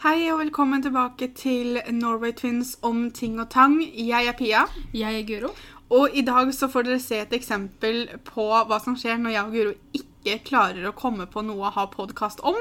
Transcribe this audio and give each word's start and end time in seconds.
Hei 0.00 0.30
og 0.32 0.38
velkommen 0.40 0.80
tilbake 0.80 1.26
til 1.36 1.76
Norway 1.92 2.32
Twins 2.32 2.78
om 2.82 3.10
ting 3.12 3.34
og 3.40 3.50
tang. 3.52 3.74
Jeg 4.08 4.30
er 4.30 4.36
Pia, 4.38 4.62
Jeg 4.94 5.18
er 5.20 5.26
Guro. 5.28 5.50
og 5.90 6.08
i 6.14 6.22
dag 6.22 6.54
så 6.54 6.68
får 6.68 6.82
dere 6.86 7.00
se 7.00 7.18
et 7.20 7.32
eksempel 7.36 8.08
på 8.24 8.46
hva 8.48 8.78
som 8.80 8.96
skjer 8.96 9.18
når 9.18 9.30
jeg 9.34 9.44
og 9.44 9.52
Guro 9.52 9.72
ikke 9.92 10.09
klarer 10.44 10.84
å 10.88 10.92
komme 10.96 11.26
på 11.30 11.42
noe 11.46 11.68
å 11.68 11.72
ha 11.74 11.86
podkast 11.90 12.42
om. 12.46 12.56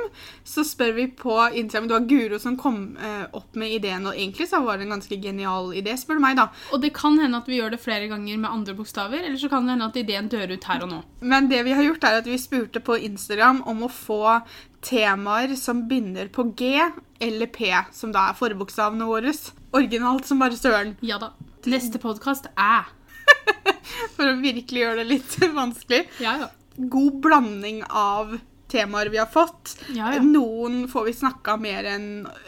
Så 0.47 0.63
spør 0.67 0.93
vi 0.95 1.07
på 1.11 1.35
Instagram 1.49 1.87
Det 1.89 1.95
var 1.97 2.07
Guro 2.09 2.39
som 2.39 2.57
kom 2.57 2.97
eh, 2.97 3.25
opp 3.35 3.55
med 3.59 3.73
ideen, 3.75 4.07
og 4.07 4.15
egentlig 4.15 4.49
så 4.49 4.61
var 4.63 4.77
det 4.79 4.87
en 4.87 4.95
ganske 4.97 5.19
genial 5.21 5.73
idé, 5.75 5.97
spør 5.99 6.19
du 6.19 6.23
meg, 6.23 6.37
da. 6.39 6.47
Og 6.73 6.81
det 6.83 6.93
kan 6.95 7.19
hende 7.19 7.41
at 7.41 7.49
vi 7.49 7.59
gjør 7.59 7.75
det 7.75 7.81
flere 7.83 8.07
ganger 8.11 8.39
med 8.39 8.49
andre 8.51 8.77
bokstaver, 8.77 9.21
eller 9.23 9.37
så 9.37 9.51
kan 9.51 9.67
det 9.67 9.75
hende 9.75 9.89
at 9.91 9.99
ideen 9.99 10.31
dør 10.31 10.55
ut 10.55 10.69
her 10.71 10.85
og 10.85 10.93
nå. 10.93 11.01
Men 11.21 11.49
det 11.51 11.63
vi 11.67 11.75
har 11.75 11.85
gjort, 11.85 12.07
er 12.07 12.21
at 12.21 12.29
vi 12.29 12.39
spurte 12.41 12.83
på 12.83 12.97
Instagram 13.09 13.63
om 13.69 13.83
å 13.85 13.91
få 13.91 14.39
temaer 14.85 15.55
som 15.59 15.83
begynner 15.89 16.29
på 16.31 16.47
G 16.55 16.77
eller 17.19 17.51
P, 17.51 17.73
som 17.91 18.13
da 18.15 18.29
er 18.29 18.37
forbokstavene 18.39 19.07
våre. 19.09 19.33
Originalt 19.75 20.25
som 20.25 20.39
bare 20.41 20.57
søren. 20.57 20.95
Ja 21.05 21.19
da. 21.21 21.33
Neste 21.69 21.99
podkast 21.99 22.47
er 22.55 22.87
For 24.15 24.29
å 24.29 24.37
virkelig 24.39 24.81
gjøre 24.85 25.03
det 25.03 25.09
litt 25.09 25.35
vanskelig. 25.59 26.05
Ja, 26.23 26.37
ja. 26.45 26.47
God 26.79 27.19
blanding 27.21 27.83
av 27.89 28.37
temaer 28.69 29.09
vi 29.11 29.17
har 29.17 29.25
fått. 29.25 29.75
ja, 29.95 30.13
ja. 30.15 30.21
Noen 30.23 30.87
får 30.87 31.05
vi 31.05 31.13
snakka 31.13 31.57
mer, 31.57 31.89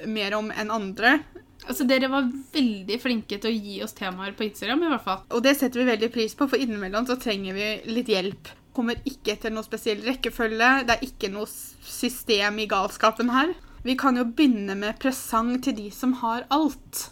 mer 0.08 0.36
om 0.38 0.52
enn 0.52 0.72
andre. 0.72 1.20
Altså, 1.68 1.86
dere 1.86 2.10
var 2.10 2.30
veldig 2.54 2.98
flinke 3.02 3.38
til 3.42 3.52
å 3.52 3.54
gi 3.54 3.82
oss 3.86 3.94
temaer 3.98 4.34
på 4.38 4.48
Instagram, 4.48 4.86
i 4.86 4.94
hvert 4.94 5.06
fall. 5.06 5.20
Og 5.30 5.44
det 5.46 5.56
setter 5.60 5.82
vi 5.82 5.90
veldig 5.92 6.10
pris 6.14 6.34
på, 6.38 6.48
for 6.50 6.62
innimellom 6.62 7.06
så 7.10 7.18
trenger 7.22 7.58
vi 7.58 7.68
litt 7.92 8.10
hjelp. 8.10 8.50
Kommer 8.74 9.02
ikke 9.06 9.36
etter 9.36 9.54
noe 9.54 9.68
spesiell 9.68 10.02
rekkefølge. 10.06 10.72
Det 10.88 10.96
er 10.96 11.06
ikke 11.06 11.30
noe 11.34 11.50
system 11.50 12.62
i 12.64 12.70
galskapen 12.72 13.30
her. 13.34 13.54
Vi 13.84 13.98
kan 14.00 14.18
jo 14.18 14.26
begynne 14.30 14.78
med 14.78 15.00
presang 15.02 15.56
til 15.62 15.76
de 15.78 15.90
som 15.94 16.16
har 16.22 16.48
alt. 16.54 17.10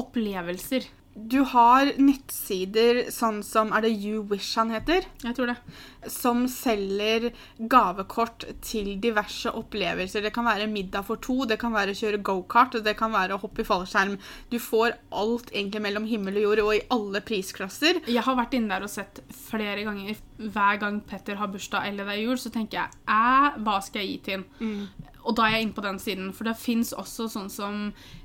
Opplevelser. 0.00 0.86
Du 1.14 1.40
har 1.42 1.88
nettsider 1.98 3.00
sånn 3.10 3.40
som 3.42 3.72
Er 3.74 3.82
det 3.82 3.90
You 3.90 4.22
Wish 4.30 4.54
han 4.60 4.70
heter? 4.70 5.08
Jeg 5.24 5.34
tror 5.34 5.50
det. 5.50 5.56
Som 6.10 6.44
selger 6.48 7.30
gavekort 7.58 8.46
til 8.64 8.92
diverse 9.02 9.50
opplevelser. 9.50 10.22
Det 10.22 10.32
kan 10.34 10.46
være 10.46 10.68
middag 10.70 11.08
for 11.08 11.20
to, 11.22 11.42
det 11.50 11.58
kan 11.60 11.74
være 11.74 11.96
kjøre 11.98 12.22
gokart, 12.24 12.78
det 12.84 12.94
kan 12.98 13.12
være 13.12 13.34
å 13.34 13.42
hoppe 13.42 13.64
i 13.64 13.68
fallskjerm. 13.68 14.16
Du 14.54 14.58
får 14.62 14.96
alt 15.10 15.50
egentlig 15.50 15.82
mellom 15.88 16.06
himmel 16.08 16.38
og 16.38 16.46
jord, 16.46 16.64
og 16.64 16.72
i 16.78 16.84
alle 16.94 17.24
prisklasser. 17.26 18.00
Jeg 18.06 18.24
har 18.26 18.38
vært 18.38 18.54
inne 18.56 18.70
der 18.70 18.86
og 18.86 18.94
sett 18.94 19.20
flere 19.50 19.82
ganger. 19.88 20.22
Hver 20.40 20.80
gang 20.80 21.02
Petter 21.10 21.42
har 21.42 21.50
bursdag 21.52 21.90
eller 21.90 22.06
det 22.06 22.16
er 22.16 22.24
jul, 22.24 22.38
så 22.40 22.54
tenker 22.54 22.84
jeg 22.84 23.00
æ, 23.10 23.60
hva 23.66 23.80
skal 23.84 24.04
jeg 24.04 24.14
gi 24.14 24.20
til 24.30 24.38
han? 24.38 25.08
Og 25.24 25.36
da 25.36 25.44
er 25.46 25.56
jeg 25.58 25.66
inne 25.66 25.76
på 25.76 25.82
den 25.84 25.98
siden, 26.00 26.32
for 26.32 26.44
det 26.48 26.56
fins 26.56 26.92
også 26.96 27.26
sånn 27.28 27.50
som 27.52 27.80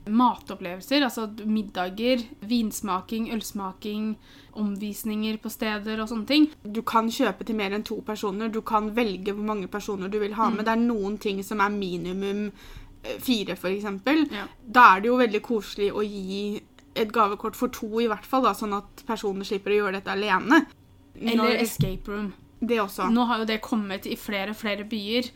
matopplevelser. 0.07 1.03
Altså 1.05 1.25
middager, 1.45 2.23
vinsmaking, 2.47 3.27
ølsmaking, 3.35 4.13
omvisninger 4.55 5.37
på 5.43 5.51
steder 5.51 5.99
og 6.03 6.09
sånne 6.11 6.29
ting. 6.29 6.47
Du 6.63 6.81
kan 6.87 7.09
kjøpe 7.11 7.45
til 7.47 7.57
mer 7.59 7.75
enn 7.75 7.83
to 7.87 7.97
personer. 8.07 8.51
Du 8.53 8.61
kan 8.65 8.91
velge 8.95 9.33
hvor 9.35 9.47
mange 9.47 9.67
personer 9.71 10.11
du 10.11 10.19
vil 10.23 10.37
ha 10.37 10.49
med. 10.53 10.65
Det 10.67 10.75
er 10.75 10.85
noen 10.85 11.17
ting 11.21 11.41
som 11.43 11.63
er 11.63 11.73
minimum 11.75 12.45
eh, 13.03 13.17
fire, 13.23 13.57
f.eks. 13.59 13.89
Ja. 14.31 14.47
Da 14.63 14.87
er 14.95 15.03
det 15.03 15.11
jo 15.11 15.19
veldig 15.19 15.43
koselig 15.45 15.91
å 15.91 16.05
gi 16.05 16.61
et 16.95 17.11
gavekort 17.11 17.57
for 17.59 17.67
to, 17.75 17.89
i 17.99 18.07
hvert 18.07 18.23
fall, 18.23 18.45
da, 18.47 18.53
sånn 18.55 18.77
at 18.77 19.03
personer 19.07 19.43
slipper 19.43 19.73
å 19.75 19.81
gjøre 19.81 19.97
dette 19.99 20.13
alene. 20.15 20.63
Eller 21.19 21.41
Når- 21.43 21.61
escape 21.65 22.07
room. 22.11 22.33
det 22.65 22.79
også. 22.79 23.09
Nå 23.11 23.25
har 23.27 23.41
jo 23.43 23.45
det 23.49 23.59
kommet 23.61 24.07
i 24.07 24.15
flere 24.15 24.49
og 24.55 24.55
flere 24.55 24.85
byer. 24.87 25.27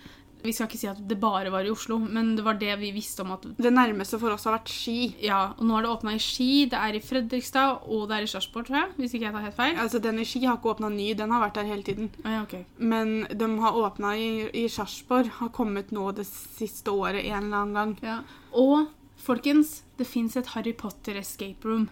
Vi 0.44 0.54
skal 0.56 0.70
ikke 0.70 0.80
si 0.80 0.88
at 0.88 1.00
det 1.10 1.18
bare 1.20 1.52
var 1.52 1.68
i 1.68 1.72
Oslo, 1.72 1.98
men 2.00 2.32
det 2.38 2.44
var 2.46 2.56
det 2.60 2.72
vi 2.80 2.94
visste 2.96 3.26
om 3.26 3.34
at 3.36 3.44
Det 3.58 3.72
nærmeste 3.74 4.20
for 4.22 4.32
oss 4.32 4.46
har 4.48 4.56
vært 4.56 4.72
Ski. 4.72 5.16
Ja, 5.26 5.54
og 5.58 5.66
nå 5.68 5.76
har 5.76 5.84
det 5.84 5.92
åpna 5.92 6.14
i 6.16 6.22
Ski, 6.24 6.66
det 6.72 6.80
er 6.80 6.96
i 6.96 7.02
Fredrikstad, 7.04 7.84
og 7.92 8.06
det 8.08 8.18
er 8.18 8.28
i 8.28 8.30
Sarpsborg, 8.32 8.70
tror 8.70 8.80
jeg. 8.80 8.94
Hvis 8.98 9.16
ikke 9.18 9.28
jeg 9.28 9.36
tar 9.36 9.46
helt 9.48 9.58
feil. 9.58 9.76
Altså, 9.84 10.00
Den 10.00 10.22
i 10.24 10.28
Ski 10.28 10.46
har 10.46 10.56
ikke 10.60 10.72
åpna 10.76 10.92
ny, 10.94 11.10
den 11.20 11.36
har 11.36 11.44
vært 11.44 11.60
der 11.60 11.68
hele 11.68 11.84
tiden. 11.84 12.12
Ah, 12.24 12.38
ja, 12.38 12.42
ok. 12.48 12.56
Men 12.78 13.28
de 13.36 13.52
har 13.66 13.82
åpna 13.84 14.16
i, 14.16 14.32
i 14.64 14.68
Sarpsborg, 14.72 15.28
har 15.42 15.52
kommet 15.56 15.92
nå 15.92 16.12
det 16.16 16.28
siste 16.30 16.92
året 16.92 17.26
en 17.26 17.44
eller 17.44 17.64
annen 17.66 17.76
gang. 17.76 17.96
Ja. 18.06 18.18
Og 18.56 18.88
folkens, 19.20 19.82
det 20.00 20.08
fins 20.08 20.40
et 20.40 20.56
Harry 20.56 20.74
Potter 20.74 21.20
escape 21.20 21.68
room. 21.68 21.90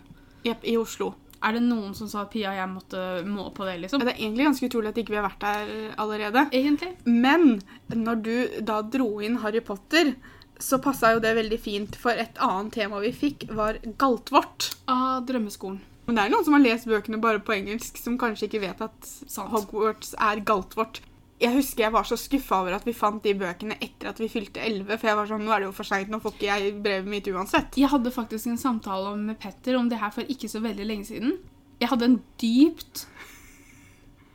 Jepp, 0.47 0.63
i 0.63 0.77
Oslo. 0.79 1.13
Er 1.45 1.57
det 1.57 1.63
noen 1.65 1.93
som 1.97 2.09
sa 2.09 2.23
at 2.23 2.31
Pia 2.33 2.49
og 2.51 2.57
jeg 2.57 2.71
måtte 2.71 3.03
må 3.27 3.49
på 3.55 3.67
det, 3.67 3.75
liksom? 3.83 4.01
Det 4.01 4.13
er 4.13 4.21
egentlig 4.21 4.47
ganske 4.47 4.69
utrolig 4.69 4.91
at 4.91 5.01
ikke 5.01 5.13
vi 5.13 5.19
har 5.19 5.27
vært 5.27 5.43
der 5.43 5.75
allerede. 6.01 6.45
Egentlig. 6.55 6.93
Men 7.05 7.59
når 7.93 8.23
du 8.25 8.33
da 8.65 8.79
dro 8.81 9.09
inn 9.25 9.37
Harry 9.43 9.61
Potter, 9.65 10.15
så 10.57 10.79
passa 10.81 11.13
jo 11.13 11.21
det 11.21 11.35
veldig 11.37 11.59
fint, 11.61 11.99
for 11.99 12.17
et 12.17 12.39
annet 12.41 12.73
tema 12.73 13.01
vi 13.03 13.13
fikk, 13.13 13.45
var 13.53 13.77
galtvort. 14.01 14.71
Av 14.89 15.21
drømmeskolen. 15.29 15.77
Men 16.07 16.15
det 16.15 16.23
er 16.23 16.31
noen 16.31 16.45
som 16.47 16.55
har 16.55 16.63
lest 16.63 16.87
bøkene 16.87 17.19
bare 17.21 17.41
på 17.43 17.53
engelsk, 17.57 17.99
som 17.99 18.15
kanskje 18.19 18.47
ikke 18.47 18.63
vet 18.63 18.81
at 18.85 19.09
Sant. 19.27 19.51
Hogwarts 19.51 20.15
er 20.23 20.41
galtvort. 20.47 21.01
Jeg 21.37 21.53
husker 21.53 21.85
jeg 21.85 21.93
var 21.93 22.05
så 22.09 22.17
skuffa 22.17 22.63
over 22.63 22.73
at 22.79 22.85
vi 22.87 22.95
fant 22.97 23.21
de 23.21 23.35
bøkene 23.37 23.75
etter 23.77 24.09
at 24.09 24.17
vi 24.17 24.29
fylte 24.31 24.63
11. 24.63 24.89
For 24.97 25.09
jeg 25.09 25.17
var 25.19 25.27
sånn, 25.29 25.43
nå 25.45 25.53
er 25.53 25.61
det 25.61 25.67
jo 25.67 25.75
for 25.77 25.85
seint, 25.85 26.09
nå 26.09 26.17
får 26.23 26.33
ikke 26.33 26.47
jeg 26.49 26.71
brevet 26.81 27.09
mitt 27.11 27.29
uansett. 27.29 27.77
Jeg 27.77 27.91
hadde 27.91 28.13
faktisk 28.15 28.49
en 28.49 28.57
samtale 28.57 29.13
med 29.19 29.37
Petter 29.41 29.77
om 29.77 29.91
det 29.91 29.99
her 30.01 30.13
for 30.15 30.25
ikke 30.25 30.49
så 30.49 30.63
veldig 30.63 30.87
lenge 30.89 31.09
siden. 31.11 31.35
Jeg 31.77 31.91
hadde 31.91 32.09
en 32.09 32.19
dypt 32.41 33.03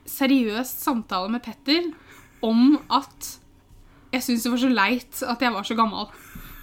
seriøs 0.07 0.71
samtale 0.79 1.31
med 1.33 1.43
Petter 1.43 1.89
om 2.43 2.77
at 2.87 3.33
jeg 4.13 4.23
syntes 4.23 4.45
det 4.45 4.53
var 4.53 4.61
så 4.61 4.71
leit 4.71 5.21
at 5.33 5.43
jeg 5.43 5.55
var 5.55 5.67
så 5.67 5.75
gammel. 5.75 6.07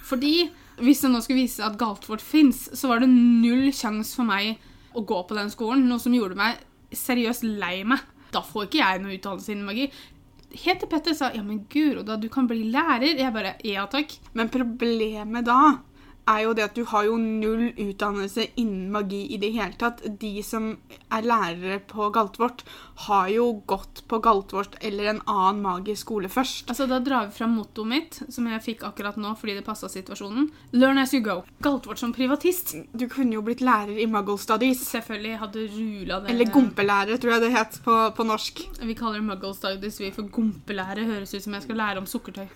Fordi 0.07 0.33
hvis 0.81 1.03
det 1.03 1.11
nå 1.11 1.21
skulle 1.21 1.43
vise 1.43 1.65
at 1.65 1.77
Galtvort 1.77 2.23
fins, 2.23 2.63
så 2.77 2.89
var 2.89 3.03
det 3.03 3.11
null 3.11 3.69
sjanse 3.75 4.15
for 4.17 4.25
meg 4.25 4.57
å 4.97 5.03
gå 5.05 5.19
på 5.27 5.37
den 5.37 5.51
skolen. 5.53 5.85
Noe 5.89 6.01
som 6.01 6.15
gjorde 6.15 6.39
meg 6.39 6.63
seriøst 6.95 7.45
lei 7.45 7.83
meg. 7.87 8.01
Da 8.31 8.41
får 8.45 8.67
ikke 8.67 8.81
jeg 8.81 9.03
noe 9.03 9.17
utdannelse 9.17 9.53
innen 9.53 9.67
magi. 9.67 9.87
Til 10.51 10.87
Petter 10.91 11.15
sa 11.15 11.31
ja, 11.33 11.43
men 11.43 11.63
Guro, 11.71 12.03
da 12.03 12.17
du 12.19 12.27
kan 12.29 12.47
bli 12.49 12.65
lærer. 12.73 13.15
Jeg 13.19 13.33
bare 13.33 13.55
ja 13.63 13.85
takk. 13.91 14.17
Men 14.35 14.51
problemet 14.51 15.47
da 15.47 15.61
er 16.31 16.45
jo 16.45 16.53
det 16.57 16.65
at 16.65 16.77
du 16.77 16.83
har 16.89 17.05
jo 17.07 17.17
null 17.19 17.71
utdannelse 17.75 18.47
innen 18.61 18.89
magi 18.93 19.21
i 19.33 19.39
det 19.41 19.51
hele 19.55 19.77
tatt. 19.79 20.03
De 20.21 20.31
som 20.45 20.71
er 21.11 21.27
lærere 21.27 21.79
på 21.87 22.09
Galtvort, 22.13 22.63
har 23.07 23.29
jo 23.33 23.47
gått 23.69 24.03
på 24.09 24.19
Galtvort 24.21 24.75
eller 24.81 25.11
en 25.11 25.21
annen 25.25 25.61
magisk 25.63 26.05
skole 26.05 26.29
først. 26.29 26.69
Altså, 26.69 26.87
Da 26.91 26.99
drar 26.99 27.29
vi 27.29 27.37
fram 27.37 27.55
mottoet 27.57 27.87
mitt, 27.87 28.19
som 28.29 28.47
jeg 28.47 28.63
fikk 28.65 28.83
akkurat 28.89 29.17
nå 29.17 29.33
fordi 29.39 29.57
det 29.59 29.65
passa 29.65 29.89
situasjonen. 29.89 30.49
Learn 30.73 31.01
as 31.01 31.13
you 31.13 31.21
go. 31.25 31.41
Galtvort 31.63 32.01
som 32.01 32.13
privatist. 32.13 32.75
Du 32.93 33.07
kunne 33.09 33.37
jo 33.37 33.45
blitt 33.45 33.61
lærer 33.65 33.97
i 34.01 34.07
Muggle 34.09 34.37
Studies. 34.41 34.83
Selvfølgelig 34.91 35.39
hadde 35.41 35.67
rula 35.77 36.19
det 36.21 36.29
Eller 36.33 36.51
gompelærer, 36.51 37.17
tror 37.17 37.35
jeg 37.37 37.45
det 37.45 37.53
het 37.55 37.81
på, 37.85 37.97
på 38.15 38.27
norsk. 38.27 38.63
Vi 38.81 38.97
kaller 38.97 39.19
det 39.19 39.27
muggle 39.27 39.53
studies. 39.55 39.99
Vi 40.01 40.11
får 40.11 40.29
gompelærer 40.33 41.07
Høres 41.07 41.33
ut 41.33 41.43
som 41.43 41.53
jeg 41.57 41.65
skal 41.65 41.79
lære 41.81 42.01
om 42.01 42.07
sukkertøy. 42.09 42.47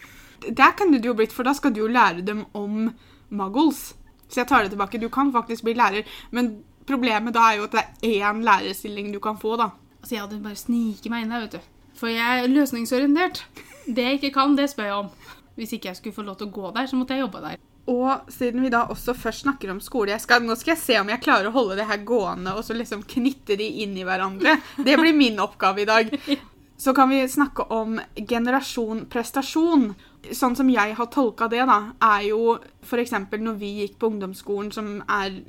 Der 0.45 0.75
kan 0.77 0.91
du 0.91 0.99
jo 0.99 1.15
blitt, 1.17 1.33
for 1.33 1.47
da 1.47 1.53
skal 1.55 1.73
du 1.73 1.81
jo 1.85 1.91
lære 1.91 2.25
dem 2.25 2.45
om 2.53 2.89
muggles. 3.35 3.93
Så 4.29 4.41
jeg 4.41 4.49
tar 4.49 4.65
det 4.65 4.73
tilbake. 4.73 5.01
Du 5.01 5.09
kan 5.13 5.31
faktisk 5.33 5.67
bli 5.67 5.75
lærer, 5.77 6.07
men 6.31 6.63
problemet 6.87 7.35
da 7.35 7.51
er 7.51 7.59
jo 7.59 7.67
at 7.69 7.77
det 7.77 7.85
er 8.09 8.31
én 8.31 8.43
lærerstilling 8.45 9.13
du 9.13 9.19
kan 9.23 9.37
få, 9.41 9.55
da. 9.61 9.69
Altså, 10.01 10.15
Jeg 10.15 10.21
hadde 10.23 10.43
bare 10.43 10.59
sniket 10.59 11.11
meg 11.13 11.25
inn 11.25 11.33
der, 11.33 11.45
vet 11.45 11.57
du. 11.57 11.71
For 11.95 12.11
jeg 12.11 12.43
er 12.43 12.51
løsningsorientert. 12.51 13.45
Det 13.85 14.03
jeg 14.03 14.19
ikke 14.19 14.33
kan, 14.39 14.57
det 14.57 14.69
spør 14.71 14.89
jeg 14.89 14.99
om. 15.05 15.13
Hvis 15.55 15.71
ikke 15.77 15.91
jeg 15.91 16.01
skulle 16.01 16.17
få 16.17 16.25
lov 16.27 16.35
til 16.39 16.49
å 16.49 16.55
gå 16.55 16.71
der, 16.75 16.89
så 16.89 16.97
måtte 16.99 17.15
jeg 17.15 17.23
jobbe 17.23 17.41
der. 17.43 17.61
Og 17.91 18.31
siden 18.33 18.63
vi 18.65 18.71
da 18.73 18.87
også 18.89 19.13
først 19.13 19.43
snakker 19.45 19.69
om 19.69 19.79
skole 19.83 20.17
skal, 20.19 20.41
Nå 20.41 20.55
skal 20.57 20.73
jeg 20.73 20.81
se 20.81 20.95
om 20.97 21.09
jeg 21.11 21.21
klarer 21.21 21.51
å 21.51 21.53
holde 21.53 21.77
det 21.77 21.85
her 21.85 22.01
gående 22.01 22.55
og 22.57 22.65
så 22.65 22.73
liksom 22.73 23.03
knytte 23.05 23.57
de 23.59 23.67
inn 23.83 23.93
i 23.97 24.05
hverandre. 24.07 24.57
Det 24.81 24.97
blir 24.97 25.13
min 25.13 25.37
oppgave 25.43 25.83
i 25.83 25.89
dag. 25.89 26.09
Så 26.77 26.91
kan 26.91 27.07
vi 27.07 27.21
snakke 27.29 27.63
om 27.71 28.01
generasjon 28.17 29.05
prestasjon. 29.07 29.93
Sånn 30.33 30.55
som 30.57 30.69
jeg 30.71 30.95
har 30.97 31.11
tolka 31.13 31.49
det, 31.51 31.61
da, 31.69 31.79
er 32.01 32.29
jo 32.29 32.57
f.eks. 32.85 33.13
når 33.35 33.59
vi 33.61 33.71
gikk 33.81 33.99
på 34.01 34.09
ungdomsskolen, 34.13 34.71
som 34.73 34.97
er 35.05 35.41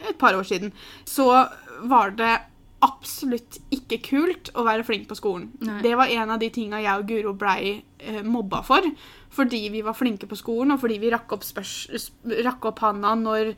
et 0.00 0.18
par 0.20 0.36
år 0.38 0.46
siden, 0.46 0.72
så 1.08 1.26
var 1.90 2.14
det 2.18 2.36
absolutt 2.80 3.58
ikke 3.74 3.98
kult 4.04 4.50
å 4.56 4.64
være 4.64 4.84
flink 4.88 5.08
på 5.10 5.16
skolen. 5.18 5.50
Nei. 5.66 5.80
Det 5.84 5.92
var 5.98 6.12
en 6.14 6.32
av 6.32 6.40
de 6.40 6.48
tinga 6.54 6.80
jeg 6.80 7.02
og 7.02 7.10
Guro 7.10 7.34
blei 7.36 7.74
eh, 7.76 8.22
mobba 8.24 8.62
for. 8.64 8.86
Fordi 9.30 9.66
vi 9.70 9.82
var 9.84 9.96
flinke 9.98 10.28
på 10.30 10.38
skolen, 10.38 10.74
og 10.74 10.80
fordi 10.82 10.96
vi 11.02 11.12
rakk 11.12 11.36
opp, 11.36 11.44
rakk 12.46 12.70
opp 12.72 12.82
handa 12.86 13.12
når 13.18 13.52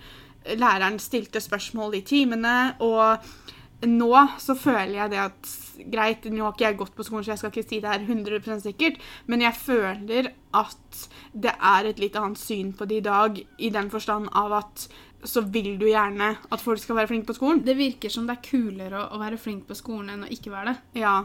læreren 0.58 0.98
stilte 1.00 1.40
spørsmål 1.40 1.96
i 2.00 2.02
timene. 2.06 2.56
Og 2.82 3.22
nå 3.82 4.10
så 4.38 4.54
føler 4.58 4.94
jeg 5.00 5.10
det 5.10 5.20
at 5.22 5.52
Greit, 5.90 6.26
nå 6.30 6.44
har 6.44 6.52
ikke 6.52 6.66
jeg 6.68 6.76
gått 6.78 6.94
på 6.94 7.04
skolen, 7.06 7.24
så 7.24 7.32
jeg 7.32 7.40
skal 7.40 7.50
ikke 7.50 7.68
si 7.68 7.78
det 7.82 7.90
her 7.90 8.02
100 8.04 8.60
sikkert, 8.62 8.98
men 9.26 9.40
jeg 9.42 9.56
føler 9.58 10.28
at 10.54 11.08
det 11.32 11.54
er 11.58 11.88
et 11.88 11.98
litt 12.02 12.16
annet 12.20 12.38
syn 12.38 12.72
på 12.76 12.86
det 12.86 13.00
i 13.00 13.06
dag, 13.06 13.40
i 13.58 13.70
den 13.74 13.88
forstand 13.90 14.28
av 14.36 14.52
at 14.60 14.84
så 15.24 15.40
vil 15.54 15.76
du 15.78 15.86
gjerne 15.86 16.32
at 16.50 16.60
folk 16.60 16.78
skal 16.82 16.96
være 16.98 17.08
flinke 17.12 17.30
på 17.30 17.36
skolen. 17.38 17.62
Det 17.64 17.76
virker 17.78 18.10
som 18.10 18.26
det 18.26 18.36
er 18.36 18.44
kulere 18.50 19.00
å, 19.00 19.08
å 19.16 19.20
være 19.22 19.38
flink 19.38 19.64
på 19.68 19.74
skolen 19.78 20.10
enn 20.10 20.26
å 20.26 20.30
ikke 20.34 20.50
være 20.52 20.72
det. 20.72 21.00
Ja. 21.02 21.20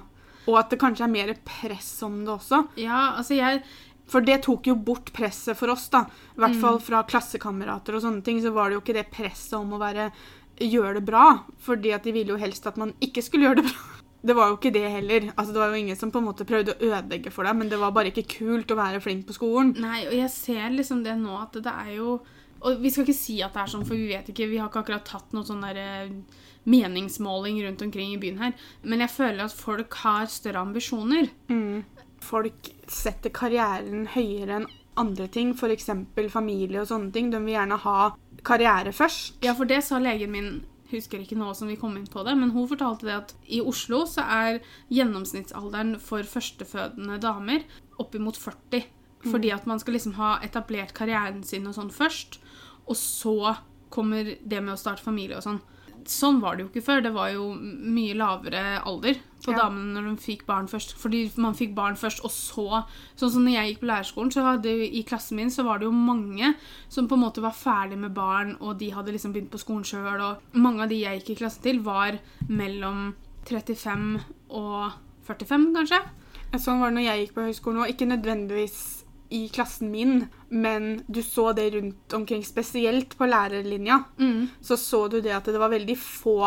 Og 0.48 0.58
at 0.62 0.70
det 0.72 0.80
kanskje 0.80 1.04
er 1.08 1.12
mer 1.12 1.34
press 1.44 1.90
om 2.06 2.20
det 2.24 2.32
også. 2.40 2.64
Ja, 2.80 3.18
altså 3.18 3.36
jeg, 3.36 3.64
For 4.08 4.22
det 4.24 4.38
tok 4.46 4.70
jo 4.70 4.76
bort 4.80 5.10
presset 5.12 5.58
for 5.60 5.74
oss, 5.74 5.90
da. 5.92 6.06
I 6.38 6.40
hvert 6.40 6.56
Mm. 6.56 6.62
fall 6.62 6.78
fra 6.80 7.02
klassekamerater 7.04 7.98
og 7.98 8.02
sånne 8.06 8.24
ting, 8.24 8.40
så 8.40 8.54
var 8.56 8.70
det 8.70 8.78
jo 8.78 8.82
ikke 8.86 8.96
det 8.96 9.10
presset 9.12 9.58
om 9.60 9.74
å 9.76 9.80
være 9.82 10.12
gjøre 10.60 11.00
det 11.00 11.06
bra. 11.08 11.28
Fordi 11.64 11.94
at 11.96 12.08
de 12.08 12.14
ville 12.16 12.34
jo 12.34 12.42
helst 12.42 12.68
at 12.70 12.78
man 12.80 12.94
ikke 13.04 13.24
skulle 13.26 13.50
gjøre 13.50 13.62
det 13.62 13.70
bra. 13.70 13.78
Det 14.28 14.34
var 14.36 14.50
jo 14.50 14.56
ikke 14.58 14.74
det 14.74 14.88
heller. 14.92 15.28
Altså, 15.38 15.54
det 15.54 15.60
var 15.62 15.70
jo 15.72 15.78
ingen 15.78 15.96
som 15.96 16.10
på 16.12 16.20
en 16.20 16.26
måte 16.26 16.44
prøvde 16.44 16.74
å 16.74 16.88
ødelegge 16.90 17.32
for 17.32 17.48
deg, 17.48 17.54
men 17.56 17.70
det 17.70 17.78
var 17.80 17.94
bare 17.96 18.10
ikke 18.10 18.26
kult 18.28 18.72
å 18.74 18.76
være 18.76 19.00
flink 19.00 19.28
på 19.28 19.36
skolen. 19.38 19.70
Nei, 19.80 20.02
og 20.10 20.16
jeg 20.18 20.32
ser 20.34 20.74
liksom 20.74 21.04
det 21.06 21.14
nå 21.22 21.36
at 21.38 21.54
det 21.64 21.72
er 21.86 21.92
jo 22.00 22.18
Og 22.66 22.82
vi 22.82 22.90
skal 22.90 23.06
ikke 23.06 23.14
si 23.14 23.36
at 23.46 23.54
det 23.54 23.62
er 23.62 23.70
sånn, 23.70 23.86
for 23.86 23.96
vi 23.96 24.10
vet 24.10 24.32
ikke. 24.34 24.50
Vi 24.50 24.58
har 24.58 24.72
ikke 24.72 24.82
akkurat 24.82 25.06
tatt 25.06 25.36
noe 25.38 25.46
sånn 25.46 25.62
der 25.62 25.78
eh, 25.78 26.10
meningsmåling 26.66 27.62
rundt 27.64 27.84
omkring 27.86 28.16
i 28.16 28.18
byen 28.18 28.42
her. 28.42 28.56
Men 28.82 29.06
jeg 29.06 29.14
føler 29.14 29.44
at 29.46 29.54
folk 29.56 29.94
har 30.02 30.26
større 30.34 30.66
ambisjoner. 30.66 31.30
Folk 32.26 32.72
setter 32.90 33.30
karrieren 33.30 34.08
høyere 34.16 34.58
enn 34.58 34.68
andre 34.98 35.28
ting, 35.30 35.54
f.eks. 35.54 35.92
familie 36.34 36.82
og 36.82 36.90
sånne 36.90 37.14
ting. 37.14 37.30
De 37.30 37.40
vil 37.46 37.54
gjerne 37.54 37.78
ha 37.86 38.00
karriere 38.46 38.94
først. 38.96 39.38
Ja, 39.46 39.54
for 39.58 39.70
det 39.70 39.84
sa 39.86 40.02
legen 40.02 40.34
min 40.34 40.52
Husker 40.88 41.20
ikke 41.20 41.36
nå 41.36 41.50
som 41.52 41.68
vi 41.68 41.76
kom 41.76 41.98
inn 42.00 42.06
på 42.08 42.22
det, 42.24 42.32
men 42.40 42.54
hun 42.56 42.68
fortalte 42.70 43.04
det 43.04 43.16
at 43.18 43.32
i 43.52 43.58
Oslo 43.60 44.06
så 44.08 44.24
er 44.24 44.62
gjennomsnittsalderen 44.88 45.98
for 46.00 46.24
førstefødende 46.24 47.18
damer 47.20 47.66
oppimot 48.00 48.40
40. 48.40 48.86
Fordi 49.28 49.52
at 49.52 49.68
man 49.68 49.82
skal 49.84 49.98
liksom 49.98 50.14
ha 50.16 50.38
etablert 50.46 50.94
karrieren 50.96 51.42
sin 51.44 51.68
og 51.68 51.76
sånn 51.76 51.92
først, 51.92 52.40
og 52.88 52.96
så 52.96 53.58
kommer 53.92 54.38
det 54.40 54.62
med 54.62 54.78
å 54.78 54.80
starte 54.80 55.04
familie 55.04 55.42
og 55.42 55.44
sånn. 55.44 55.60
Sånn 56.08 56.38
var 56.40 56.56
det 56.56 56.64
jo 56.66 56.70
ikke 56.72 56.86
før. 56.86 57.02
Det 57.04 57.14
var 57.14 57.30
jo 57.34 57.50
mye 57.58 58.14
lavere 58.16 58.82
alder 58.88 59.18
på 59.44 59.52
Ja. 59.52 59.58
damene 59.68 59.94
når 59.94 60.06
de 60.16 60.22
fikk 60.24 60.46
barn 60.48 60.68
først. 60.68 60.96
Fordi 60.98 61.32
man 61.38 61.54
fikk 61.54 61.74
barn 61.76 61.96
først, 61.96 62.24
og 62.24 62.32
så 62.32 62.86
Sånn 63.18 63.32
som 63.32 63.44
når 63.46 63.54
jeg 63.58 63.74
gikk 63.76 63.82
på 63.82 63.90
lærerskolen, 63.92 64.32
så 64.32 64.44
hadde 64.44 64.72
i 64.72 65.04
klassen 65.04 65.36
min 65.36 65.50
så 65.50 65.64
var 65.66 65.80
det 65.80 65.86
jo 65.86 65.92
mange 65.92 66.56
som 66.90 67.08
på 67.08 67.14
en 67.18 67.24
måte 67.26 67.42
var 67.42 67.52
ferdig 67.52 67.98
med 67.98 68.14
barn, 68.14 68.56
og 68.62 68.78
de 68.80 68.90
hadde 68.92 69.12
liksom 69.12 69.34
begynt 69.34 69.50
på 69.52 69.60
skolen 69.60 69.84
sjøl, 69.84 70.22
og 70.22 70.38
mange 70.54 70.82
av 70.84 70.90
de 70.90 71.02
jeg 71.02 71.20
gikk 71.22 71.30
i 71.36 71.40
klasse 71.44 71.62
til, 71.62 71.80
var 71.80 72.20
mellom 72.48 73.14
35 73.46 74.22
og 74.52 74.92
45, 75.28 75.74
kanskje. 75.76 76.02
Sånn 76.56 76.80
var 76.80 76.90
det 76.92 76.96
når 77.00 77.04
jeg 77.08 77.28
gikk 77.28 77.34
på 77.36 77.46
høyskolen 77.48 77.84
òg. 77.84 77.90
Ikke 77.92 78.08
nødvendigvis 78.08 79.04
i 79.30 79.48
klassen 79.50 79.92
min, 79.92 80.28
men 80.50 81.04
du 81.08 81.22
så 81.24 81.52
det 81.54 81.70
rundt 81.76 82.14
omkring, 82.14 82.46
spesielt 82.46 83.18
på 83.18 83.28
lærerlinja. 83.28 84.04
Så 84.62 84.78
så 84.78 85.08
du 85.12 85.20
det 85.22 85.36
at 85.36 85.46
det 85.46 85.60
var 85.60 85.74
veldig 85.74 85.98
få 86.00 86.40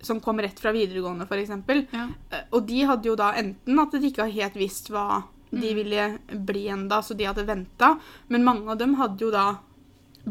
som 0.00 0.20
kom 0.22 0.38
rett 0.40 0.60
fra 0.60 0.72
videregående, 0.72 1.26
f.eks. 1.26 1.50
Ja. 1.90 2.06
Og 2.54 2.62
de 2.68 2.84
hadde 2.86 3.08
jo 3.10 3.16
da 3.18 3.32
enten 3.36 3.80
at 3.82 3.96
de 3.96 4.08
ikke 4.08 4.28
helt 4.30 4.56
visst 4.56 4.92
hva 4.94 5.24
de 5.50 5.72
ville 5.74 6.18
bli 6.28 6.68
enda, 6.68 7.00
så 7.02 7.16
de 7.16 7.26
hadde 7.26 7.46
venta, 7.48 7.94
men 8.28 8.44
mange 8.44 8.70
av 8.70 8.78
dem 8.78 8.94
hadde 9.00 9.24
jo 9.24 9.30
da 9.32 9.46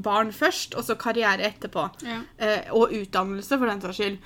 barn 0.04 0.32
først, 0.36 0.76
og 0.78 0.86
så 0.88 0.96
karriere 1.00 1.48
etterpå. 1.48 1.86
Ja. 2.08 2.20
Eh, 2.38 2.72
og 2.76 2.94
utdannelse, 2.96 3.58
for 3.58 3.70
den 3.70 3.84
saks 3.84 4.00
skyld. 4.00 4.18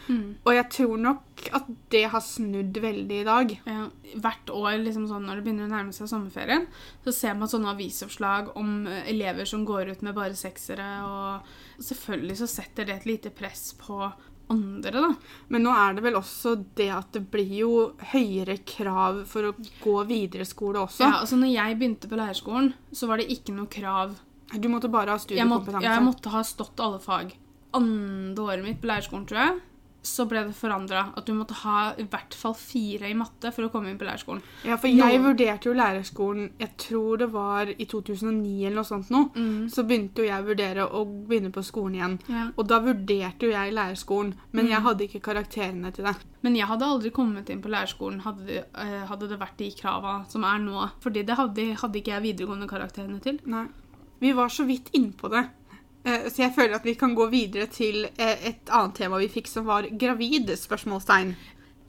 Og 0.45 0.55
jeg 0.55 0.69
tror 0.77 0.97
nok 1.01 1.45
at 1.57 1.69
det 1.93 2.03
har 2.13 2.23
snudd 2.25 2.77
veldig 2.83 3.19
i 3.21 3.27
dag. 3.27 3.53
Ja, 3.65 3.85
hvert 4.23 4.51
år 4.53 4.79
liksom 4.83 5.07
sånn, 5.09 5.25
når 5.27 5.39
det 5.39 5.45
begynner 5.47 5.69
å 5.69 5.73
nærme 5.73 5.95
seg 5.95 6.09
sommerferien, 6.11 6.67
så 7.05 7.13
ser 7.15 7.37
man 7.39 7.51
sånne 7.51 7.73
avisoppslag 7.75 8.51
om 8.59 8.87
eh, 8.87 9.07
elever 9.13 9.49
som 9.49 9.65
går 9.67 9.93
ut 9.93 10.03
med 10.05 10.17
bare 10.17 10.37
seksere. 10.37 10.89
og 11.07 11.81
Selvfølgelig 11.81 12.41
så 12.43 12.51
setter 12.51 12.87
det 12.89 12.99
et 12.99 13.09
lite 13.09 13.33
press 13.33 13.71
på 13.79 14.03
andre, 14.51 14.91
da. 14.91 15.11
Men 15.53 15.65
nå 15.65 15.73
er 15.75 15.95
det 15.95 16.03
vel 16.05 16.17
også 16.19 16.55
det 16.77 16.89
at 16.93 17.13
det 17.15 17.23
blir 17.31 17.53
jo 17.61 17.71
høyere 18.11 18.57
krav 18.67 19.23
for 19.29 19.49
å 19.49 19.53
gå 19.83 19.95
videre 20.09 20.47
skole 20.47 20.83
også. 20.83 21.05
Ja, 21.05 21.21
altså 21.21 21.39
når 21.39 21.53
jeg 21.53 21.79
begynte 21.79 22.11
på 22.11 22.19
lærerskolen, 22.19 22.73
så 22.91 23.09
var 23.09 23.21
det 23.21 23.31
ikke 23.33 23.55
noe 23.55 23.71
krav. 23.71 24.17
Du 24.59 24.67
måtte 24.69 24.89
bare 24.91 25.09
ha 25.09 25.17
Jeg 25.17 25.47
måtte, 25.47 25.71
studiekompetanse. 25.71 25.83
jeg 25.87 26.03
måtte 26.03 26.29
ha 26.29 26.41
stått 26.43 26.79
alle 26.79 26.99
fag. 26.99 27.35
Andre 27.73 28.43
året 28.43 28.63
mitt 28.65 28.81
på 28.81 28.87
lærerskolen, 28.89 29.25
tror 29.27 29.37
jeg, 29.45 29.59
så 30.03 30.25
ble 30.27 30.41
det 30.47 30.55
forandra. 30.57 31.13
At 31.15 31.25
du 31.27 31.31
måtte 31.37 31.53
ha 31.61 31.93
i 31.95 32.03
hvert 32.03 32.33
fall 32.33 32.55
fire 32.57 33.07
i 33.07 33.13
matte 33.13 33.51
for 33.53 33.63
å 33.67 33.69
komme 33.71 33.91
inn 33.91 33.99
på 34.01 34.07
lærerskolen. 34.07 34.41
Ja, 34.65 34.75
for 34.81 34.87
jeg 34.89 34.97
Nå- 34.97 35.23
vurderte 35.27 35.69
jo 35.69 35.73
lærerskolen 35.77 36.49
Jeg 36.59 36.75
tror 36.77 37.17
det 37.19 37.29
var 37.31 37.67
i 37.69 37.85
2009 37.85 38.65
eller 38.65 38.75
noe 38.75 38.83
sånt 38.83 39.09
nå. 39.13 39.21
Så 39.69 39.85
begynte 39.87 40.17
jo 40.17 40.23
jeg 40.25 40.41
å 40.43 40.47
vurdere 40.47 40.87
å 40.89 41.05
begynne 41.05 41.51
på 41.53 41.61
skolen 41.63 41.95
igjen. 41.95 42.19
Ja. 42.27 42.47
Og 42.57 42.67
da 42.67 42.79
vurderte 42.79 43.41
jo 43.45 43.51
jeg 43.51 43.73
lærerskolen, 43.77 44.33
men 44.51 44.67
jeg 44.67 44.81
hadde 44.81 45.07
ikke 45.07 45.21
karakterene 45.21 45.93
til 45.93 46.03
det. 46.03 46.15
Men 46.41 46.55
jeg 46.55 46.65
hadde 46.65 46.81
aldri 46.83 47.11
kommet 47.11 47.49
inn 47.49 47.61
på 47.61 47.69
lærerskolen 47.69 48.21
hadde 48.21 48.45
det, 48.47 48.65
eh, 48.73 49.05
hadde 49.05 49.29
det 49.29 49.37
vært 49.39 49.57
de 49.57 49.69
krava 49.71 50.25
som 50.27 50.43
er 50.43 50.57
nå. 50.57 50.89
Fordi 50.99 51.23
det 51.23 51.37
hadde, 51.37 51.75
hadde 51.77 51.93
ikke 52.01 52.19
jeg 52.19 52.23
videregående 52.37 52.67
karakterene 52.67 53.21
til. 53.21 53.39
Nei. 53.45 53.67
Vi 54.21 54.31
var 54.37 54.49
så 54.53 54.63
vidt 54.69 54.91
innpå 54.97 55.29
det. 55.33 55.47
Eh, 56.05 56.27
Så 56.29 56.43
jeg 56.43 56.53
føler 56.55 56.75
at 56.77 56.85
vi 56.85 56.95
kan 56.97 57.15
gå 57.17 57.27
videre 57.31 57.67
til 57.71 58.05
eh, 58.17 58.37
et 58.51 58.69
annet 58.69 58.95
tema 58.97 59.17
vi 59.21 59.29
fikk, 59.29 59.47
som 59.49 59.65
var 59.65 59.87
gravid? 59.89 60.49
spørsmålstegn. 60.57 61.35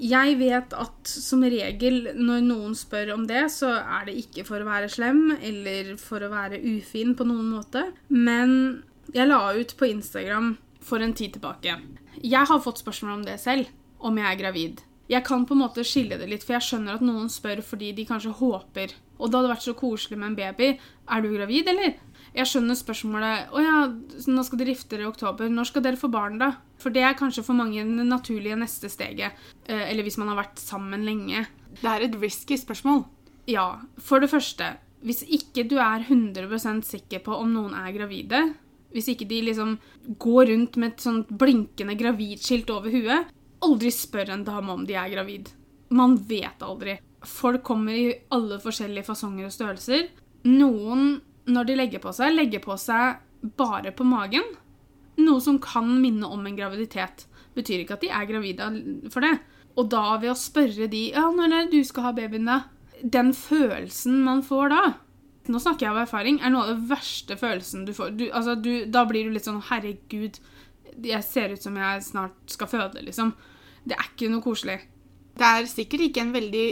Jeg 0.02 0.38
vet 0.40 0.72
at 0.74 1.06
som 1.06 1.44
regel 1.44 2.08
når 2.18 2.40
noen 2.42 2.72
spør 2.74 3.12
om 3.14 3.26
det, 3.28 3.44
så 3.54 3.70
er 3.78 4.08
det 4.08 4.16
ikke 4.24 4.44
for 4.48 4.58
å 4.58 4.66
være 4.66 4.88
slem 4.90 5.36
eller 5.38 5.92
for 6.00 6.24
å 6.24 6.30
være 6.32 6.58
ufin 6.58 7.12
på 7.14 7.26
noen 7.28 7.52
måte. 7.52 7.84
Men 8.08 8.82
jeg 9.14 9.28
la 9.28 9.52
ut 9.54 9.76
på 9.78 9.86
Instagram 9.92 10.56
for 10.82 11.04
en 11.04 11.14
tid 11.14 11.36
tilbake. 11.36 11.76
Jeg 12.22 12.48
har 12.48 12.64
fått 12.64 12.82
spørsmål 12.82 13.20
om 13.20 13.22
det 13.28 13.38
selv, 13.40 13.68
om 14.02 14.18
jeg 14.18 14.26
er 14.32 14.40
gravid. 14.40 14.82
Jeg 15.12 15.24
kan 15.28 15.44
på 15.46 15.54
en 15.54 15.62
måte 15.62 15.84
skille 15.86 16.16
det 16.18 16.26
litt, 16.30 16.42
for 16.46 16.56
jeg 16.56 16.66
skjønner 16.66 16.96
at 16.98 17.04
noen 17.04 17.28
spør 17.30 17.60
fordi 17.62 17.92
de 17.94 18.08
kanskje 18.08 18.32
håper. 18.40 18.94
Og 19.20 19.30
det 19.30 19.38
hadde 19.38 19.52
vært 19.52 19.66
så 19.68 19.74
koselig 19.78 20.18
med 20.18 20.32
en 20.32 20.38
baby. 20.38 20.72
Er 21.12 21.22
du 21.22 21.28
gravid, 21.36 21.68
eller? 21.68 21.94
Jeg 22.32 22.48
skjønner 22.48 22.78
spørsmålet 22.78 23.50
Å 23.52 23.60
ja, 23.60 23.78
nå 24.32 24.44
skal 24.46 24.60
dere 24.60 24.72
gifte 24.72 24.94
dere 24.94 25.04
i 25.04 25.10
oktober. 25.10 25.50
Når 25.52 25.68
skal 25.68 25.84
dere 25.84 26.00
få 26.00 26.08
barn, 26.12 26.38
da? 26.40 26.54
For 26.80 26.94
det 26.94 27.02
er 27.04 27.18
kanskje 27.18 27.44
for 27.44 27.58
mange 27.58 27.84
det 27.84 28.06
naturlige 28.08 28.56
neste 28.58 28.88
steget. 28.92 29.36
Eh, 29.66 29.90
Eller 29.90 30.06
hvis 30.06 30.16
man 30.20 30.32
har 30.32 30.40
vært 30.40 30.62
sammen 30.62 31.04
lenge. 31.04 31.44
Det 31.80 31.88
er 31.88 32.06
et 32.06 32.16
risky 32.22 32.56
spørsmål. 32.60 33.04
Ja, 33.50 33.82
for 33.98 34.22
det 34.22 34.30
første, 34.32 34.76
hvis 35.02 35.24
ikke 35.26 35.64
du 35.68 35.76
er 35.82 36.04
100% 36.06 36.86
sikker 36.86 37.22
på 37.24 37.36
om 37.36 37.52
noen 37.52 37.74
er 37.74 37.92
gravide, 37.96 38.42
hvis 38.92 39.08
ikke 39.12 39.26
de 39.28 39.40
liksom 39.48 39.76
går 40.22 40.50
rundt 40.52 40.76
med 40.78 40.92
et 40.92 41.04
sånt 41.04 41.30
blinkende 41.40 41.96
gravidskilt 41.98 42.70
over 42.70 42.92
huet, 42.92 43.30
aldri 43.62 43.90
spør 43.94 44.32
en 44.34 44.44
dame 44.46 44.72
om 44.74 44.84
de 44.86 44.96
er 44.98 45.10
gravid. 45.12 45.50
Man 45.92 46.16
vet 46.28 46.62
aldri. 46.64 46.96
Folk 47.28 47.62
kommer 47.66 47.94
i 47.96 48.14
alle 48.34 48.58
forskjellige 48.62 49.06
fasonger 49.06 49.48
og 49.48 49.54
størrelser. 49.54 50.08
Noen, 50.48 51.20
når 51.50 51.68
de 51.68 51.78
legger 51.78 52.02
på 52.02 52.12
seg, 52.14 52.34
legger 52.36 52.62
på 52.62 52.76
seg 52.78 53.22
bare 53.58 53.92
på 53.96 54.06
magen. 54.06 54.44
Noe 55.20 55.42
som 55.44 55.58
kan 55.62 55.88
minne 56.00 56.28
om 56.30 56.44
en 56.46 56.58
graviditet. 56.58 57.26
Betyr 57.56 57.82
ikke 57.82 57.98
at 57.98 58.04
de 58.04 58.12
er 58.14 58.28
gravide 58.28 58.68
for 59.12 59.24
det. 59.24 59.34
Og 59.76 59.88
da 59.92 60.04
ved 60.20 60.32
å 60.32 60.38
spørre 60.38 60.88
de 60.92 61.08
ja, 61.14 61.26
når 61.32 61.48
er 61.48 61.66
det 61.66 61.80
du 61.80 61.88
skal 61.88 62.08
ha 62.08 62.14
babyen, 62.16 62.48
da? 62.48 62.62
Den 63.02 63.32
følelsen 63.34 64.20
man 64.22 64.44
får 64.46 64.70
da 64.70 64.82
Nå 65.50 65.58
snakker 65.58 65.88
jeg 65.88 65.90
av 65.90 66.04
erfaring. 66.04 66.36
Er 66.38 66.52
noe 66.54 66.62
av 66.62 66.68
den 66.70 66.84
verste 66.86 67.34
følelsen 67.34 67.82
du 67.82 67.90
får. 67.96 68.12
Du, 68.14 68.28
altså, 68.30 68.54
du, 68.54 68.84
da 68.86 69.02
blir 69.08 69.26
du 69.26 69.32
litt 69.34 69.48
sånn 69.48 69.58
Herregud, 69.72 70.38
jeg 71.02 71.26
ser 71.26 71.56
ut 71.56 71.64
som 71.64 71.74
jeg 71.80 72.04
snart 72.06 72.54
skal 72.54 72.70
føde, 72.70 73.02
liksom. 73.02 73.32
Det 73.82 73.96
er 73.96 74.06
ikke 74.06 74.28
noe 74.30 74.44
koselig. 74.44 74.76
Det 75.34 75.48
er 75.48 75.66
sikkert 75.66 76.04
ikke 76.06 76.22
en 76.22 76.30
veldig 76.36 76.66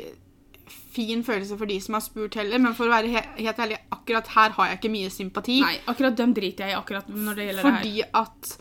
fin 0.70 1.22
følelse 1.24 1.56
for 1.58 1.66
de 1.66 1.78
som 1.80 1.94
har 1.94 2.00
spurt 2.04 2.34
heller, 2.40 2.58
men 2.58 2.74
for 2.74 2.86
å 2.86 2.94
være 2.94 3.08
he 3.12 3.22
helt 3.44 3.58
ærlig, 3.62 3.78
akkurat 3.92 4.26
her 4.34 4.50
har 4.56 4.66
jeg 4.70 4.78
ikke 4.80 4.90
mye 4.96 5.10
sympati. 5.10 5.60
Nei, 5.62 5.76
akkurat 5.86 6.16
dem 6.16 6.34
driter 6.34 6.66
jeg 6.66 6.74
i 6.74 6.78
akkurat 6.80 7.08
når 7.08 7.34
det 7.38 7.46
gjelder 7.48 7.62
det 7.62 7.72
her. 7.72 7.78
Fordi 7.78 8.02
at 8.22 8.58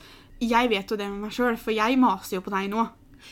jeg 0.54 0.70
vet 0.70 0.92
jo 0.94 0.98
det 0.98 1.10
med 1.10 1.20
meg 1.28 1.32
sjøl, 1.36 1.58
for 1.58 1.72
jeg 1.76 1.98
maser 2.00 2.38
jo 2.38 2.42
på 2.46 2.54
deg 2.54 2.70
nå. 2.72 2.88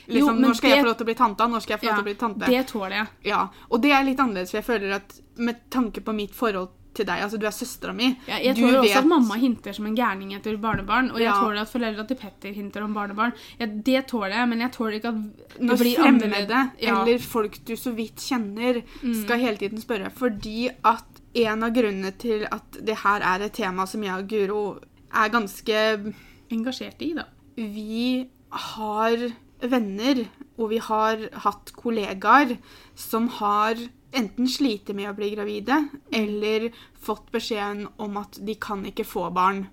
Liksom, 0.08 0.36
jo, 0.36 0.42
når 0.48 0.54
skal 0.58 0.70
jeg 0.70 0.78
det- 0.78 0.84
få 0.84 0.88
lov 0.90 0.98
til 0.98 1.06
å 1.06 1.10
bli 1.12 1.16
tanta? 1.16 1.48
Når 1.48 1.62
skal 1.64 1.74
jeg 1.74 1.80
få 1.80 1.86
lov 1.88 1.96
til 1.96 2.04
å 2.04 2.10
bli 2.10 2.16
tante? 2.16 2.46
det 2.52 2.68
tåler 2.68 2.96
jeg. 2.98 3.08
Ja, 3.24 3.48
Og 3.72 3.82
det 3.82 3.92
er 3.92 4.04
litt 4.04 4.18
annerledes, 4.20 4.52
for 4.52 4.58
jeg 4.58 4.66
føler 4.68 4.96
at 4.96 5.20
med 5.38 5.70
tanke 5.70 6.02
på 6.04 6.14
mitt 6.14 6.34
forhold 6.36 6.70
til 6.98 7.06
deg, 7.08 7.22
altså 7.24 7.38
du 7.40 7.46
er 7.48 7.54
søstera 7.56 7.94
mi 7.96 8.08
Ja, 8.28 8.40
jeg 8.44 8.56
du 8.58 8.62
tåler 8.66 8.80
også 8.82 8.90
vet- 8.90 8.98
at 9.04 9.10
mamma 9.12 9.38
hinter 9.42 9.74
som 9.78 9.86
en 9.90 9.96
gærning 9.98 10.34
etter 10.36 10.58
barnebarn, 10.62 11.12
og 11.14 11.20
jeg 11.22 11.30
Ja. 11.30 11.38
tåler 11.40 11.62
at 11.62 11.70
foreldra 11.72 12.08
til 12.08 12.18
Petter 12.18 12.54
hinter 12.54 12.84
om 12.84 12.94
barnebarn. 12.94 13.34
Ja, 13.60 13.66
det 13.68 14.08
tåler 14.08 14.34
jeg, 14.36 14.50
men 14.50 14.60
jeg 14.66 14.72
tåler 14.74 14.98
ikke 15.00 15.14
at 15.14 15.22
det 15.58 15.62
Når 15.70 15.78
blir 15.78 15.96
fremmede. 16.02 16.72
Ja. 16.82 17.02
eller 17.04 17.20
folk 17.20 17.60
du 17.66 17.74
så 17.76 17.94
vidt 17.96 18.18
kjenner, 18.18 18.84
skal 19.24 19.40
hele 19.40 19.58
tiden 19.58 19.80
spørre. 19.82 20.12
Fordi 20.12 20.70
at 20.84 21.04
en 21.36 21.64
av 21.64 21.70
grunnene 21.74 22.12
til 22.18 22.48
at 22.52 22.72
det 22.84 22.98
her 23.04 23.22
er 23.22 23.46
et 23.46 23.54
tema 23.54 23.86
som 23.86 24.02
jeg 24.02 24.14
og 24.18 24.28
Guro 24.28 24.80
er 25.14 25.30
ganske 25.30 26.14
Engasjert 26.50 27.02
i, 27.02 27.14
da. 27.14 27.24
Vi 27.58 28.28
har 28.52 29.18
venner, 29.62 30.26
og 30.58 30.70
vi 30.70 30.78
har 30.78 31.18
hatt 31.44 31.72
kollegaer 31.76 32.58
som 32.96 33.28
har 33.28 33.76
enten 34.16 34.48
sliter 34.48 34.96
med 34.98 35.10
å 35.12 35.16
bli 35.18 35.32
gravide, 35.36 35.82
eller 36.12 36.70
fått 36.94 37.32
beskjeden 37.32 37.88
om 37.98 38.18
at 38.22 38.40
de 38.46 38.56
kan 38.56 38.86
ikke 38.88 39.06
få 39.08 39.30
barn. 39.36 39.68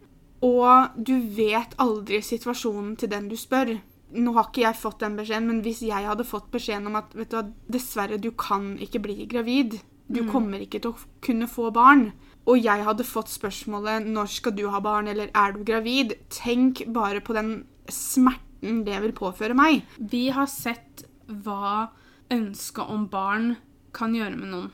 Og 0.44 0.96
du 0.96 1.16
vet 1.36 1.74
aldri 1.80 2.20
situasjonen 2.22 2.96
til 3.00 3.12
den 3.12 3.30
du 3.30 3.36
spør. 3.40 3.78
Nå 4.14 4.34
har 4.36 4.50
ikke 4.50 4.66
jeg 4.66 4.78
fått 4.78 5.00
den 5.02 5.16
beskjeden, 5.18 5.48
men 5.48 5.62
hvis 5.64 5.82
jeg 5.86 6.06
hadde 6.06 6.26
fått 6.28 6.50
beskjeden 6.52 6.90
om 6.90 7.00
at 7.00 7.14
vet 7.16 7.32
du 7.32 7.54
dessverre, 7.72 8.20
du 8.20 8.30
kan 8.30 8.74
ikke 8.78 9.02
bli 9.02 9.24
gravid, 9.30 9.80
Du 10.04 10.20
kommer 10.28 10.60
ikke 10.60 10.82
til 10.84 10.92
å 10.92 11.20
kunne 11.24 11.46
få 11.48 11.70
barn. 11.72 12.10
Og 12.44 12.60
jeg 12.60 12.84
hadde 12.84 13.06
fått 13.08 13.32
spørsmålet 13.32 14.04
'Når 14.04 14.26
skal 14.28 14.52
du 14.52 14.68
ha 14.68 14.80
barn?' 14.80 15.08
eller 15.08 15.30
'Er 15.34 15.52
du 15.52 15.64
gravid?' 15.64 16.12
Tenk 16.28 16.92
bare 16.92 17.20
på 17.20 17.32
den 17.32 17.64
smerten 17.88 18.84
det 18.84 19.00
vil 19.00 19.12
påføre 19.12 19.54
meg. 19.54 19.82
Vi 19.98 20.28
har 20.28 20.46
sett 20.46 21.04
hva 21.26 21.88
ønsket 22.30 22.88
om 22.88 23.08
barn 23.08 23.56
kan 23.94 24.14
gjøre 24.16 24.36
med 24.36 24.50
noen. 24.52 24.70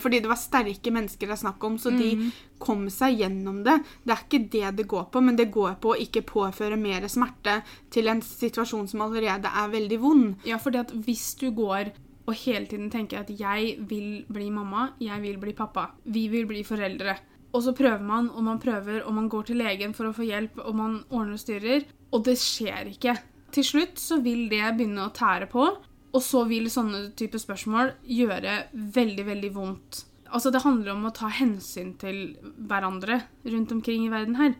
Fordi 0.00 0.20
det 0.24 0.30
var 0.30 0.38
sterke 0.40 0.92
mennesker 0.96 1.28
det 1.28 1.34
er 1.34 1.40
snakk 1.42 1.64
om, 1.68 1.74
så 1.78 1.90
de 1.92 2.30
kom 2.58 2.86
seg 2.88 3.18
gjennom 3.20 3.58
det. 3.66 3.74
Det 4.04 4.14
er 4.14 4.22
ikke 4.24 4.42
det 4.54 4.70
det 4.78 4.86
går 4.88 5.10
på, 5.12 5.20
men 5.20 5.36
det 5.36 5.50
går 5.52 5.74
på 5.82 5.92
å 5.92 5.98
ikke 6.00 6.22
påføre 6.24 6.78
mer 6.80 7.04
smerte 7.12 7.58
til 7.92 8.08
en 8.08 8.22
situasjon 8.24 8.88
som 8.88 9.04
allerede 9.04 9.50
er 9.50 9.74
veldig 9.74 9.98
vond. 10.00 10.30
Ja, 10.48 10.56
fordi 10.56 10.80
at 10.80 10.94
hvis 11.04 11.34
du 11.40 11.50
går 11.52 11.92
og 12.30 12.36
hele 12.46 12.66
tiden 12.70 12.88
tenker 12.92 13.20
at 13.20 13.32
jeg 13.32 13.74
vil 13.90 14.24
bli 14.30 14.48
mamma, 14.54 14.92
jeg 15.02 15.20
vil 15.20 15.36
bli 15.42 15.52
pappa, 15.58 15.90
vi 16.04 16.28
vil 16.32 16.46
bli 16.48 16.62
foreldre, 16.64 17.16
og 17.50 17.64
så 17.64 17.74
prøver 17.74 18.04
man, 18.06 18.30
og 18.30 18.44
man 18.46 18.60
prøver, 18.62 19.02
og 19.02 19.14
man 19.16 19.28
går 19.28 19.48
til 19.48 19.58
legen 19.60 19.94
for 19.96 20.08
å 20.08 20.14
få 20.14 20.24
hjelp, 20.28 20.60
og 20.62 20.76
man 20.78 21.00
ordner 21.10 21.34
og 21.34 21.42
styrer, 21.42 21.84
og 22.14 22.24
det 22.28 22.36
skjer 22.38 22.92
ikke. 22.92 23.16
Til 23.50 23.66
slutt 23.66 23.98
så 23.98 24.20
vil 24.22 24.46
det 24.50 24.62
begynne 24.78 25.08
å 25.08 25.14
tære 25.14 25.50
på, 25.50 25.66
og 26.10 26.22
så 26.24 26.44
vil 26.50 26.70
sånne 26.72 27.10
type 27.18 27.38
spørsmål 27.38 27.94
gjøre 28.08 28.56
veldig, 28.96 29.26
veldig 29.28 29.50
vondt. 29.54 30.04
Altså, 30.30 30.52
det 30.54 30.62
handler 30.64 30.94
om 30.94 31.06
å 31.08 31.14
ta 31.14 31.30
hensyn 31.32 31.94
til 31.98 32.36
hverandre 32.70 33.22
rundt 33.46 33.72
omkring 33.74 34.06
i 34.06 34.12
verden 34.12 34.38
her. 34.38 34.56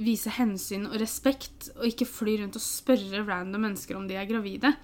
Vise 0.00 0.32
hensyn 0.36 0.86
og 0.88 0.98
respekt, 1.00 1.70
og 1.78 1.88
ikke 1.88 2.08
fly 2.08 2.38
rundt 2.40 2.58
og 2.58 2.64
spørre 2.64 3.24
random 3.26 3.66
mennesker 3.66 3.98
om 3.98 4.06
de 4.08 4.16
er 4.20 4.28
gravide. 4.28 4.74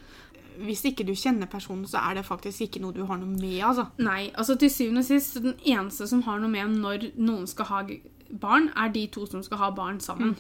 Hvis 0.59 0.83
ikke 0.88 1.07
du 1.07 1.15
kjenner 1.15 1.49
personen, 1.50 1.87
så 1.87 2.00
er 2.03 2.19
det 2.19 2.27
faktisk 2.27 2.67
ikke 2.67 2.83
noe 2.83 2.97
du 2.97 3.05
har 3.07 3.21
noe 3.21 3.31
med, 3.31 3.61
altså. 3.62 3.88
Nei, 4.03 4.33
altså 4.35 4.57
til 4.59 4.73
syvende 4.75 5.05
og 5.05 5.11
sist, 5.11 5.38
den 5.45 5.55
eneste 5.62 6.09
som 6.11 6.25
har 6.27 6.41
noe 6.43 6.50
med 6.50 6.81
når 6.81 7.12
noen 7.21 7.47
skal 7.49 7.71
ha 7.71 7.85
barn, 8.29 8.73
er 8.77 8.91
de 8.93 9.07
to 9.12 9.29
som 9.29 9.45
skal 9.45 9.62
ha 9.62 9.71
barn 9.77 10.00
sammen. 10.03 10.35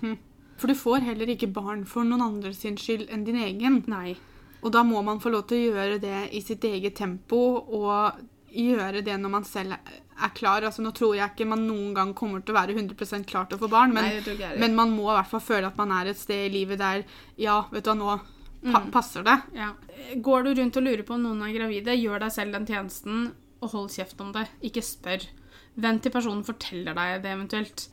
For 0.58 0.66
du 0.68 0.74
får 0.74 1.06
heller 1.06 1.30
ikke 1.30 1.52
barn 1.54 1.84
for 1.86 2.04
noen 2.04 2.24
andres 2.24 2.64
skyld 2.64 3.06
enn 3.14 3.24
din 3.28 3.38
egen. 3.38 3.84
Nei. 3.86 4.16
Og 4.62 4.72
da 4.74 4.82
må 4.86 5.02
man 5.06 5.20
få 5.22 5.30
lov 5.32 5.46
til 5.48 5.58
å 5.58 5.76
gjøre 5.76 6.00
det 6.02 6.24
i 6.34 6.42
sitt 6.42 6.64
eget 6.66 6.96
tempo, 6.98 7.40
og 7.78 8.24
gjøre 8.48 9.02
det 9.04 9.16
når 9.20 9.32
man 9.32 9.46
selv 9.46 9.76
er 9.76 10.32
klar. 10.34 10.64
Altså, 10.66 10.82
nå 10.82 10.92
tror 10.96 11.14
jeg 11.16 11.34
ikke 11.34 11.48
man 11.48 11.66
noen 11.68 11.92
gang 11.96 12.14
kommer 12.16 12.42
til 12.42 12.54
å 12.54 12.58
være 12.58 12.74
100% 12.76 13.28
klar 13.28 13.46
til 13.48 13.58
å 13.58 13.62
få 13.62 13.70
barn, 13.72 13.94
men, 13.94 14.08
Nei, 14.26 14.54
men 14.58 14.76
man 14.78 14.94
må 14.94 15.10
i 15.10 15.18
hvert 15.18 15.30
fall 15.30 15.44
føle 15.44 15.70
at 15.70 15.78
man 15.78 15.92
er 15.94 16.10
et 16.10 16.20
sted 16.20 16.48
i 16.48 16.54
livet 16.58 16.80
der 16.80 17.04
Ja, 17.40 17.60
vet 17.72 17.86
du 17.86 17.92
hva, 17.92 17.98
nå 17.98 18.72
pa 18.72 18.80
passer 18.90 19.22
det. 19.26 19.36
Ja. 19.54 19.72
Går 20.18 20.48
du 20.48 20.54
rundt 20.58 20.78
og 20.80 20.82
lurer 20.82 21.04
på 21.06 21.14
om 21.14 21.28
noen 21.28 21.44
er 21.46 21.54
gravide, 21.54 21.94
gjør 21.94 22.24
deg 22.24 22.34
selv 22.34 22.56
den 22.56 22.66
tjenesten, 22.66 23.28
og 23.62 23.70
hold 23.74 23.92
kjeft 23.94 24.18
om 24.22 24.32
det. 24.34 24.48
Ikke 24.66 24.82
spør. 24.82 25.28
Vent 25.78 26.02
til 26.02 26.14
personen 26.14 26.42
forteller 26.46 26.96
deg 26.98 27.22
det 27.22 27.34
eventuelt. 27.36 27.86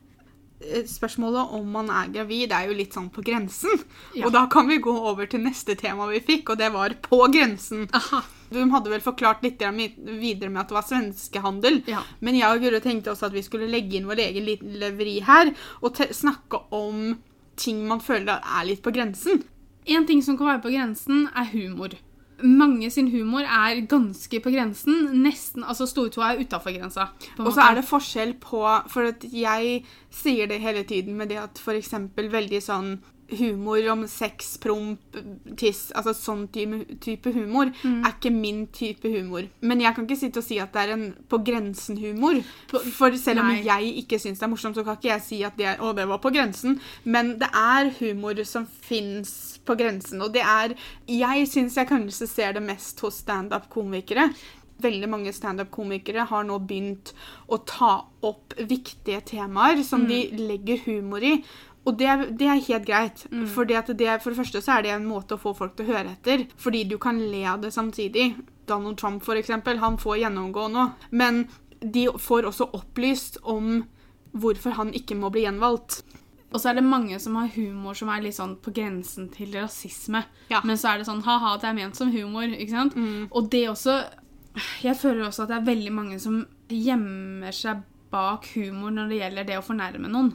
Eh, 0.61 0.85
Spørsmålet 0.87 1.51
om 1.57 1.67
man 1.71 1.89
er 1.91 2.11
gravid, 2.13 2.53
er 2.55 2.69
jo 2.69 2.77
litt 2.77 2.95
sånn 2.95 3.09
på 3.13 3.23
grensen. 3.25 3.81
Ja. 4.15 4.25
Og 4.25 4.33
da 4.35 4.45
kan 4.51 4.69
vi 4.69 4.77
gå 4.83 4.93
over 4.93 5.27
til 5.27 5.43
neste 5.43 5.75
tema 5.79 6.07
vi 6.11 6.21
fikk, 6.23 6.53
og 6.53 6.61
det 6.61 6.71
var 6.73 6.95
på 7.03 7.19
grensen. 7.33 7.87
Aha. 7.93 8.23
Du 8.53 8.61
hadde 8.71 8.91
vel 8.91 9.01
forklart 9.03 9.43
litt 9.43 9.59
videre 9.59 10.51
med 10.53 10.61
at 10.61 10.69
det 10.69 10.77
var 10.77 10.85
svenskehandel. 10.87 11.81
Ja. 11.89 12.03
Men 12.21 12.37
jeg 12.37 12.47
og 12.55 12.61
Guro 12.63 12.79
tenkte 12.79 13.11
også 13.11 13.27
at 13.27 13.35
vi 13.35 13.43
skulle 13.43 13.67
legge 13.71 13.97
inn 13.97 14.07
vår 14.07 14.21
egen 14.29 14.45
lille 14.47 14.91
vri 14.95 15.17
her, 15.25 15.51
og 15.81 15.97
snakke 15.97 16.61
om 16.71 17.17
ting 17.59 17.85
man 17.89 18.03
føler 18.03 18.39
er 18.39 18.67
litt 18.67 18.83
på 18.85 18.93
grensen. 18.95 19.43
En 19.85 20.05
ting 20.05 20.21
som 20.25 20.37
kan 20.37 20.53
være 20.53 20.63
på 20.63 20.73
grensen, 20.73 21.27
er 21.35 21.49
humor. 21.51 21.97
Mange 22.43 22.89
sin 22.91 23.07
humor 23.13 23.45
er 23.47 23.81
ganske 23.87 24.39
på 24.43 24.51
grensen. 24.51 25.09
Nesten, 25.23 25.63
altså 25.63 25.87
Stortåa 25.87 26.33
er 26.33 26.43
utafor 26.43 26.75
grensa. 26.75 27.09
Og 27.39 27.53
så 27.53 27.69
er 27.69 27.79
det 27.79 27.87
forskjell 27.87 28.35
på 28.43 28.63
For 28.91 29.11
jeg 29.31 29.83
sier 30.11 30.47
det 30.51 30.61
hele 30.63 30.83
tiden 30.83 31.15
med 31.15 31.31
det 31.31 31.39
at 31.41 31.61
f.eks. 31.61 31.93
veldig 32.15 32.61
sånn 32.63 32.95
humor 33.29 33.89
om 33.89 34.07
sex, 34.07 34.57
promp, 34.61 35.17
tiss 35.57 35.87
Altså 35.97 36.13
sånn 36.17 36.45
type, 36.53 37.31
humor 37.33 37.71
humor 37.71 37.71
er 37.71 38.11
ikke 38.11 38.31
min 38.33 38.65
type 38.73 39.09
humor. 39.09 39.47
Men 39.61 39.81
jeg 39.81 39.95
kan 39.95 40.05
ikke 40.05 40.19
sitte 40.19 40.41
og 40.41 40.47
si 40.47 40.59
at 40.61 40.73
det 40.75 40.83
er 40.83 40.93
en 40.95 41.05
på 41.29 41.39
grensen-humor. 41.45 42.41
For 42.69 43.15
selv 43.19 43.43
om 43.43 43.51
Nei. 43.51 43.63
jeg 43.65 43.93
ikke 44.03 44.19
syns 44.21 44.41
det 44.41 44.47
er 44.47 44.53
morsomt, 44.53 44.77
så 44.77 44.85
kan 44.85 44.99
ikke 44.99 45.13
jeg 45.13 45.25
si 45.25 45.41
at 45.47 45.57
det, 45.57 45.69
er, 45.73 45.81
å, 45.81 45.93
det 45.97 46.07
var 46.09 46.21
på 46.23 46.33
grensen. 46.35 46.79
Men 47.03 47.35
det 47.41 47.49
er 47.49 47.91
humor 47.99 48.43
som 48.47 48.67
fins 48.67 49.54
på 49.65 49.77
grensen, 49.79 50.21
og 50.21 50.33
det 50.35 50.43
er 50.45 50.75
Jeg 51.09 51.47
syns 51.51 51.77
jeg 51.77 51.89
kanskje 51.89 52.27
ser 52.29 52.55
det 52.57 52.63
mest 52.65 52.99
hos 53.03 53.21
standup-komikere. 53.23 54.29
Veldig 54.83 55.09
mange 55.09 55.31
standup-komikere 55.33 56.27
har 56.29 56.43
nå 56.47 56.59
begynt 56.67 57.13
å 57.47 57.61
ta 57.63 57.93
opp 58.25 58.57
viktige 58.59 59.21
temaer 59.25 59.83
som 59.87 60.03
de 60.09 60.25
legger 60.35 60.83
humor 60.85 61.23
i. 61.23 61.37
Og 61.85 61.97
det, 61.99 62.09
det 62.39 62.47
er 62.49 62.63
helt 62.65 62.87
greit. 62.87 63.25
Fordi 63.53 63.77
at 63.77 63.91
det, 63.93 64.09
for 64.23 64.33
det 64.33 64.39
første 64.39 64.61
så 64.65 64.75
er 64.75 64.85
det 64.85 64.93
en 64.95 65.05
måte 65.07 65.37
å 65.37 65.41
få 65.41 65.53
folk 65.53 65.75
til 65.77 65.85
å 65.85 65.93
høre 65.93 66.15
etter. 66.15 66.47
Fordi 66.57 66.83
du 66.89 66.97
kan 67.01 67.19
le 67.21 67.43
av 67.45 67.61
det 67.61 67.71
samtidig. 67.75 68.33
Donald 68.65 68.97
Trump, 68.97 69.21
for 69.23 69.37
eksempel, 69.37 69.77
han 69.77 69.99
får 70.01 70.23
gjennomgå 70.23 70.67
nå. 70.73 70.87
Men 71.13 71.45
de 71.79 72.07
får 72.19 72.49
også 72.49 72.71
opplyst 72.73 73.37
om 73.43 73.83
hvorfor 74.35 74.75
han 74.79 74.93
ikke 74.97 75.17
må 75.19 75.29
bli 75.31 75.45
gjenvalgt. 75.45 76.01
Og 76.53 76.61
så 76.61 76.69
er 76.69 76.77
det 76.77 76.85
mange 76.87 77.17
som 77.19 77.35
har 77.35 77.49
humor 77.55 77.97
som 77.97 78.09
er 78.13 78.21
litt 78.23 78.37
sånn 78.37 78.53
på 78.63 78.71
grensen 78.75 79.27
til 79.33 79.55
rasisme. 79.57 80.21
Ja. 80.51 80.61
Men 80.63 80.77
så 80.79 80.93
er 80.93 81.01
det 81.01 81.07
sånn 81.09 81.23
ha-ha, 81.25 81.55
det 81.59 81.67
er 81.71 81.75
ment 81.75 81.97
som 81.99 82.11
humor. 82.13 82.45
ikke 82.47 82.71
sant? 82.71 82.95
Og 83.31 83.49
det 83.51 83.65
også 83.69 83.97
Jeg 84.85 84.95
føler 84.95 85.25
også 85.25 85.43
at 85.43 85.49
det 85.51 85.57
er 85.57 85.65
veldig 85.67 85.91
mange 85.91 86.19
som 86.23 86.45
gjemmer 86.71 87.51
seg 87.51 87.81
bak 88.13 88.45
humor 88.55 88.93
når 88.95 89.09
det 89.11 89.17
gjelder 89.19 89.47
det 89.49 89.57
å 89.59 89.65
fornærme 89.65 90.07
noen. 90.07 90.29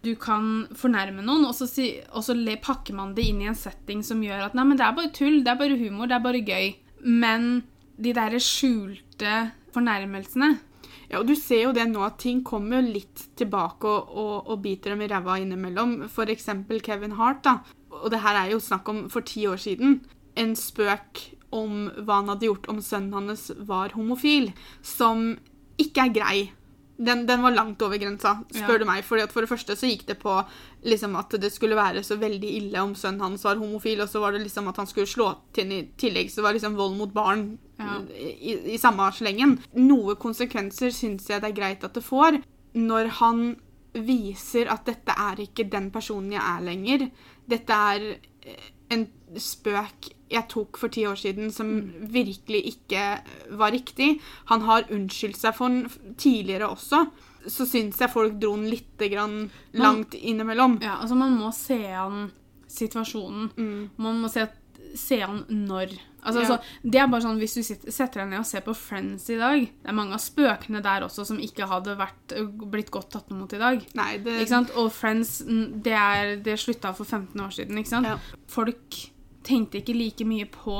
Du 0.00 0.14
kan 0.16 0.66
fornærme 0.72 1.20
noen, 1.20 1.44
og 1.44 1.52
så, 1.52 1.66
si, 1.68 1.90
og 2.16 2.24
så 2.24 2.32
le, 2.32 2.54
pakker 2.56 2.94
man 2.96 3.12
det 3.12 3.26
inn 3.28 3.42
i 3.42 3.50
en 3.50 3.58
setting 3.58 4.00
som 4.06 4.22
gjør 4.24 4.46
at 4.46 4.54
nei, 4.56 4.64
men 4.64 4.78
det 4.80 4.86
er 4.86 4.96
bare 4.96 5.12
tull, 5.12 5.42
det 5.44 5.52
er 5.52 5.58
bare 5.60 5.76
humor, 5.76 6.08
det 6.08 6.16
er 6.16 6.24
bare 6.24 6.40
gøy. 6.40 6.70
Men 7.04 7.50
de 8.00 8.14
der 8.16 8.38
skjulte 8.40 9.50
fornærmelsene 9.74 10.54
Ja, 11.10 11.18
og 11.18 11.26
du 11.26 11.34
ser 11.34 11.64
jo 11.64 11.72
det 11.74 11.88
nå 11.90 12.04
at 12.06 12.20
ting 12.22 12.44
kommer 12.46 12.78
jo 12.80 12.92
litt 12.94 13.24
tilbake 13.40 13.82
og, 13.90 14.12
og, 14.14 14.36
og 14.54 14.60
biter 14.62 14.94
dem 14.94 15.02
i 15.02 15.08
ræva 15.10 15.40
innimellom. 15.42 15.96
For 16.12 16.30
eksempel 16.30 16.78
Kevin 16.86 17.16
Hart, 17.18 17.42
da. 17.48 17.56
Og 17.90 18.10
det 18.14 18.20
her 18.22 18.38
er 18.44 18.52
jo 18.52 18.60
snakk 18.62 18.86
om 18.92 19.04
for 19.10 19.26
ti 19.26 19.42
år 19.50 19.58
siden. 19.58 19.98
En 20.38 20.54
spøk 20.54 21.24
om 21.50 21.88
hva 22.06 22.20
han 22.20 22.30
hadde 22.30 22.46
gjort 22.46 22.68
om 22.70 22.78
sønnen 22.78 23.16
hans 23.18 23.48
var 23.66 23.90
homofil, 23.98 24.52
som 24.86 25.32
ikke 25.82 26.04
er 26.06 26.14
grei. 26.14 26.38
Den, 27.00 27.24
den 27.26 27.40
var 27.42 27.54
langt 27.56 27.80
over 27.82 27.96
grensa, 27.98 28.36
spør 28.52 28.76
Ja. 28.76 28.78
du 28.78 28.84
meg. 28.84 29.02
Fordi 29.08 29.22
at 29.24 29.32
for 29.32 29.40
det 29.42 29.48
første 29.50 29.74
så 29.74 29.88
gikk 29.88 30.04
det 30.12 30.18
på 30.20 30.34
liksom 30.84 31.16
at 31.18 31.32
det 31.40 31.50
skulle 31.50 31.74
være 31.74 32.04
så 32.06 32.18
veldig 32.20 32.50
ille 32.60 32.82
om 32.84 32.92
sønnen 32.94 33.24
hans 33.24 33.42
var 33.48 33.56
homofil, 33.58 34.02
og 34.04 34.08
så 34.12 34.20
var 34.22 34.36
det 34.36 34.42
liksom 34.44 34.68
at 34.70 34.76
han 34.78 34.86
skulle 34.86 35.08
slå 35.10 35.32
til 35.56 35.72
i 35.74 35.80
tillegg. 35.98 36.30
Så 36.30 36.38
det 36.38 36.46
var 36.46 36.54
liksom 36.58 36.76
vold 36.78 36.94
mot 37.00 37.10
barn 37.16 37.46
Ja. 37.80 37.96
i, 38.12 38.54
i 38.74 38.78
samme 38.80 39.08
slengen. 39.16 39.56
Noe 39.80 40.18
konsekvenser 40.20 40.92
syns 40.94 41.30
jeg 41.30 41.42
det 41.42 41.50
er 41.50 41.56
greit 41.56 41.86
at 41.86 41.96
det 41.96 42.04
får, 42.04 42.40
når 42.76 43.12
han 43.20 43.44
viser 43.96 44.70
at 44.70 44.84
dette 44.86 45.14
er 45.18 45.40
ikke 45.42 45.66
den 45.70 45.88
personen 45.94 46.36
jeg 46.36 46.44
er 46.44 46.66
lenger. 46.66 47.06
Dette 47.50 47.78
er 47.94 48.04
eh, 48.12 48.68
en 48.94 49.06
spøk 49.40 50.12
jeg 50.30 50.46
tok 50.50 50.78
for 50.78 50.92
ti 50.94 51.04
år 51.10 51.18
siden 51.18 51.50
som 51.54 51.72
virkelig 52.12 52.60
ikke 52.74 53.06
var 53.58 53.74
riktig. 53.74 54.12
Han 54.50 54.62
har 54.68 54.86
unnskyldt 54.94 55.40
seg 55.40 55.56
for 55.56 55.72
den 55.72 56.14
tidligere 56.20 56.70
også. 56.70 57.04
Så 57.50 57.66
syns 57.66 57.98
jeg 57.98 58.12
folk 58.12 58.36
dro 58.38 58.52
den 58.58 58.68
litt 58.70 59.00
grann 59.10 59.48
langt 59.74 60.14
innimellom. 60.14 60.78
Ja, 60.84 61.00
altså 61.00 61.18
man 61.18 61.34
må 61.38 61.50
se 61.56 61.80
an 61.88 62.28
situasjonen. 62.70 63.50
Man 63.98 64.20
må 64.22 64.30
se, 64.30 64.46
se 64.98 65.20
han 65.20 65.44
når. 65.48 65.92
Altså, 66.22 66.40
Ja. 66.42 66.46
altså, 66.46 66.58
det 66.84 67.00
er 67.00 67.06
bare 67.08 67.22
sånn, 67.24 67.38
Hvis 67.40 67.54
du 67.54 67.62
sitter, 67.62 67.90
setter 67.90 68.20
deg 68.20 68.28
ned 68.28 68.38
og 68.40 68.46
ser 68.46 68.60
på 68.60 68.74
Friends 68.76 69.30
i 69.30 69.38
dag 69.40 69.60
Det 69.64 69.88
er 69.88 69.92
mange 69.96 70.12
av 70.12 70.20
spøkene 70.20 70.82
der 70.84 71.00
også 71.06 71.24
som 71.24 71.38
ikke 71.40 71.64
hadde 71.66 71.94
vært, 71.96 72.34
blitt 72.70 72.90
godt 72.92 73.08
tatt 73.14 73.30
imot 73.32 73.54
i 73.56 73.58
dag. 73.62 73.86
Nei, 73.94 74.18
det 74.18 74.34
Ikke 74.42 74.48
sant? 74.52 74.70
Og 74.76 74.92
Friends 74.92 75.38
det, 75.46 75.94
er, 75.96 76.36
det 76.36 76.58
slutta 76.60 76.92
for 76.94 77.04
15 77.08 77.40
år 77.40 77.50
siden. 77.56 77.78
ikke 77.78 77.88
sant? 77.88 78.06
Ja. 78.06 78.18
Folk 78.48 78.98
tenkte 79.42 79.80
ikke 79.80 79.96
like 79.96 80.26
mye 80.28 80.44
på 80.44 80.74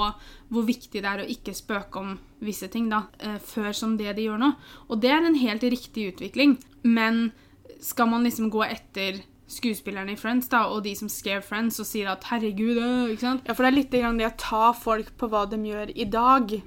hvor 0.51 0.67
viktig 0.69 1.01
det 1.01 1.09
er 1.09 1.23
å 1.25 1.29
ikke 1.31 1.55
spøke 1.57 1.97
om 1.97 2.19
visse 2.45 2.69
ting 2.69 2.91
da, 2.91 3.05
eh, 3.19 3.39
før 3.39 3.73
som 3.75 3.97
det 3.97 4.15
de 4.17 4.27
gjør 4.29 4.39
nå. 4.39 4.55
Og 4.91 5.01
det 5.01 5.11
er 5.11 5.25
en 5.25 5.35
helt 5.41 5.63
riktig 5.63 6.11
utvikling. 6.15 6.59
Men 6.85 7.33
skal 7.81 8.07
man 8.09 8.23
liksom 8.25 8.51
gå 8.53 8.61
etter 8.69 9.23
skuespillerne 9.51 10.13
i 10.15 10.17
Friends 10.21 10.49
da, 10.49 10.65
og 10.71 10.85
de 10.87 10.95
som 10.99 11.09
skrev 11.11 11.43
Friends 11.43 11.81
og 11.83 11.87
sier 11.87 12.09
at 12.13 12.23
'herregud', 12.25 12.79
øh, 12.81 13.11
ikke 13.11 13.21
sant? 13.27 13.43
Ja, 13.49 13.53
for 13.53 13.65
det 13.65 13.73
er 13.73 13.77
litt 13.77 13.91
grann 13.91 14.19
det 14.19 14.27
å 14.31 14.37
ta 14.39 14.73
folk 14.73 15.17
på 15.19 15.29
hva 15.29 15.45
de 15.51 15.57
gjør 15.57 15.91
i 15.97 16.05
dag. 16.05 16.63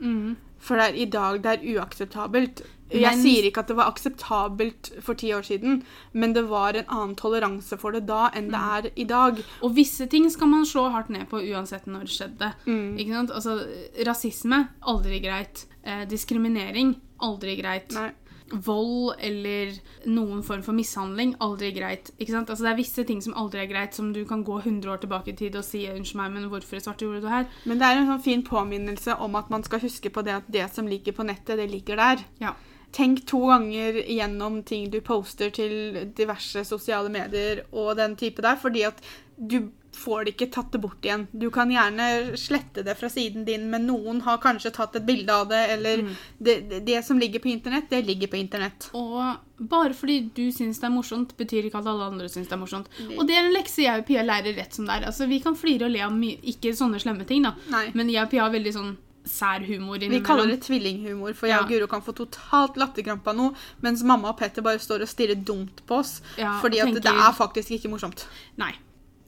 For 0.59 0.77
det 0.77 0.83
er 0.93 0.95
i 1.01 1.05
dag 1.05 1.41
det 1.43 1.51
er 1.59 1.65
uakseptabelt. 1.79 2.61
Jeg 2.91 3.01
Men- 3.01 3.21
sier 3.23 3.43
ikke 3.49 3.57
at 3.59 3.67
det 3.67 3.75
var 3.75 3.91
akseptabelt 3.91 5.01
for 5.01 5.13
ti 5.15 5.31
år 5.33 5.41
siden, 5.43 5.83
men 6.13 6.33
det 6.33 6.43
var 6.47 6.73
en 6.75 6.85
annen 6.87 7.15
toleranse 7.15 7.77
for 7.79 7.91
det 7.91 8.05
da 8.05 8.29
enn 8.29 8.51
det 8.51 8.59
Mm. 8.59 8.85
er 8.85 8.91
i 8.95 9.03
dag. 9.03 9.43
Og 9.63 9.75
visse 9.75 10.05
ting 10.07 10.29
skal 10.29 10.47
man 10.47 10.63
slå 10.65 10.91
hardt 10.91 11.09
ned 11.09 11.27
på 11.29 11.41
uansett 11.41 11.85
når 11.87 12.01
det 12.01 12.09
skjedde. 12.09 12.53
Mm. 12.67 12.97
Ikke 12.99 13.13
sant? 13.13 13.31
Altså, 13.31 13.67
rasisme, 14.05 14.69
aldri 14.83 15.19
greit. 15.21 15.65
Eh, 15.85 16.05
diskriminering, 16.05 16.95
aldri 17.21 17.61
greit. 17.61 17.91
Nei. 17.93 18.11
Vold 18.53 19.15
eller 19.19 19.73
noen 20.05 20.43
form 20.45 20.61
for 20.65 20.77
mishandling, 20.77 21.33
aldri 21.43 21.71
greit. 21.73 22.11
Ikke 22.19 22.35
sant? 22.35 22.49
Altså, 22.49 22.67
det 22.67 22.71
er 22.73 22.81
visse 22.81 23.05
ting 23.07 23.21
som 23.25 23.33
aldri 23.39 23.63
er 23.63 23.71
greit, 23.71 23.95
som 23.97 24.11
du 24.13 24.21
kan 24.29 24.43
gå 24.45 24.59
100 24.61 24.91
år 24.93 25.01
tilbake 25.01 25.33
i 25.33 25.37
tid 25.39 25.55
og 25.57 25.65
si 25.65 25.87
'unnskyld 25.87 26.21
meg, 26.21 26.31
men 26.31 26.49
hvorfor 26.49 26.79
svarte 26.79 27.05
gjorde 27.05 27.21
du 27.21 27.27
det 27.27 27.35
her?' 27.35 27.47
Men 27.65 27.79
det 27.79 27.87
er 27.87 27.97
en 27.97 28.07
sånn 28.07 28.23
fin 28.23 28.43
påminnelse 28.43 29.17
om 29.19 29.35
at 29.35 29.49
man 29.49 29.63
skal 29.63 29.79
huske 29.79 30.09
på 30.09 30.23
det 30.23 30.33
at 30.33 30.51
det 30.51 30.69
som 30.73 30.87
ligger 30.87 31.13
på 31.13 31.25
nettet, 31.25 31.57
det 31.57 31.71
ligger 31.71 31.95
der. 31.95 32.25
Ja. 32.39 32.53
Tenk 32.93 33.25
to 33.25 33.47
ganger 33.47 33.93
gjennom 34.05 34.63
ting 34.63 34.91
du 34.91 35.01
poster 35.01 35.49
til 35.49 36.13
diverse 36.13 36.63
sosiale 36.63 37.09
medier 37.09 37.63
og 37.71 37.97
den 37.97 38.15
type 38.15 38.41
der, 38.41 38.55
fordi 38.55 38.83
at 38.83 39.01
du 39.37 39.71
får 39.95 40.25
det 40.25 40.33
ikke 40.33 40.49
tatt 40.53 40.73
det 40.73 40.81
bort 40.83 41.05
igjen. 41.05 41.25
Du 41.31 41.47
kan 41.53 41.71
gjerne 41.71 42.37
slette 42.39 42.83
det 42.85 42.95
fra 42.99 43.09
siden 43.11 43.45
din, 43.47 43.69
men 43.71 43.87
noen 43.87 44.21
har 44.25 44.41
kanskje 44.43 44.73
tatt 44.75 44.97
et 44.99 45.05
bilde 45.07 45.33
av 45.33 45.47
det, 45.51 45.61
eller 45.75 46.03
det, 46.37 46.57
det, 46.69 46.81
det 46.87 46.99
som 47.05 47.19
ligger 47.19 47.43
på 47.43 47.51
internett, 47.53 47.89
det 47.89 48.03
ligger 48.07 48.31
på 48.31 48.39
internett. 48.39 48.89
Og 48.97 49.63
bare 49.69 49.93
fordi 49.95 50.19
du 50.35 50.45
syns 50.51 50.81
det 50.81 50.89
er 50.89 50.95
morsomt, 50.95 51.35
betyr 51.39 51.69
ikke 51.69 51.81
at 51.83 51.89
alle 51.93 52.09
andre 52.11 52.29
syns 52.31 52.49
det 52.49 52.57
er 52.57 52.63
morsomt. 52.63 52.91
Og 53.15 53.25
det 53.29 53.37
er 53.37 53.45
en 53.45 53.55
lekse 53.55 53.85
jeg 53.85 54.03
og 54.03 54.07
Pia 54.09 54.25
lærer 54.25 54.57
rett 54.57 54.75
som 54.75 54.89
det 54.89 54.97
er. 54.97 55.07
Altså, 55.11 55.29
vi 55.29 55.39
kan 55.43 55.57
flire 55.57 55.87
og 55.87 55.95
le 55.95 56.03
av 56.03 56.19
ikke 56.23 56.75
sånne 56.77 57.01
slemme 57.03 57.27
ting, 57.29 57.45
da, 57.45 57.55
Nei. 57.73 57.87
men 57.97 58.11
jeg 58.11 58.25
og 58.25 58.31
Pia 58.33 58.47
har 58.47 58.53
veldig 58.53 58.75
sånn 58.75 58.93
sær 59.23 59.63
humor 59.63 60.01
Vi 60.01 60.19
kaller 60.19 60.49
det 60.51 60.61
tvillinghumor, 60.65 61.31
for 61.37 61.47
jeg 61.47 61.61
og 61.63 61.69
Guro 61.71 61.87
kan 61.87 62.01
få 62.03 62.11
totalt 62.17 62.75
latterkrampe 62.75 63.31
av 63.31 63.37
noe, 63.37 63.53
mens 63.79 64.03
mamma 64.03 64.33
og 64.33 64.39
Petter 64.41 64.65
bare 64.65 64.81
står 64.83 65.05
og 65.05 65.11
stirrer 65.11 65.39
dumt 65.39 65.79
på 65.87 66.01
oss, 66.01 66.17
Ja, 66.35 66.57
fordi 66.59 66.81
at 66.83 66.91
tenker... 66.91 67.05
det 67.07 67.13
er 67.27 67.37
faktisk 67.37 67.71
ikke 67.77 67.93
morsomt. 67.93 68.25
Nei. 68.59 68.73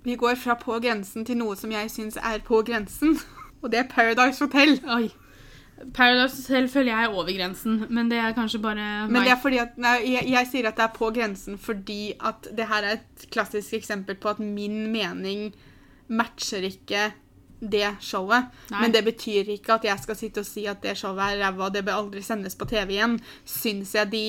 Vi 0.05 0.15
går 0.21 0.37
fra 0.37 0.53
på 0.61 0.77
grensen 0.83 1.25
til 1.25 1.39
noe 1.39 1.57
som 1.57 1.71
jeg 1.73 1.89
syns 1.89 2.17
er 2.21 2.41
på 2.45 2.61
grensen, 2.65 3.17
og 3.61 3.71
det 3.73 3.81
er 3.81 3.87
Paradise 3.89 4.43
Hotel. 4.43 4.77
Oi. 4.85 5.09
Paradise 5.93 6.37
Hotel 6.43 6.69
føler 6.71 6.91
jeg 6.93 7.07
er 7.07 7.15
over 7.15 7.31
grensen, 7.33 7.81
men 7.89 8.11
det 8.11 8.19
er 8.21 8.35
kanskje 8.37 8.61
bare 8.63 9.07
Men 9.09 9.25
det 9.25 9.33
er 9.33 9.41
fordi 9.41 9.59
at, 9.63 9.75
nei, 9.81 9.97
jeg, 10.13 10.29
jeg 10.31 10.49
sier 10.51 10.69
at 10.69 10.77
det 10.77 10.85
er 10.85 10.93
på 10.95 11.09
grensen 11.15 11.57
fordi 11.59 12.13
at 12.21 12.47
det 12.55 12.69
her 12.69 12.85
er 12.85 12.99
et 12.99 13.25
klassisk 13.33 13.73
eksempel 13.81 14.15
på 14.15 14.31
at 14.31 14.39
min 14.39 14.85
mening 14.93 15.49
matcher 16.07 16.63
ikke 16.69 17.09
det 17.59 17.87
showet. 18.03 18.51
Nei. 18.69 18.81
Men 18.83 18.93
det 18.93 19.03
betyr 19.07 19.49
ikke 19.55 19.79
at 19.79 19.87
jeg 19.87 20.05
skal 20.05 20.19
sitte 20.19 20.45
og 20.45 20.47
si 20.47 20.67
at 20.69 20.83
det 20.85 20.95
showet 20.99 21.33
er 21.33 21.41
ræva, 21.43 21.71
det 21.73 21.83
bør 21.87 22.03
aldri 22.03 22.21
sendes 22.23 22.55
på 22.55 22.69
TV 22.69 22.99
igjen. 22.99 23.17
Syns 23.45 23.95
jeg 23.97 24.11
de 24.13 24.25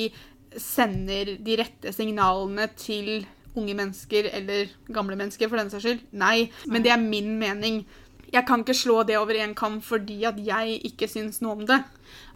sender 0.56 1.36
de 1.44 1.56
rette 1.60 1.92
signalene 1.92 2.68
til 2.80 3.26
unge 3.60 3.76
mennesker, 3.78 4.30
eller 4.36 4.72
gamle 4.92 5.18
mennesker 5.18 5.50
for 5.50 5.60
den 5.60 5.72
saks 5.72 5.86
skyld? 5.86 6.04
Nei. 6.12 6.48
Men 6.66 6.84
det 6.84 6.94
er 6.94 7.02
min 7.02 7.36
mening. 7.40 7.84
Jeg 8.32 8.46
kan 8.48 8.64
ikke 8.64 8.74
slå 8.74 9.02
det 9.06 9.18
over 9.18 9.38
en 9.38 9.54
kam 9.54 9.78
fordi 9.84 10.22
at 10.28 10.38
jeg 10.42 10.80
ikke 10.88 11.08
syns 11.10 11.42
noe 11.44 11.58
om 11.58 11.66
det. 11.68 11.80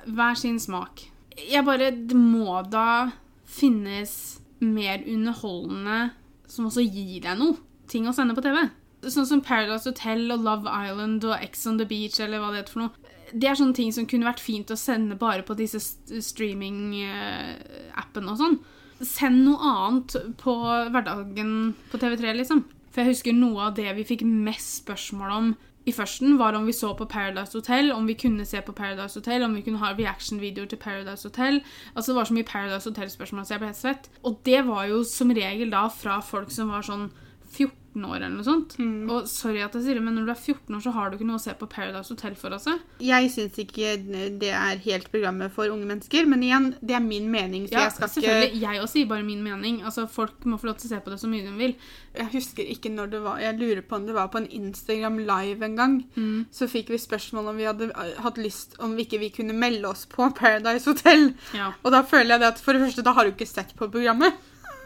Hver 0.07 0.39
sin 0.39 0.61
smak. 0.63 1.07
Jeg 1.51 1.65
bare 1.65 1.91
Det 1.91 2.17
må 2.17 2.61
da 2.71 3.11
finnes 3.51 4.41
mer 4.61 5.01
underholdende 5.09 6.13
som 6.51 6.69
også 6.69 6.85
gir 6.85 7.23
deg 7.25 7.39
noe. 7.41 7.57
Ting 7.91 8.07
å 8.07 8.15
sende 8.15 8.37
på 8.37 8.45
TV. 8.45 8.69
Sånn 9.09 9.27
som 9.27 9.41
Paradise 9.43 9.89
Hotel 9.89 10.29
og 10.35 10.45
Love 10.45 10.69
Island 10.69 11.25
og 11.25 11.41
Ex 11.41 11.67
on 11.67 11.79
the 11.81 11.89
Beach 11.89 12.21
eller 12.21 12.39
hva 12.39 12.53
det 12.53 12.63
heter 12.63 12.75
for 12.75 12.83
noe. 12.85 13.11
Det 13.31 13.49
er 13.49 13.55
sånne 13.59 13.77
ting 13.79 13.93
som 13.95 14.07
kunne 14.11 14.27
vært 14.27 14.43
fint 14.43 14.71
å 14.75 14.79
sende 14.79 15.15
bare 15.19 15.45
på 15.47 15.55
disse 15.59 15.79
streaming-appene 16.27 18.33
og 18.33 18.41
sånn. 18.41 18.57
Send 19.01 19.45
noe 19.47 19.59
annet 19.65 20.17
på 20.41 20.55
hverdagen 20.93 21.75
på 21.91 22.01
TV3, 22.01 22.37
liksom. 22.43 22.65
For 22.91 23.03
jeg 23.03 23.15
husker 23.15 23.37
noe 23.37 23.69
av 23.69 23.77
det 23.79 23.91
vi 23.97 24.07
fikk 24.07 24.25
mest 24.27 24.83
spørsmål 24.83 25.35
om 25.37 25.51
i 25.89 25.93
førsten, 25.97 26.37
var 26.39 26.55
om 26.55 26.67
vi 26.69 26.75
så 26.77 26.93
på 26.97 27.07
Paradise 27.09 27.57
Hotel, 27.57 27.89
om 27.93 28.07
vi 28.07 28.15
kunne 28.15 28.45
se 28.45 28.61
på 28.61 28.75
Paradise 28.77 29.17
Hotel, 29.17 29.43
om 29.47 29.55
vi 29.57 29.63
kunne 29.65 29.81
ha 29.81 29.95
reaction-videoer 29.97 30.69
til 30.69 30.79
Paradise 30.79 31.29
Hotel. 31.29 31.63
Altså 31.95 32.13
Det 32.13 32.19
var 32.19 32.29
så 32.29 32.37
mye 32.37 32.51
Paradise 32.51 32.91
Hotel-spørsmål 32.91 33.47
så 33.47 33.55
jeg 33.55 33.63
ble 33.63 33.71
helt 33.73 33.81
svett. 33.81 34.11
Og 34.23 34.41
det 34.45 34.61
var 34.69 34.85
jo 34.91 35.03
som 35.09 35.33
regel 35.33 35.73
da 35.73 35.87
fra 35.89 36.21
folk 36.21 36.53
som 36.53 36.69
var 36.75 36.85
sånn 36.85 37.09
14 37.51 37.80
år 37.99 38.21
eller 38.21 38.37
noe 38.37 38.47
sånt. 38.47 38.77
Og 39.11 39.27
sorry 39.31 39.63
at 39.65 39.75
jeg 39.75 39.87
sier 39.87 39.99
det, 39.99 40.05
men 40.07 40.15
når 40.19 40.29
du 40.29 40.33
er 40.35 40.39
14 40.39 40.77
år, 40.77 40.83
så 40.85 40.93
har 40.95 41.11
du 41.11 41.17
ikke 41.19 41.29
noe 41.29 41.41
å 41.41 41.43
se 41.43 41.55
på 41.59 41.69
Paradise 41.71 42.15
Hotel 42.15 42.37
for, 42.39 42.55
altså. 42.55 42.77
Jeg 43.03 43.31
syns 43.35 43.59
ikke 43.61 43.97
det 44.41 44.53
er 44.55 44.83
helt 44.87 45.11
programmet 45.13 45.53
for 45.55 45.73
unge 45.73 45.89
mennesker, 45.89 46.29
men 46.31 46.45
igjen, 46.47 46.71
det 46.81 46.97
er 46.99 47.05
min 47.05 47.27
mening, 47.33 47.67
så 47.69 47.77
Ja, 47.77 47.87
jeg 47.89 47.97
skal 47.97 48.09
ikke 48.09 48.15
selvfølgelig. 48.21 48.63
Jeg 48.63 48.85
også 48.85 48.99
sier 48.99 49.11
bare 49.11 49.27
min 49.27 49.43
mening. 49.43 49.81
Altså 49.87 50.07
Folk 50.11 50.47
må 50.47 50.59
få 50.61 50.71
lov 50.71 50.79
til 50.79 50.91
å 50.91 50.93
se 50.95 51.01
på 51.03 51.13
det 51.13 51.21
så 51.23 51.31
mye 51.31 51.47
de 51.47 51.57
vil. 51.59 51.75
Jeg 52.17 52.31
husker 52.33 52.71
ikke 52.73 52.91
når 52.91 53.11
det 53.13 53.21
var 53.23 53.39
Jeg 53.39 53.55
lurer 53.61 53.83
på 53.87 53.95
om 54.01 54.07
det 54.07 54.15
var 54.17 54.31
på 54.33 54.41
en 54.41 54.49
Instagram 54.51 55.19
live 55.29 55.67
en 55.67 55.77
gang. 55.79 55.97
Mm. 56.17 56.47
Så 56.51 56.69
fikk 56.71 56.91
vi 56.91 56.99
spørsmål 56.99 57.53
om 57.53 57.61
vi 57.61 57.69
hadde 57.69 57.91
uh, 57.95 58.15
hatt 58.25 58.41
lyst 58.41 58.75
Om 58.83 58.97
vi 58.99 59.07
ikke 59.07 59.21
vi 59.23 59.31
kunne 59.35 59.55
melde 59.57 59.89
oss 59.89 60.07
på 60.11 60.31
Paradise 60.37 60.91
Hotel. 60.91 61.31
Ja. 61.57 61.73
Og 61.85 61.95
da 61.95 62.03
føler 62.07 62.35
jeg 62.35 62.45
det 62.45 62.53
at 62.55 62.63
for 62.63 62.75
det 62.75 62.87
første, 62.87 63.07
da 63.07 63.15
har 63.17 63.27
du 63.27 63.35
ikke 63.35 63.49
sett 63.49 63.75
på 63.79 63.91
programmet. 63.91 64.39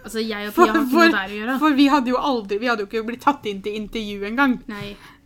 Altså, 0.04 0.20
jeg 0.20 0.50
og 0.50 0.54
Pia 0.54 0.66
har 0.68 0.82
ikke 0.82 0.92
noe 0.92 1.06
der 1.14 1.30
å 1.32 1.38
gjøre. 1.38 1.58
for 1.62 1.78
vi 1.78 1.86
hadde 1.88 2.12
jo 2.12 2.18
aldri 2.20 2.58
Vi 2.60 2.68
hadde 2.68 2.84
jo 2.84 2.90
ikke 2.90 3.06
blitt 3.08 3.24
tatt 3.24 3.46
inn 3.48 3.62
til 3.64 3.78
intervju 3.80 4.28
engang. 4.28 4.58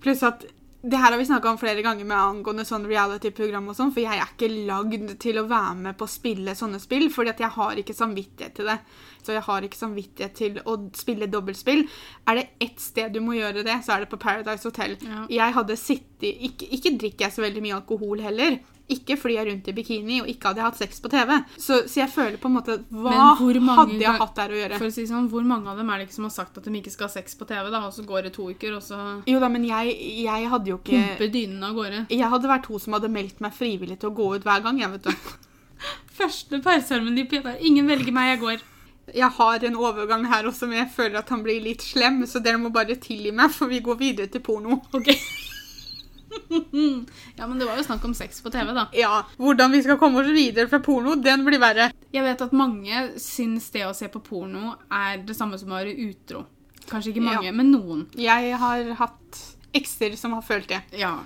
Pluss 0.03 0.23
at 0.23 0.47
det 0.81 0.97
her 0.97 1.11
har 1.11 1.19
vi 1.19 1.25
snakka 1.27 1.51
om 1.51 1.59
flere 1.59 1.83
ganger 1.83 2.07
med 2.07 2.17
angående 2.17 2.65
sånn 2.65 2.85
reality-program 2.87 3.67
og 3.73 3.75
sånn, 3.75 3.91
for 3.91 3.99
jeg 4.05 4.15
er 4.15 4.31
ikke 4.31 4.49
lagd 4.69 5.17
til 5.19 5.41
å 5.41 5.49
være 5.51 5.75
med 5.75 5.97
på 5.99 6.07
å 6.07 6.13
spille 6.13 6.55
sånne 6.55 6.79
spill, 6.79 7.09
fordi 7.11 7.33
at 7.33 7.43
jeg 7.43 7.51
har 7.57 7.81
ikke 7.83 7.97
samvittighet 7.99 8.55
til 8.55 8.71
det. 8.71 8.77
Så 9.25 9.35
jeg 9.37 9.45
har 9.45 9.67
ikke 9.67 9.81
samvittighet 9.81 10.35
til 10.39 10.59
å 10.65 10.79
spille 10.97 11.29
dobbeltspill. 11.31 11.85
Er 12.29 12.41
det 12.41 12.47
ett 12.65 12.81
sted 12.81 13.13
du 13.13 13.21
må 13.25 13.37
gjøre 13.37 13.65
det, 13.67 13.79
så 13.85 13.97
er 13.97 14.05
det 14.05 14.11
på 14.13 14.21
Paradise 14.21 14.65
Hotel. 14.69 14.97
Ja. 15.05 15.27
Jeg 15.41 15.57
hadde 15.59 15.77
sittet 15.77 16.43
ikke, 16.49 16.69
ikke 16.79 16.97
drikker 16.99 17.29
jeg 17.29 17.37
så 17.37 17.45
veldig 17.45 17.63
mye 17.65 17.79
alkohol 17.79 18.23
heller. 18.25 18.59
Ikke 18.89 19.19
fordi 19.21 19.35
jeg 19.37 19.43
er 19.43 19.51
rundt 19.51 19.67
i 19.69 19.73
bikini 19.77 20.19
og 20.23 20.29
ikke 20.33 20.49
hadde 20.49 20.63
jeg 20.63 20.65
hatt 20.65 20.79
sex 20.81 21.01
på 21.05 21.11
TV. 21.13 21.35
Så, 21.61 21.83
så 21.93 22.01
jeg 22.01 22.09
føler 22.09 22.39
på 22.41 22.49
en 22.49 22.55
måte 22.57 22.79
Hva 22.89 23.35
hadde 23.37 23.99
jeg 24.01 24.15
hatt 24.23 24.39
der 24.39 24.55
å 24.55 24.57
gjøre? 24.63 24.79
For 24.81 24.89
å 24.89 24.95
si 24.95 25.05
sånn, 25.11 25.27
Hvor 25.29 25.45
mange 25.45 25.69
av 25.69 25.77
dem 25.77 25.91
er 25.93 26.01
det 26.01 26.07
ikke 26.09 26.17
som 26.17 26.25
har 26.25 26.33
sagt 26.33 26.57
at 26.57 26.65
de 26.65 26.73
ikke 26.81 26.95
skal 26.95 27.11
ha 27.11 27.13
sex 27.13 27.37
på 27.37 27.45
TV, 27.51 27.69
da, 27.75 27.83
og 27.85 27.93
så 27.93 28.07
går 28.09 28.25
det 28.31 28.33
to 28.39 28.49
uker, 28.49 28.79
og 28.79 28.87
så 28.87 28.97
Jo 29.29 29.43
da, 29.45 29.51
men 29.53 29.67
jeg, 29.69 29.93
jeg 30.25 30.49
hadde 30.55 30.73
jo 30.73 30.79
ikke 30.81 30.97
pumper 30.97 31.35
dynene 31.37 31.69
av 31.69 31.77
gårde? 31.77 32.01
Jeg 32.17 32.33
hadde 32.33 32.53
vært 32.55 32.71
hun 32.73 32.85
som 32.87 32.97
hadde 32.97 33.13
meldt 33.13 33.45
meg 33.45 33.53
frivillig 33.61 33.99
til 34.01 34.09
å 34.09 34.17
gå 34.23 34.31
ut 34.39 34.49
hver 34.49 34.65
gang. 34.65 34.81
jeg 34.81 34.95
vet 34.97 35.11
du. 35.11 35.37
Første 36.19 36.63
parseremoni, 36.65 37.29
Pia. 37.29 37.59
Ingen 37.61 37.93
velger 37.93 38.17
meg, 38.17 38.33
jeg 38.33 38.45
går. 38.47 38.67
Jeg 39.15 39.29
har 39.39 39.65
en 39.65 39.77
overgang 39.77 40.27
her 40.29 40.45
også, 40.51 40.67
men 40.69 40.79
jeg 40.83 40.91
føler 40.95 41.19
at 41.23 41.29
han 41.33 41.43
blir 41.43 41.61
litt 41.65 41.83
slem, 41.83 42.23
så 42.27 42.43
dere 42.45 42.59
må 42.61 42.71
bare 42.75 42.97
tilgi 43.01 43.31
meg, 43.33 43.51
for 43.55 43.67
vi 43.71 43.81
går 43.81 43.99
videre 44.01 44.27
til 44.33 44.41
porno. 44.45 44.81
Ok. 44.99 45.09
ja, 47.37 47.47
men 47.47 47.59
det 47.59 47.67
var 47.67 47.79
jo 47.79 47.85
snakk 47.87 48.03
om 48.05 48.13
sex 48.15 48.43
på 48.45 48.51
TV, 48.53 48.73
da. 48.77 48.87
Ja, 48.97 49.23
Hvordan 49.41 49.73
vi 49.73 49.81
skal 49.85 49.97
komme 50.01 50.21
oss 50.21 50.29
videre 50.35 50.69
fra 50.69 50.81
porno, 50.85 51.15
den 51.17 51.45
blir 51.47 51.61
verre. 51.63 51.91
Jeg 52.13 52.25
vet 52.25 52.43
at 52.45 52.53
mange 52.57 53.07
syns 53.21 53.71
det 53.75 53.87
å 53.89 53.95
se 53.97 54.09
på 54.13 54.21
porno 54.25 54.75
er 54.93 55.23
det 55.25 55.37
samme 55.37 55.59
som 55.61 55.73
å 55.73 55.79
være 55.81 55.95
utro. 56.09 56.45
Kanskje 56.89 57.15
ikke 57.15 57.25
mange, 57.25 57.47
Ja. 57.49 57.53
men 57.53 57.73
noen. 57.73 58.07
Jeg 58.17 58.55
har 58.61 58.93
hatt 59.01 59.41
ekser 59.77 60.17
som 60.17 60.33
har 60.37 60.43
følt 60.45 60.69
det. 60.69 60.83
Ja. 61.01 61.19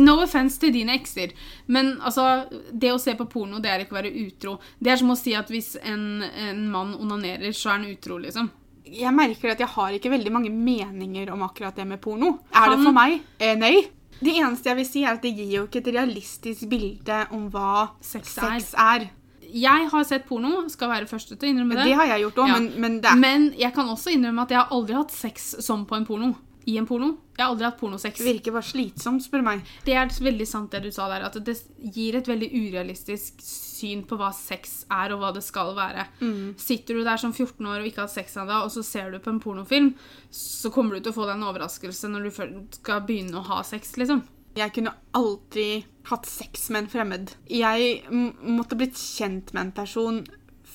No 0.00 0.14
offense 0.22 0.58
til 0.60 0.72
dine 0.72 0.94
ekser, 0.96 1.32
men 1.66 1.98
altså, 2.00 2.46
det 2.72 2.92
å 2.94 2.98
se 3.00 3.12
på 3.18 3.26
porno, 3.28 3.58
det 3.60 3.68
er 3.70 3.82
ikke 3.84 3.92
å 3.96 3.98
være 4.00 4.12
utro. 4.24 4.54
Det 4.80 4.92
er 4.94 4.96
som 5.00 5.10
å 5.12 5.16
si 5.18 5.34
at 5.36 5.50
hvis 5.52 5.74
en, 5.82 6.22
en 6.24 6.62
mann 6.72 6.94
onanerer, 6.96 7.52
så 7.52 7.68
er 7.68 7.76
han 7.78 7.90
utro, 7.90 8.16
liksom. 8.22 8.48
Jeg 8.84 9.12
merker 9.16 9.52
at 9.52 9.60
jeg 9.60 9.68
har 9.74 9.92
ikke 9.96 10.10
veldig 10.12 10.32
mange 10.32 10.50
meninger 10.52 11.30
om 11.32 11.42
akkurat 11.46 11.76
det 11.76 11.86
med 11.88 12.00
porno. 12.04 12.38
Er 12.52 12.72
det 12.72 12.78
for 12.84 12.96
meg? 12.96 13.18
Eh, 13.40 13.54
nei. 13.60 13.74
Det 14.20 14.32
eneste 14.38 14.70
jeg 14.70 14.76
vil 14.78 14.86
si, 14.88 15.02
er 15.04 15.16
at 15.18 15.22
det 15.24 15.34
gir 15.36 15.50
jo 15.58 15.66
ikke 15.66 15.80
et 15.82 15.92
realistisk 15.96 16.68
bilde 16.70 17.20
om 17.34 17.48
hva 17.52 17.90
Sex 18.04 18.34
sex 18.38 18.72
er. 18.78 19.08
Jeg 19.54 19.88
har 19.92 20.04
sett 20.08 20.24
porno, 20.26 20.64
skal 20.72 20.88
være 20.90 21.06
første 21.10 21.36
til 21.36 21.48
å 21.48 21.52
innrømme 21.52 21.76
det. 21.76 21.84
Det 21.90 21.98
har 22.00 22.08
jeg 22.14 22.24
gjort 22.24 22.40
òg, 22.42 22.48
Ja. 22.48 22.56
men, 22.58 22.70
men 22.80 22.96
det 23.04 23.10
er 23.12 23.20
Men 23.20 23.44
jeg 23.58 23.74
kan 23.76 23.88
også 23.92 24.10
innrømme 24.16 24.42
at 24.46 24.50
jeg 24.50 24.58
har 24.62 24.72
aldri 24.74 24.96
hatt 24.96 25.12
sex 25.14 25.54
som 25.62 25.84
på 25.86 25.96
en 26.00 26.06
porno. 26.08 26.32
I 26.70 26.76
en 26.80 26.86
porno. 26.88 27.10
Jeg 27.34 27.42
har 27.42 27.50
aldri 27.52 27.66
hatt 27.66 27.78
pornosex. 27.80 28.20
Det 28.20 28.26
virker 28.28 28.54
bare 28.54 28.66
slitsomt, 28.66 29.24
spør 29.24 29.42
meg. 29.44 29.64
Det 29.84 29.96
er 29.98 30.12
veldig 30.26 30.46
sant 30.48 30.72
det 30.72 30.84
du 30.86 30.90
sa 30.94 31.08
der, 31.10 31.26
at 31.26 31.38
det 31.44 31.56
gir 31.94 32.16
et 32.18 32.28
veldig 32.30 32.48
urealistisk 32.54 33.42
syn 33.44 34.04
på 34.08 34.18
hva 34.20 34.30
sex 34.36 34.84
er, 34.86 35.12
og 35.14 35.22
hva 35.22 35.32
det 35.34 35.42
skal 35.44 35.74
være. 35.76 36.06
Mm. 36.22 36.54
Sitter 36.60 36.96
du 36.96 37.02
der 37.04 37.20
som 37.20 37.34
14 37.34 37.58
år 37.66 37.80
og 37.82 37.88
ikke 37.88 38.04
har 38.04 38.08
hatt 38.08 38.16
sex 38.16 38.38
ennå, 38.40 38.60
og 38.64 38.72
så 38.72 38.84
ser 38.86 39.10
du 39.12 39.18
på 39.22 39.32
en 39.34 39.42
pornofilm, 39.42 39.92
så 40.30 40.70
kommer 40.74 40.96
du 40.96 41.04
til 41.04 41.14
å 41.14 41.18
få 41.18 41.26
deg 41.28 41.36
en 41.36 41.48
overraskelse 41.50 42.12
når 42.12 42.28
du 42.28 42.30
skal 42.78 43.04
begynne 43.08 43.40
å 43.40 43.48
ha 43.50 43.60
sex, 43.66 43.96
liksom. 44.00 44.22
Jeg 44.54 44.70
kunne 44.76 44.94
aldri 45.18 45.82
hatt 46.06 46.28
sex 46.30 46.68
med 46.70 46.84
en 46.84 46.92
fremmed. 46.92 47.32
Jeg 47.50 48.04
måtte 48.14 48.78
blitt 48.78 48.94
kjent 49.00 49.50
med 49.52 49.66
en 49.66 49.74
person 49.74 50.22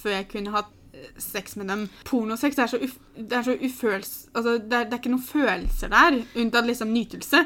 før 0.01 0.17
jeg 0.17 0.27
kunne 0.33 0.51
hatt 0.55 0.73
sex 1.17 1.55
med 1.59 1.69
dem. 1.71 1.87
Pornosex 2.07 2.59
er 2.59 2.71
så, 2.71 2.81
uf 2.81 2.97
det 3.15 3.35
er 3.35 3.47
så 3.47 3.55
uføls... 3.55 4.13
Altså, 4.33 4.57
det 4.57 4.75
er, 4.75 4.85
det 4.87 4.95
er 4.95 5.01
ikke 5.01 5.11
noen 5.11 5.25
følelser 5.25 5.91
der, 5.91 6.21
unntatt 6.39 6.69
liksom 6.69 6.93
nytelse. 6.93 7.43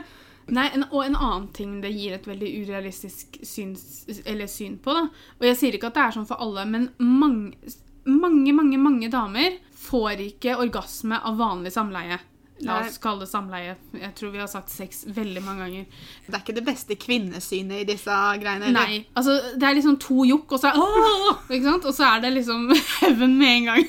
Nei, 0.54 0.68
en, 0.76 0.84
Og 0.92 1.06
en 1.06 1.16
annen 1.16 1.48
ting 1.56 1.78
det 1.84 1.94
gir 1.96 2.18
et 2.18 2.28
veldig 2.28 2.50
urealistisk 2.63 3.39
syns, 3.48 4.04
syn 4.52 4.78
på. 4.84 4.94
da. 4.94 5.08
Og 5.39 5.48
jeg 5.48 5.60
sier 5.60 5.78
ikke 5.78 5.89
at 5.92 5.98
det 5.98 6.04
er 6.04 6.18
sånn 6.18 6.30
for 6.30 6.44
alle, 6.44 6.66
men 6.70 6.89
mange, 7.00 7.74
mange, 8.06 8.54
mange, 8.54 8.82
mange 8.82 9.10
damer 9.13 9.58
får 9.84 10.28
ikke 10.28 10.60
orgasme 10.60 11.20
av 11.20 11.39
vanlig 11.39 11.74
samleie. 11.76 12.20
La 12.62 12.78
oss 12.86 12.98
kalle 13.02 13.26
det 13.26 13.30
samleie. 13.32 13.76
Jeg 13.98 14.13
tror 14.16 14.32
vi 14.32 14.39
har 14.39 14.48
sagt 14.48 14.70
sex 14.72 15.04
veldig 15.08 15.42
mange 15.44 15.66
ganger. 15.66 15.86
Det 16.28 16.34
er 16.38 16.39
ikke 16.44 16.56
det 16.56 16.66
beste 16.68 16.96
kvinnesynet 16.96 17.82
i 17.82 17.88
disse 17.89 18.13
greiene. 18.39 18.70
eller? 18.70 18.78
Nei, 18.78 19.06
altså 19.16 19.36
Det 19.60 19.68
er 19.68 19.76
liksom 19.80 19.98
to 20.00 20.24
jokk, 20.30 20.52
og 20.54 20.60
så 20.62 20.70
er, 20.70 20.78
Åh! 20.80 21.42
ikke 21.50 21.66
sant? 21.66 21.86
Og 21.86 21.94
så 21.98 22.04
er 22.12 22.22
det 22.24 22.34
liksom 22.38 22.70
heaven 23.02 23.38
med 23.39 23.56
en 23.58 23.66
gang. 23.72 23.88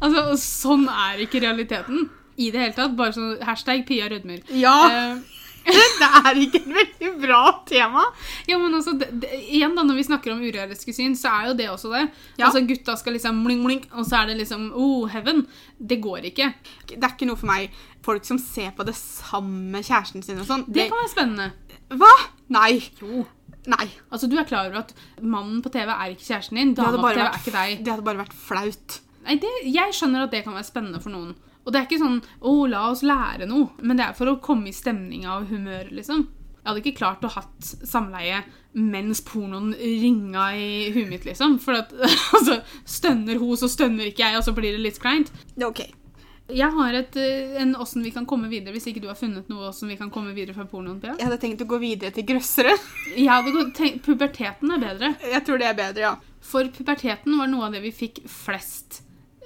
Altså, 0.00 0.24
Sånn 0.40 0.88
er 0.88 1.20
ikke 1.26 1.40
realiteten 1.44 2.08
i 2.38 2.50
det 2.54 2.60
hele 2.64 2.74
tatt. 2.74 2.96
Bare 2.98 3.12
sånn 3.14 3.36
hashtag 3.44 3.84
Pia 3.86 4.08
rødmer. 4.10 4.40
Ja, 4.56 4.76
Eh, 4.88 5.16
det 5.68 6.08
er 6.08 6.40
ikke 6.40 6.60
et 6.60 6.68
veldig 6.72 7.10
bra 7.22 7.42
tema. 7.68 8.04
Ja, 8.48 8.58
men 8.60 8.74
altså, 8.78 8.94
det, 8.98 9.10
det, 9.22 9.30
igjen 9.52 9.74
da, 9.76 9.84
Når 9.86 9.98
vi 9.98 10.06
snakker 10.06 10.32
om 10.32 10.42
urealistiske 10.42 10.94
syn, 10.96 11.16
så 11.18 11.32
er 11.34 11.50
jo 11.50 11.56
det 11.58 11.68
også 11.72 11.92
det. 11.92 12.04
Ja. 12.38 12.48
Altså, 12.48 12.62
Gutta 12.68 12.96
skal 13.00 13.16
liksom 13.18 13.40
mling, 13.44 13.62
mling, 13.64 13.82
og 13.92 14.06
så 14.08 14.22
er 14.22 14.30
det 14.30 14.38
liksom 14.42 14.68
oh, 14.74 15.08
heaven. 15.12 15.44
Det 15.78 16.00
går 16.04 16.30
ikke. 16.30 16.52
Det 16.94 17.00
er 17.00 17.14
ikke 17.14 17.28
noe 17.28 17.40
for 17.40 17.50
meg. 17.50 17.74
Folk 18.06 18.28
som 18.28 18.40
ser 18.40 18.70
på 18.76 18.86
det 18.88 18.96
samme 18.98 19.82
kjæresten 19.82 20.24
sin 20.24 20.40
og 20.40 20.48
sånn. 20.48 20.64
Det 20.68 20.88
kan 20.88 21.02
være 21.02 21.12
spennende. 21.12 21.50
Hva? 21.98 22.14
Nei. 22.54 22.78
Jo. 23.02 23.26
Nei. 23.68 23.88
Altså, 24.08 24.30
Du 24.30 24.38
er 24.38 24.48
klar 24.48 24.70
over 24.70 24.84
at 24.84 24.94
mannen 25.20 25.60
på 25.64 25.72
TV 25.74 25.90
er 25.92 26.14
ikke 26.14 26.30
kjæresten 26.30 26.60
din. 26.60 26.72
Det 26.76 26.84
Dama 26.84 27.02
på 27.02 27.12
TV 27.12 27.18
TV 27.18 27.26
er 27.26 27.42
ikke 27.42 27.56
deg. 27.58 27.84
det 27.84 27.94
hadde 27.94 28.06
bare 28.06 28.22
vært 28.24 28.38
flaut. 28.46 29.00
Nei, 29.26 29.36
det, 29.42 29.52
Jeg 29.68 29.94
skjønner 29.96 30.24
at 30.24 30.32
det 30.32 30.44
kan 30.46 30.56
være 30.56 30.68
spennende 30.70 31.02
for 31.04 31.12
noen. 31.12 31.36
Og 31.68 31.74
det 31.74 31.82
er 31.82 31.84
ikke 31.84 32.00
sånn 32.00 32.22
'Å, 32.40 32.52
la 32.72 32.86
oss 32.88 33.04
lære 33.04 33.44
noe', 33.44 33.76
men 33.84 33.98
det 34.00 34.06
er 34.06 34.16
for 34.16 34.32
å 34.32 34.40
komme 34.40 34.70
i 34.70 34.72
stemninga 34.72 35.34
og 35.36 35.50
humøret, 35.52 35.92
liksom. 35.92 36.24
Jeg 36.64 36.64
hadde 36.64 36.80
ikke 36.80 36.96
klart 36.96 37.24
å 37.24 37.32
hatt 37.32 37.68
samleie 37.84 38.40
mens 38.72 39.20
pornoen 39.24 39.74
ringa 39.76 40.46
i 40.56 40.88
huet 40.94 41.08
mitt, 41.10 41.24
liksom. 41.28 41.58
For 41.60 41.76
at 41.76 41.92
altså, 42.36 42.62
stønner 42.88 43.36
hun, 43.36 43.52
så 43.60 43.68
stønner 43.68 44.08
ikke 44.08 44.24
jeg, 44.24 44.38
og 44.40 44.44
så 44.44 44.54
blir 44.56 44.72
det 44.72 44.80
litt 44.80 45.00
kleint. 45.02 45.28
Ok. 45.60 45.84
Jeg 46.48 46.72
har 46.72 46.94
et, 46.96 47.16
eh, 47.20 47.58
en 47.60 47.74
åssen 47.76 48.02
vi 48.02 48.14
kan 48.14 48.24
komme 48.24 48.48
videre, 48.48 48.72
hvis 48.72 48.88
ikke 48.88 49.02
du 49.04 49.10
har 49.10 49.18
funnet 49.20 49.50
noe 49.52 49.68
åssen 49.68 49.92
vi 49.92 49.98
kan 50.00 50.08
komme 50.08 50.32
videre 50.32 50.56
fra 50.56 50.64
pornoen. 50.64 51.00
Pia. 51.02 51.18
Jeg 51.18 51.28
hadde 51.28 51.40
tenkt 51.42 51.64
å 51.64 51.68
gå 51.68 51.80
videre 51.82 52.14
til 52.16 52.24
grøssere. 52.24 52.72
Jeg 53.16 53.28
hadde 53.28 53.66
tenkt, 53.76 54.00
puberteten 54.06 54.72
er 54.72 54.80
bedre. 54.80 55.12
Jeg 55.20 55.44
tror 55.44 55.60
det 55.60 55.68
er 55.68 55.76
bedre, 55.76 56.06
ja. 56.06 56.14
For 56.40 56.64
puberteten 56.72 57.36
var 57.36 57.52
noe 57.52 57.68
av 57.68 57.76
det 57.76 57.84
vi 57.84 57.92
fikk 57.92 58.22
flest 58.24 59.02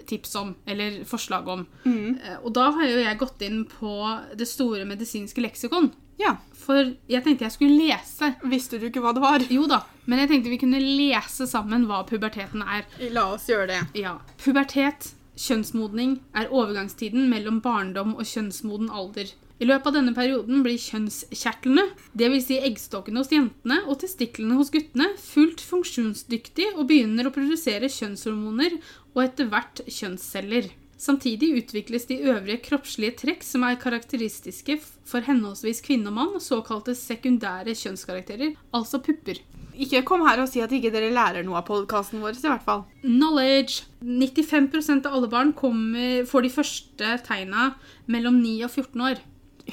tips 0.07 0.35
om, 0.41 0.55
eller 0.67 1.03
forslag 1.09 1.49
om. 1.49 1.67
Mm. 1.85 2.19
Eh, 2.19 2.37
Og 2.45 2.53
da 2.55 2.71
har 2.77 2.87
jo 2.89 2.99
jeg 3.03 3.19
gått 3.21 3.43
inn 3.47 3.65
på 3.69 3.93
det 4.39 4.49
store 4.49 4.85
medisinske 4.89 5.41
leksikon. 5.45 5.91
Ja. 6.21 6.37
For 6.63 6.93
jeg 7.11 7.25
tenkte 7.25 7.47
jeg 7.49 7.55
skulle 7.57 7.89
lese. 7.89 8.35
Visste 8.47 8.79
du 8.79 8.87
ikke 8.87 9.01
hva 9.03 9.13
det 9.17 9.23
var? 9.25 9.43
Jo 9.51 9.65
da, 9.67 9.81
men 10.07 10.21
jeg 10.23 10.29
tenkte 10.31 10.53
vi 10.53 10.61
kunne 10.61 10.79
lese 10.83 11.49
sammen 11.51 11.89
hva 11.89 12.05
puberteten 12.07 12.63
er. 12.63 12.85
La 13.11 13.33
oss 13.35 13.49
gjøre 13.51 13.67
det. 13.73 13.81
Ja. 14.05 14.19
Pubertet, 14.39 15.15
kjønnsmodning, 15.35 16.21
er 16.37 16.53
overgangstiden 16.53 17.27
mellom 17.33 17.61
barndom 17.65 18.15
og 18.15 18.29
kjønnsmoden 18.29 18.91
alder. 18.93 19.33
I 19.63 19.67
løpet 19.69 19.87
av 19.87 19.95
denne 19.95 20.15
perioden 20.15 20.63
blir 20.65 20.79
kjønnskjertlene, 20.81 21.85
dvs. 22.19 22.47
Si 22.49 22.57
eggstokkene 22.67 23.21
hos 23.23 23.31
jentene 23.31 23.77
og 23.87 24.01
testiklene 24.03 24.57
hos 24.59 24.73
guttene, 24.75 25.13
fullt 25.23 25.63
funksjonsdyktige 25.63 26.73
og 26.77 26.89
begynner 26.91 27.29
å 27.29 27.35
produsere 27.35 27.91
kjønnshormoner 27.93 28.75
og 29.15 29.25
etter 29.25 29.51
hvert 29.53 29.83
kjønnsceller. 29.87 30.71
Samtidig 31.03 31.49
utvikles 31.59 32.05
de 32.07 32.21
øvrige 32.31 32.61
kroppslige 32.63 33.17
trekk 33.19 33.41
som 33.43 33.65
er 33.67 33.81
karakteristiske 33.81 34.77
for 35.09 35.25
henholdsvis 35.27 35.83
kvinne 35.83 36.13
og 36.13 36.15
mann, 36.15 36.37
såkalte 36.39 36.95
sekundære 36.95 37.75
kjønnskarakterer, 37.75 38.55
altså 38.71 39.01
pupper. 39.03 39.41
Ikke 39.73 40.03
kom 40.07 40.23
her 40.29 40.43
og 40.45 40.51
si 40.53 40.61
at 40.63 40.71
ikke 40.71 40.93
dere 40.95 41.11
lærer 41.11 41.47
noe 41.47 41.59
av 41.59 41.67
podkasten 41.67 42.23
vår, 42.23 42.37
i 42.39 42.53
hvert 42.53 42.65
fall. 42.67 42.85
Knowledge. 43.03 43.89
95% 44.05 45.09
av 45.09 45.17
alle 45.17 45.31
barn 45.33 45.53
kommer, 45.59 46.23
får 46.29 46.47
de 46.47 46.53
første 46.53 47.13
tegna 47.27 47.73
mellom 48.07 48.39
9 48.43 48.55
og 48.69 48.71
14 48.71 49.07
år. 49.09 49.23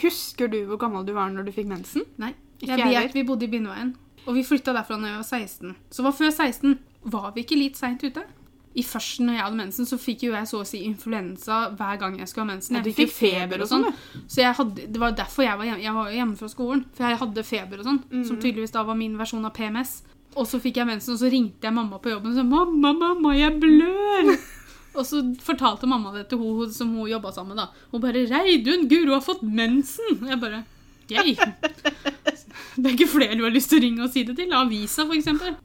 Husker 0.02 0.49
du 0.49 0.63
hvor 0.69 0.82
gammel 0.82 1.06
du 1.06 1.13
var 1.17 1.30
når 1.34 1.49
du 1.49 1.54
fikk 1.54 1.69
mensen? 1.69 2.08
Nei, 2.21 2.34
Ikke 2.63 2.78
jeg 2.80 2.95
vet 2.95 3.17
vi 3.17 3.28
bodde 3.28 3.45
i 3.45 3.52
Bindveien. 3.52 3.93
Og 4.25 4.34
vi 4.38 4.45
flytta 4.45 4.73
derfra 4.75 4.97
da 4.97 5.13
jeg 5.13 5.21
var 5.21 5.30
16. 5.30 5.78
Så 5.93 6.06
hva 6.06 6.15
før 6.15 6.34
16? 6.34 6.78
Var 7.10 7.32
vi 7.36 7.45
ikke 7.45 7.58
litt 7.60 7.78
seint 7.80 8.02
ute? 8.04 8.25
I 8.75 8.84
førsten 8.86 9.25
når 9.25 9.34
jeg 9.34 9.43
hadde 9.43 9.58
mensen, 9.58 9.86
så 9.89 9.97
fikk 9.97 10.23
jo 10.27 10.34
jeg 10.36 10.47
så 10.47 10.60
å 10.62 10.65
si 10.67 10.84
influensa 10.86 11.71
hver 11.75 11.97
gang 11.99 12.19
jeg 12.19 12.27
skulle 12.29 12.45
ha 12.45 12.51
mensen. 12.53 12.75
Jeg 12.77 12.93
fikk 12.95 13.15
feber 13.15 13.63
og 13.65 13.67
sånn. 13.71 13.88
Så 14.27 14.43
jeg 14.43 14.53
hadde, 14.60 14.86
det 14.93 14.99
var 15.01 15.12
derfor 15.17 15.43
jeg 15.43 15.58
var 15.58 15.65
hjemme, 15.65 15.82
jeg 15.84 15.93
var 15.93 16.12
hjemme 16.13 16.38
fra 16.38 16.49
skolen. 16.51 16.86
For 16.93 17.10
jeg 17.10 17.17
hadde 17.23 17.43
feber 17.43 17.82
og 17.82 17.89
sånn, 17.89 17.99
som 18.27 18.38
tydeligvis 18.38 18.71
da 18.75 18.84
var 18.86 18.95
min 18.99 19.17
versjon 19.17 19.45
av 19.49 19.55
PMS. 19.58 20.03
Og 20.38 20.45
så 20.45 20.60
fikk 20.62 20.77
jeg 20.77 20.86
mensen, 20.86 21.15
og 21.15 21.19
så 21.19 21.32
ringte 21.34 21.65
jeg 21.65 21.73
mamma 21.73 21.97
på 21.97 22.12
jobben 22.13 22.32
og 22.32 22.38
sa 22.38 22.43
'Mamma, 22.43 22.93
mamma, 22.93 23.34
jeg 23.36 23.60
blør'. 23.60 24.38
Og 24.99 25.05
så 25.05 25.21
fortalte 25.45 25.86
mamma 25.86 26.12
det 26.12 26.29
til 26.29 26.39
hun 26.39 26.71
som 26.73 26.89
hun 26.89 27.08
jobba 27.10 27.32
sammen 27.32 27.55
med. 27.55 27.58
da. 27.58 27.67
Hun 27.91 28.01
bare 28.01 28.25
'Reidun, 28.25 28.88
Guro 28.89 29.13
har 29.13 29.21
fått 29.21 29.41
mensen'. 29.41 30.27
Jeg 30.27 30.39
bare 30.39 30.63
Yay. 31.10 31.38
Det 32.79 32.89
er 32.91 32.95
ikke 32.95 33.09
flere 33.11 33.35
du 33.35 33.43
har 33.43 33.51
lyst 33.51 33.69
til 33.71 33.79
å 33.79 33.83
ringe 33.83 34.03
og 34.05 34.11
si 34.13 34.23
det 34.27 34.35
til? 34.37 34.51
Avisa, 34.55 35.03
eksempel. 35.15 35.55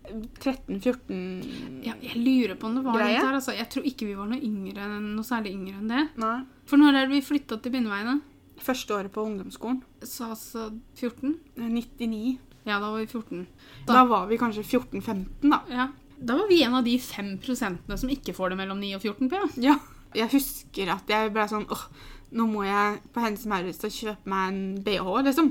13-14 0.40 1.84
Ja, 1.84 1.94
jeg 2.02 2.16
lurer 2.20 2.54
på 2.58 2.68
om 2.68 2.78
det 2.78 2.84
var 2.84 2.98
Greie? 2.98 3.14
litt 3.16 3.24
her. 3.26 3.36
Altså. 3.38 3.54
Jeg 3.56 3.68
tror 3.72 3.86
ikke 3.88 4.08
vi 4.08 4.16
var 4.18 4.30
noe 4.30 4.40
yngre 4.44 4.88
noe 5.02 5.26
særlig 5.26 5.52
yngre 5.56 5.78
enn 5.80 5.90
det. 5.92 6.04
Nei. 6.22 6.36
For 6.70 6.80
når 6.80 6.98
er 7.00 7.06
det 7.08 7.14
vi 7.18 7.24
flytta 7.26 7.58
til 7.62 7.74
Bindeveiene? 7.74 8.18
Første 8.64 8.94
året 8.96 9.12
på 9.12 9.24
ungdomsskolen. 9.26 9.82
Så 10.06 10.30
altså 10.32 10.68
14? 10.96 11.34
Eh, 11.58 11.68
99. 11.68 12.38
Ja, 12.64 12.78
da 12.80 12.88
var 12.90 12.98
vi 13.02 13.06
14. 13.10 13.46
Da 13.90 14.04
var 14.08 14.26
vi 14.30 14.38
kanskje 14.40 14.64
14-15, 14.64 15.50
da. 15.52 15.60
Ja. 15.68 15.88
Da 16.24 16.36
var 16.38 16.48
vi 16.48 16.62
en 16.64 16.74
av 16.78 16.84
de 16.86 16.94
5 17.02 17.34
prosentene 17.44 17.98
som 18.00 18.08
ikke 18.12 18.32
får 18.36 18.54
det 18.54 18.60
mellom 18.62 18.80
9 18.80 18.94
og 18.96 19.02
14 19.04 19.28
på. 19.32 19.42
Ja. 19.60 19.74
Ja. 19.74 19.76
Jeg 20.14 20.30
husker 20.30 20.92
at 20.94 21.08
jeg 21.10 21.32
ble 21.34 21.42
sånn 21.50 21.64
åh, 21.74 21.80
nå 22.38 22.44
må 22.46 22.62
jeg 22.64 23.00
på 23.12 23.20
Hennes 23.24 23.44
Maurits 23.50 23.82
og 23.84 23.90
kjøpe 23.90 24.30
meg 24.30 24.52
en 24.52 24.60
BH, 24.86 25.08
liksom. 25.26 25.48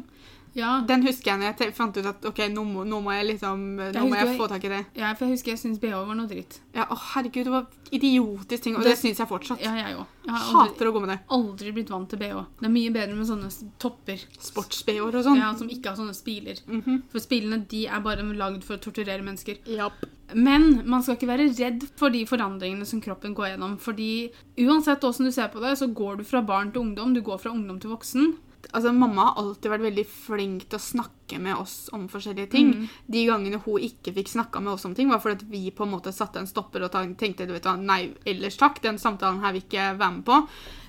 Ja, 0.55 0.81
Den 0.85 1.01
husker 1.01 1.31
jeg 1.31 1.39
når 1.41 1.57
jeg 1.57 1.73
fant 1.73 1.97
ut 1.97 2.05
at 2.05 2.25
ok, 2.29 2.37
nå 2.53 2.63
må, 2.63 2.83
nå 2.85 3.01
må 3.01 3.11
jeg 3.15 3.25
liksom 3.37 3.63
Nå 3.93 4.03
må 4.07 4.15
jeg 4.19 4.37
få 4.37 4.47
tak 4.47 4.63
i 4.65 4.69
det. 4.69 4.85
ja 4.95 5.13
for 5.15 5.25
jeg 5.25 5.33
husker 5.33 5.51
jeg 5.55 5.57
syntes 5.63 5.79
BH 5.81 6.05
var 6.05 6.13
noe 6.15 6.27
dritt. 6.29 6.59
Ja, 6.75 6.85
å 6.85 6.95
herregud, 6.95 7.43
det 7.45 7.53
var 7.53 7.65
idiotisk 7.91 8.61
ting, 8.63 8.75
og 8.75 8.83
Det- 8.83 8.91
det, 8.93 8.97
syns 8.99 9.17
jeg 9.17 9.27
fortsatt. 9.27 9.59
Ja, 9.61 9.73
jeg 9.73 9.97
òg. 9.97 10.05
Hater 10.29 10.85
å 10.87 10.93
gå 10.93 11.01
med 11.01 11.09
det. 11.09 11.19
aldri 11.29 11.71
blitt 11.73 11.89
vant 11.89 12.07
til 12.09 12.19
BH. 12.19 12.45
Det 12.61 12.65
er 12.65 12.69
mye 12.69 12.91
bedre 12.93 13.15
med 13.15 13.27
sånne 13.27 13.49
topper 13.79 14.19
Sports-BH-er 14.39 15.15
og 15.15 15.23
sånn. 15.25 15.37
ja, 15.37 15.53
som 15.55 15.67
ikke 15.69 15.85
har 15.89 15.95
sånne 15.97 16.13
spiler. 16.15 16.59
Mhm. 16.67 17.01
For 17.09 17.19
spillene 17.19 17.67
de 17.67 17.87
er 17.87 17.99
bare 17.99 18.21
lagd 18.23 18.63
for 18.63 18.77
å 18.77 18.81
torturere 18.81 19.23
mennesker. 19.23 19.57
Yep. 19.65 19.91
Men 20.35 20.87
man 20.87 21.01
skal 21.03 21.15
ikke 21.17 21.27
være 21.27 21.49
redd 21.57 21.83
for 21.97 22.09
de 22.09 22.25
forandringene 22.25 22.85
som 22.85 23.01
kroppen 23.01 23.35
går 23.35 23.57
gjennom. 23.57 23.77
Fordi 23.79 24.31
uansett 24.57 25.01
hvordan 25.01 25.25
du 25.25 25.31
ser 25.31 25.47
på 25.49 25.59
det, 25.61 25.77
så 25.77 25.91
går 25.93 26.17
du 26.17 26.23
fra 26.23 26.41
barn 26.41 26.71
til 26.71 26.81
ungdom. 26.81 27.13
Du 27.13 27.21
går 27.21 27.39
fra 27.39 27.51
ungdom 27.51 27.79
til 27.79 27.89
voksen. 27.91 28.35
Altså, 28.71 28.93
Mamma 28.95 29.25
har 29.27 29.41
alltid 29.41 29.71
vært 29.73 29.85
veldig 29.87 30.05
flink 30.07 30.67
til 30.69 30.79
å 30.79 30.83
snakke 30.83 31.39
med 31.41 31.57
oss 31.59 31.89
om 31.95 32.05
forskjellige 32.11 32.51
ting. 32.53 32.71
Mm. 32.73 32.85
De 33.15 33.23
gangene 33.27 33.59
hun 33.65 33.87
ikke 33.87 34.13
fikk 34.15 34.31
snakka 34.31 34.61
med 34.63 34.75
oss 34.75 34.85
om 34.87 34.95
ting, 34.95 35.11
var 35.11 35.21
fordi 35.23 35.49
vi 35.51 35.73
på 35.75 35.87
en 35.87 35.93
måte 35.95 36.13
satte 36.15 36.41
en 36.41 36.49
stopper 36.49 36.85
og 36.85 36.93
tenkte 37.19 37.47
du 37.49 37.55
vet 37.55 37.67
hva, 37.67 37.75
nei, 37.79 38.13
ellers 38.29 38.59
takk, 38.61 38.81
den 38.83 39.01
samtalen 39.01 39.43
her 39.43 39.55
vil 39.55 39.65
ikke 39.65 39.89
være 39.99 40.11
med 40.19 40.25
på. 40.29 40.39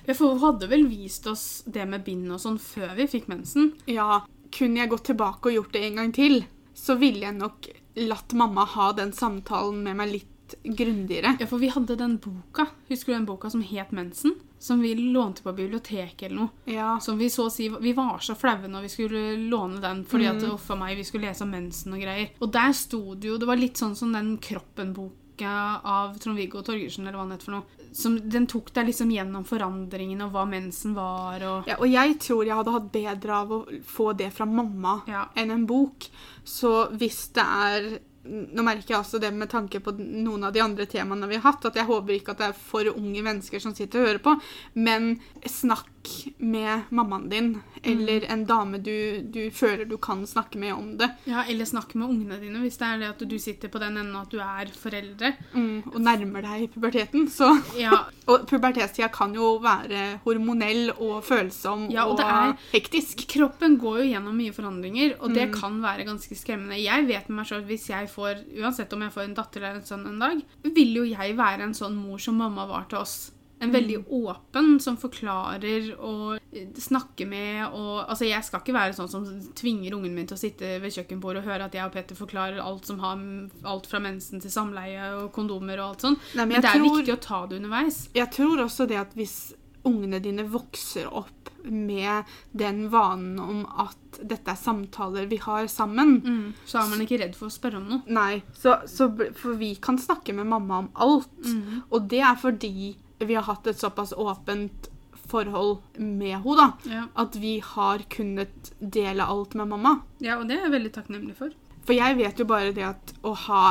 Ja, 0.05 0.13
for 0.13 0.33
hun 0.33 0.43
hadde 0.43 0.69
vel 0.71 0.85
vist 0.89 1.27
oss 1.27 1.63
det 1.65 1.87
med 1.89 2.05
bind 2.05 2.29
og 2.31 2.41
sånn 2.43 2.61
før 2.61 2.93
vi 2.99 3.09
fikk 3.11 3.27
mensen. 3.31 3.73
Ja, 3.89 4.21
kunne 4.55 4.83
jeg 4.83 4.93
gått 4.93 5.09
tilbake 5.11 5.49
og 5.49 5.59
gjort 5.59 5.75
det 5.75 5.83
en 5.87 5.99
gang 6.01 6.13
til, 6.15 6.43
så 6.77 6.97
ville 6.99 7.25
jeg 7.25 7.39
nok 7.39 7.67
latt 8.05 8.35
mamma 8.35 8.65
ha 8.67 8.91
den 8.95 9.13
samtalen 9.15 9.83
med 9.83 9.99
meg 9.99 10.11
litt 10.11 10.31
grundigere. 10.63 11.37
Ja, 11.39 11.47
for 11.47 11.57
vi 11.57 11.67
hadde 11.73 11.95
den 11.97 12.17
boka. 12.17 12.67
Husker 12.89 13.13
du 13.13 13.17
den 13.19 13.25
boka 13.25 13.49
som 13.49 13.61
het 13.61 13.91
Mensen? 13.91 14.35
Som 14.59 14.81
vi 14.81 14.95
lånte 14.95 15.41
på 15.43 15.53
biblioteket 15.53 16.23
eller 16.23 16.35
noe. 16.35 16.49
Ja. 16.65 16.99
Som 16.99 17.17
vi 17.17 17.27
så 17.29 17.45
å 17.47 17.51
si 17.51 17.67
Vi 17.69 17.93
var 17.93 18.17
så 18.19 18.35
flaue 18.35 18.67
når 18.67 18.81
vi 18.81 18.89
skulle 18.89 19.37
låne 19.49 19.81
den 19.81 20.03
fordi 20.05 20.25
Mm. 20.25 20.37
at 20.37 20.53
uff 20.53 20.71
a 20.71 20.75
meg, 20.75 20.97
vi 20.97 21.03
skulle 21.03 21.27
lese 21.27 21.41
om 21.43 21.51
mensen 21.51 21.93
og 21.93 21.99
greier. 22.01 22.29
Og 22.41 22.51
der 22.51 22.71
sto 22.73 23.13
det 23.15 23.27
jo 23.27 23.37
Det 23.37 23.45
var 23.47 23.55
litt 23.57 23.75
sånn 23.77 23.95
som 23.95 24.11
den 24.13 24.37
Kroppen-boka 24.37 25.81
av 25.83 26.17
Trond-Viggo 26.19 26.61
Torgersen, 26.63 27.03
eller 27.07 27.17
hva 27.17 27.25
han 27.27 27.31
het 27.35 27.43
for 27.43 27.51
noe. 27.57 27.63
Som, 27.95 28.17
den 28.29 28.45
tok 28.47 28.73
deg 28.73 28.87
liksom 28.87 29.11
gjennom 29.11 29.45
forandringene 29.47 30.25
og 30.25 30.31
hva 30.33 30.45
mensen 30.49 30.93
var 30.95 31.43
og 31.47 31.67
ja. 31.67 31.75
Og 31.79 31.87
jeg 31.87 32.17
tror 32.19 32.43
jeg 32.45 32.55
hadde 32.55 32.71
hatt 32.75 32.91
bedre 32.91 33.31
av 33.33 33.51
å 33.51 33.59
få 33.83 34.15
det 34.17 34.33
fra 34.33 34.45
mamma 34.45 35.01
Ja. 35.07 35.27
enn 35.35 35.51
en 35.51 35.65
bok. 35.65 36.07
Så 36.43 36.89
hvis 36.91 37.29
det 37.33 37.43
er 37.45 37.99
Nå 38.25 38.63
merker 38.65 38.95
jeg 38.95 38.99
også 38.99 39.19
det 39.21 39.29
med 39.37 39.51
tanke 39.51 39.79
på 39.83 39.93
noen 39.99 40.47
av 40.47 40.53
de 40.55 40.63
andre 40.63 40.87
temaene 40.89 41.29
vi 41.29 41.37
har 41.37 41.45
hatt, 41.45 41.67
at 41.69 41.77
jeg 41.77 41.85
håper 41.89 42.15
ikke 42.15 42.33
at 42.33 42.41
det 42.41 42.47
er 42.49 42.57
for 42.57 42.89
unge 42.95 43.21
mennesker 43.25 43.61
som 43.61 43.75
sitter 43.77 44.01
og 44.01 44.09
hører 44.09 44.23
på, 44.25 44.33
men 44.81 45.15
snakk 45.45 45.91
med 46.39 46.81
mammaen 46.91 47.29
din, 47.29 47.49
eller 47.83 48.25
en 48.31 48.45
dame 48.45 48.79
du, 48.83 49.21
du 49.21 49.49
føler 49.51 49.85
du 49.89 49.97
kan 49.97 50.25
snakke 50.27 50.57
med 50.61 50.73
om 50.73 50.97
det. 50.97 51.09
Ja, 51.29 51.43
Eller 51.49 51.65
snakke 51.65 51.97
med 51.97 52.07
ungene 52.09 52.39
dine 52.41 52.59
hvis 52.63 52.77
det 52.81 52.87
er 52.87 52.97
det 53.03 53.09
at 53.13 53.23
du 53.29 53.35
sitter 53.39 53.69
på 53.69 53.79
den 53.81 53.97
enden 53.97 54.15
at 54.15 54.29
du 54.31 54.39
er 54.41 54.71
foreldre. 54.73 55.33
Mm, 55.53 55.83
og 55.93 55.99
nærmer 56.01 56.41
deg 56.45 56.69
puberteten. 56.73 57.27
Så. 57.29 57.51
Ja, 57.79 58.03
Og 58.31 58.47
pubertetstida 58.49 59.07
kan 59.13 59.35
jo 59.37 59.59
være 59.61 60.19
hormonell 60.23 60.89
og 60.95 61.19
følsom 61.27 61.89
Ja, 61.93 62.07
og 62.07 62.15
og, 62.15 62.17
det 62.17 62.25
er- 62.25 62.55
hektisk. 62.73 63.27
Kroppen 63.29 63.77
går 63.77 63.99
jo 64.01 64.07
gjennom 64.15 64.33
mye 64.39 64.51
forandringer, 64.55 65.13
og 65.21 65.33
det 65.35 65.49
Mm. 65.51 65.53
kan 65.59 65.81
være 65.83 66.05
ganske 66.07 66.33
skremmende. 66.35 66.81
Jeg 66.81 67.05
vet 67.07 67.29
med 67.29 67.35
meg 67.43 67.51
at 67.53 67.63
hvis 67.69 67.89
jeg 67.89 68.09
får, 68.09 68.41
Uansett 68.61 68.91
om 68.93 69.01
jeg 69.01 69.11
får 69.13 69.23
en 69.27 69.33
datter 69.37 69.61
eller 69.61 69.75
en 69.75 69.85
sønn 69.85 70.07
en 70.07 70.19
dag, 70.19 70.41
vil 70.63 70.95
jo 70.95 71.03
jeg 71.05 71.37
være 71.37 71.61
en 71.61 71.73
sånn 71.73 71.95
mor 71.95 72.17
som 72.17 72.35
mamma 72.35 72.65
var 72.65 72.85
til 72.89 72.97
oss. 72.97 73.31
En 73.63 73.71
veldig 73.71 74.01
åpen, 74.11 74.79
som 74.83 74.97
forklarer 74.99 75.93
og 75.95 76.39
eh, 76.51 76.67
snakker 76.75 77.25
med 77.29 77.63
og 77.73 78.01
Altså, 78.09 78.25
jeg 78.27 78.43
skal 78.43 78.59
ikke 78.61 78.75
være 78.75 78.93
sånn 78.97 79.09
som 79.09 79.25
tvinger 79.55 79.95
ungen 79.95 80.13
min 80.13 80.27
til 80.27 80.35
å 80.35 80.41
sitte 80.41 80.73
ved 80.83 80.91
kjøkkenbordet 80.91 81.41
og 81.43 81.47
høre 81.49 81.65
at 81.69 81.73
jeg 81.77 81.85
og 81.87 81.93
Petter 81.95 82.15
forklarer 82.19 82.59
alt 82.61 82.85
som 82.85 82.99
har 82.99 83.21
alt 83.63 83.87
fra 83.87 83.99
mensen 84.03 84.41
til 84.43 84.51
samleie 84.51 85.07
og 85.21 85.31
kondomer 85.35 85.79
og 85.79 85.93
alt 85.93 86.01
sånn. 86.09 86.17
Nei, 86.35 86.45
men 86.45 86.57
Men 86.57 86.61
det 86.61 86.69
er 86.73 86.79
tror- 86.79 86.97
viktig 86.99 87.13
å 87.15 87.21
ta 87.21 87.45
det 87.47 87.61
underveis. 87.61 88.09
Jeg 88.13 88.31
tror 88.35 88.65
også 88.65 88.87
det 88.91 88.97
at 88.99 89.13
hvis 89.15 89.53
ungene 89.85 90.19
dine 90.19 90.43
vokser 90.49 91.07
opp 91.13 91.49
med 91.65 92.23
den 92.53 92.89
vanen 92.89 93.39
om 93.39 93.65
at 93.81 94.19
dette 94.21 94.51
er 94.51 94.55
samtaler 94.59 95.25
vi 95.29 95.37
har 95.37 95.65
sammen 95.67 96.21
Mm. 96.21 96.53
Så 96.65 96.79
er 96.83 96.89
man 96.89 96.99
ikke 97.01 97.19
redd 97.21 97.35
for 97.35 97.47
å 97.47 97.53
spørre 97.53 97.77
om 97.77 97.87
noe. 97.89 98.01
Nei, 98.07 98.43
så, 98.53 98.79
så, 98.87 99.07
for 99.35 99.55
vi 99.55 99.75
kan 99.75 99.97
snakke 99.97 100.33
med 100.33 100.45
mamma 100.47 100.77
om 100.83 100.89
alt. 100.95 101.29
Mm. 101.45 101.83
Og 101.91 102.07
det 102.09 102.19
er 102.21 102.35
fordi 102.35 102.95
vi 103.19 103.35
har 103.35 103.45
hatt 103.47 103.67
et 103.67 103.79
såpass 103.79 104.13
åpent 104.13 104.89
forhold 105.25 105.79
med 105.97 106.35
henne, 106.37 106.55
da. 106.59 106.67
Ja. 106.91 107.03
At 107.15 107.35
vi 107.35 107.59
har 107.63 108.03
kunnet 108.09 108.73
dele 108.79 109.25
alt 109.25 109.53
med 109.53 109.67
mamma. 109.67 109.99
ja, 110.19 110.37
og 110.37 110.47
det 110.47 110.57
er 110.59 110.67
jeg 110.67 110.75
veldig 110.77 110.93
takknemlig 110.93 111.35
for. 111.39 111.53
For 111.85 111.93
jeg 111.93 112.17
vet 112.17 112.39
jo 112.39 112.45
bare 112.49 112.73
det 112.73 112.85
at 112.85 113.13
å 113.25 113.33
ha 113.47 113.63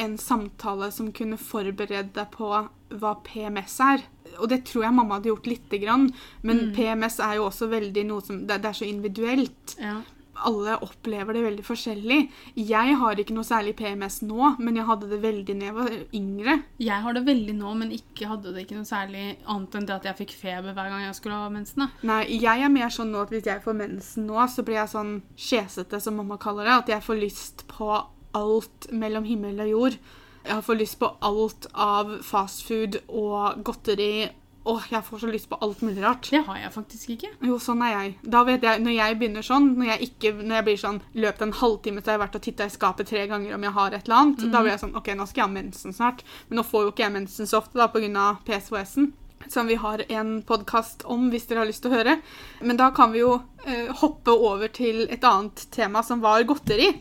en 0.00 0.16
samtale 0.18 0.90
som 0.92 1.10
kunne 1.12 1.36
forberede 1.36 2.12
deg 2.16 2.30
på 2.32 2.48
hva 2.92 3.12
PMS 3.24 3.76
er. 3.84 4.02
Og 4.38 4.48
det 4.48 4.62
tror 4.68 4.86
jeg 4.86 4.96
mamma 4.96 5.18
hadde 5.18 5.28
gjort 5.28 5.48
lite 5.50 5.78
grann, 5.82 6.08
men 6.42 6.72
PMS 6.76 7.18
er 7.20 7.36
jo 7.36 7.46
også 7.50 7.68
veldig 7.68 8.04
noe 8.08 8.24
som 8.24 8.46
Det, 8.46 8.58
det 8.62 8.70
er 8.70 8.78
så 8.78 8.88
individuelt. 8.88 9.76
Ja. 9.80 10.00
Alle 10.48 10.76
opplever 10.84 11.36
det 11.36 11.44
veldig 11.46 11.64
forskjellig. 11.66 12.18
Jeg 12.58 12.96
har 13.00 13.20
ikke 13.20 13.36
noe 13.36 13.46
særlig 13.46 13.74
PMS 13.78 14.20
nå, 14.26 14.54
men 14.62 14.78
jeg 14.78 14.88
hadde 14.88 15.10
det 15.10 15.20
veldig 15.22 15.56
da 15.58 15.68
jeg 15.68 15.76
var 15.76 15.92
yngre. 16.18 16.56
Jeg 16.82 17.04
har 17.04 17.16
det 17.16 17.24
veldig 17.26 17.56
nå, 17.58 17.74
men 17.82 17.94
ikke 17.96 18.30
hadde 18.30 18.54
det 18.54 18.64
ikke 18.64 18.78
noe 18.78 18.88
særlig 18.88 19.26
annet 19.42 19.78
enn 19.78 19.88
det 19.88 19.96
at 19.98 20.08
jeg 20.10 20.20
fikk 20.22 20.34
feber 20.40 20.72
hver 20.76 20.90
gang 20.92 21.04
jeg 21.06 21.18
skulle 21.18 21.38
ha 21.42 21.52
mensen. 21.52 21.86
Nei, 22.08 22.22
jeg 22.36 22.64
er 22.64 22.72
mer 22.72 22.92
sånn 22.94 23.12
nå 23.14 23.22
at 23.26 23.34
hvis 23.34 23.46
jeg 23.48 23.64
får 23.64 23.78
mensen 23.78 24.26
nå, 24.30 24.40
så 24.50 24.64
blir 24.66 24.80
jeg 24.80 24.94
sånn 24.94 25.14
skjesete, 25.36 26.02
som 26.02 26.18
mamma 26.20 26.40
kaller 26.42 26.68
det. 26.68 26.80
At 26.82 26.92
jeg 26.96 27.06
får 27.06 27.22
lyst 27.22 27.64
på 27.70 27.92
alt 28.36 28.90
mellom 28.92 29.26
himmel 29.28 29.60
og 29.64 29.72
jord. 29.72 29.98
Jeg 30.42 30.64
får 30.66 30.78
lyst 30.80 30.98
på 30.98 31.10
alt 31.22 31.68
av 31.78 32.16
fastfood 32.26 32.98
og 33.06 33.62
godteri. 33.66 34.30
Åh, 34.64 34.84
jeg 34.92 35.02
får 35.02 35.18
så 35.18 35.30
lyst 35.30 35.48
på 35.50 35.58
alt 35.64 35.80
mulig 35.82 36.02
rart. 36.04 36.28
Det 36.30 36.44
har 36.46 36.58
jeg 36.60 36.72
faktisk 36.74 37.10
ikke. 37.16 37.30
Jo, 37.48 37.56
sånn 37.62 37.82
er 37.82 37.94
jeg. 37.96 38.12
Da 38.22 38.44
vet 38.46 38.62
jeg, 38.62 38.82
Når 38.84 38.94
jeg 38.94 39.16
begynner 39.18 39.46
sånn, 39.46 39.72
når 39.78 39.88
jeg, 39.90 40.08
ikke, 40.08 40.32
når 40.38 40.54
jeg 40.54 40.66
blir 40.68 40.78
sånn 40.82 41.00
løpet 41.18 41.42
en 41.48 41.56
halvtime 41.62 42.02
jeg 42.02 42.12
har 42.12 42.22
vært 42.22 42.38
og 42.38 42.44
titta 42.46 42.68
i 42.68 42.74
skapet 42.74 43.10
tre 43.10 43.24
ganger 43.30 43.56
om 43.56 43.66
jeg 43.66 43.74
har 43.78 43.96
et 43.96 44.06
eller 44.06 44.20
annet, 44.20 44.44
da 44.52 44.62
blir 44.62 44.72
jeg 44.74 44.82
sånn 44.84 44.94
OK, 44.98 45.10
nå 45.18 45.26
skal 45.26 45.42
jeg 45.42 45.48
ha 45.48 45.54
mensen 45.56 45.96
snart. 45.96 46.22
Men 46.48 46.60
nå 46.60 46.66
får 46.68 46.86
jo 46.86 46.92
ikke 46.94 47.06
jeg 47.06 47.16
mensen 47.18 47.50
så 47.50 47.58
ofte 47.58 47.78
da 47.80 47.88
pga. 47.90 48.28
PCOS-en. 48.46 49.12
Som 49.50 49.66
vi 49.66 49.74
har 49.74 50.04
en 50.08 50.36
podkast 50.46 51.02
om, 51.10 51.26
hvis 51.32 51.48
dere 51.50 51.64
har 51.64 51.66
lyst 51.66 51.82
til 51.82 51.90
å 51.90 51.96
høre. 51.98 52.20
Men 52.62 52.78
da 52.78 52.92
kan 52.94 53.10
vi 53.10 53.24
jo 53.24 53.40
eh, 53.66 53.90
hoppe 53.98 54.30
over 54.30 54.70
til 54.70 55.08
et 55.10 55.24
annet 55.26 55.66
tema, 55.74 56.04
som 56.06 56.22
var 56.22 56.46
godteri. 56.46 56.92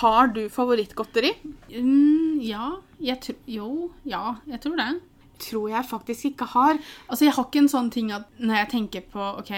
Har 0.00 0.32
du 0.34 0.48
favorittgodteri? 0.50 1.30
Mm, 1.70 2.40
ja, 2.42 2.72
jeg 2.98 3.20
tror 3.20 3.36
Jo, 3.46 3.70
ja, 4.08 4.36
jeg 4.48 4.62
tror 4.64 4.80
det. 4.80 4.88
Tror 5.38 5.70
jeg 5.70 5.84
faktisk 5.88 6.24
ikke 6.24 6.46
har. 6.46 6.78
Altså, 7.08 7.24
Jeg 7.24 7.34
har 7.34 7.44
ikke 7.44 7.58
en 7.58 7.68
sånn 7.68 7.90
ting 7.90 8.12
at 8.12 8.28
når 8.38 8.54
jeg 8.56 8.68
tenker 8.70 9.00
på 9.12 9.38
ok, 9.38 9.50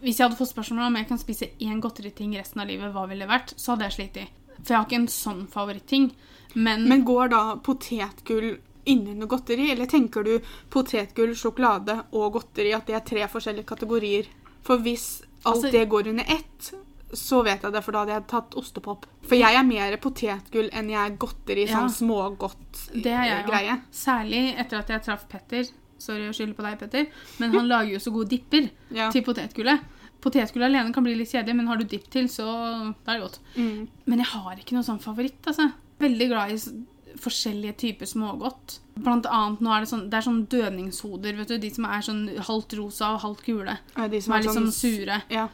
Hvis 0.00 0.18
jeg 0.18 0.28
hadde 0.28 0.38
fått 0.38 0.52
spørsmål 0.54 0.86
om 0.86 0.96
jeg 0.96 1.08
kan 1.08 1.18
spise 1.18 1.50
én 1.60 1.80
godteriting 1.80 2.36
resten 2.36 2.60
av 2.60 2.68
livet, 2.68 2.92
hva 2.92 3.08
ville 3.08 3.26
det 3.26 3.28
vært, 3.32 3.54
så 3.56 3.74
hadde 3.74 3.88
jeg 3.90 3.92
slitt. 3.98 4.28
For 4.62 4.68
jeg 4.74 4.76
har 4.78 4.86
ikke 4.86 5.00
en 5.02 5.08
sånn 5.08 5.46
favoritting. 5.50 6.12
Men, 6.54 6.88
Men 6.88 7.04
går 7.04 7.28
da 7.30 7.56
potetgull 7.56 8.58
innunder 8.86 9.26
godteri, 9.26 9.70
eller 9.72 9.86
tenker 9.86 10.22
du 10.22 10.38
potetgull, 10.70 11.34
sjokolade 11.34 12.04
og 12.12 12.32
godteri, 12.34 12.74
at 12.76 12.86
det 12.86 12.94
er 12.94 13.00
tre 13.00 13.26
forskjellige 13.32 13.66
kategorier? 13.66 14.26
For 14.62 14.78
hvis 14.78 15.22
alt 15.44 15.56
Altså- 15.56 15.72
det 15.72 15.88
går 15.88 16.08
under 16.08 16.24
ett, 16.28 16.74
så 17.18 17.42
vet 17.46 17.62
jeg 17.62 17.72
det, 17.72 17.82
for 17.84 17.92
da 17.92 18.02
hadde 18.04 18.14
jeg 18.16 18.26
tatt 18.30 18.54
ostepop. 18.60 19.06
For 19.24 19.36
jeg 19.38 19.56
er 19.58 19.64
mer 19.66 19.96
potetgull 20.02 20.68
enn 20.72 20.90
jeg 20.92 21.00
er 21.12 21.16
godteri, 21.16 21.66
Ja. 21.68 21.80
sånn 21.80 21.90
smågodt 21.90 22.84
det 23.02 23.12
er 23.12 23.44
jeg 23.44 23.68
eh. 23.70 23.80
Særlig 23.92 24.44
etter 24.58 24.78
at 24.78 24.88
jeg 24.88 25.02
traff 25.02 25.28
Petter. 25.28 25.64
Sorry 25.98 26.26
å 26.28 26.34
skylde 26.34 26.54
på 26.58 26.62
deg, 26.66 26.78
Petter, 26.78 27.06
men 27.38 27.52
han 27.54 27.68
lager 27.72 27.92
jo 27.92 27.98
så 27.98 28.12
gode 28.12 28.28
dipper 28.30 28.70
Ja. 28.90 29.10
til 29.10 29.22
potetgullet. 29.22 29.80
Potetgull 30.20 30.64
alene 30.64 30.92
kan 30.92 31.04
bli 31.04 31.14
litt 31.14 31.28
kjedelig, 31.30 31.54
men 31.56 31.66
har 31.68 31.76
du 31.76 31.84
dipp 31.84 32.08
til, 32.10 32.24
så 32.32 32.44
da 33.04 33.12
er 33.12 33.18
det 33.18 33.22
godt. 33.22 33.38
Mm. 33.56 33.88
Men 34.06 34.18
jeg 34.18 34.26
har 34.26 34.56
ikke 34.56 34.72
noe 34.74 34.82
sånn 34.86 35.00
favoritt, 35.00 35.40
altså. 35.46 35.72
Veldig 36.00 36.28
glad 36.30 36.50
i 36.50 36.58
forskjellige 37.20 37.76
typer 37.78 38.06
smågodt. 38.10 38.78
Blant 38.96 39.26
annet 39.30 39.60
nå 39.62 39.70
er 39.74 39.84
det 39.84 39.88
sånn, 39.90 40.08
det 40.10 40.18
er 40.18 40.24
sånn 40.26 40.40
dødningshoder, 40.50 41.36
vet 41.38 41.48
du. 41.52 41.58
De 41.62 41.70
som 41.70 41.84
er 41.86 42.00
sånn 42.02 42.22
halvt 42.48 42.74
rosa 42.78 43.12
og 43.14 43.20
halvt 43.22 43.44
gule. 43.46 43.76
Ja, 43.96 44.08
De 44.08 44.20
Som 44.20 44.34
er 44.34 44.42
litt 44.42 44.50
sånn 44.50 44.66
sånn 44.66 44.74
sure. 44.74 45.20
Ja. 45.30 45.48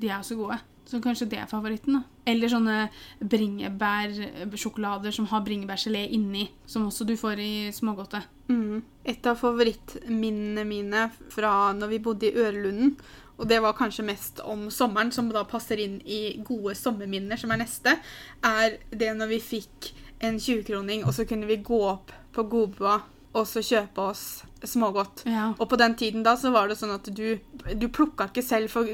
De 0.00 0.08
er 0.08 0.16
jo 0.22 0.28
så 0.30 0.36
gode. 0.38 0.58
Så 0.86 1.00
kanskje 1.02 1.26
det 1.32 1.40
er 1.42 1.50
favoritten, 1.50 1.98
da. 1.98 2.02
Eller 2.30 2.50
sånne 2.50 2.76
bringebærsjokolader 3.18 5.14
som 5.14 5.26
har 5.32 5.42
bringebærgelé 5.46 6.04
inni. 6.14 6.46
Som 6.66 6.86
også 6.86 7.06
du 7.08 7.16
får 7.18 7.42
i 7.42 7.52
smågodtet. 7.74 8.28
Mm. 8.48 8.84
Et 9.04 9.26
av 9.26 9.38
favorittminnene 9.40 10.64
mine 10.68 11.08
fra 11.34 11.72
når 11.74 11.90
vi 11.90 12.02
bodde 12.04 12.30
i 12.30 12.36
Ørelunden, 12.38 12.94
og 13.36 13.48
det 13.50 13.58
var 13.60 13.76
kanskje 13.76 14.06
mest 14.06 14.40
om 14.40 14.70
sommeren, 14.72 15.10
som 15.12 15.28
da 15.28 15.42
passer 15.44 15.82
inn 15.82 15.98
i 16.06 16.38
gode 16.46 16.72
sommerminner, 16.78 17.36
som 17.36 17.52
er 17.52 17.60
neste, 17.60 17.98
er 18.46 18.78
det 18.90 19.10
når 19.18 19.34
vi 19.34 19.42
fikk 19.44 19.90
en 20.24 20.38
20-kroning, 20.40 21.04
og 21.04 21.12
så 21.12 21.26
kunne 21.28 21.48
vi 21.50 21.60
gå 21.66 21.82
opp 21.84 22.14
på 22.32 22.46
Godboa 22.48 23.00
og 23.36 23.44
så 23.48 23.60
kjøpe 23.64 24.06
oss 24.12 24.24
smågodt. 24.64 25.24
Ja. 25.28 25.50
Og 25.58 25.68
på 25.68 25.78
den 25.80 25.96
tiden 25.98 26.24
da 26.26 26.36
så 26.40 26.52
var 26.54 26.68
det 26.68 26.78
sånn 26.80 26.94
at 26.94 27.08
du, 27.12 27.38
du 27.74 27.88
plukka 27.92 28.30
ikke 28.30 28.44
selv, 28.44 28.72
for 28.72 28.88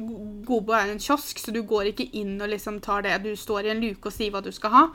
Gobo 0.46 0.74
er 0.76 0.92
en 0.92 1.02
kiosk, 1.02 1.38
så 1.38 1.54
du 1.54 1.62
går 1.62 1.92
ikke 1.92 2.08
inn 2.18 2.38
og 2.40 2.50
liksom 2.52 2.80
tar 2.84 3.06
det. 3.06 3.18
Du 3.26 3.32
står 3.38 3.68
i 3.68 3.74
en 3.74 3.84
luke 3.84 4.10
og 4.10 4.14
sier 4.14 4.34
hva 4.34 4.42
du 4.44 4.52
skal 4.54 4.74
ha. 4.74 4.86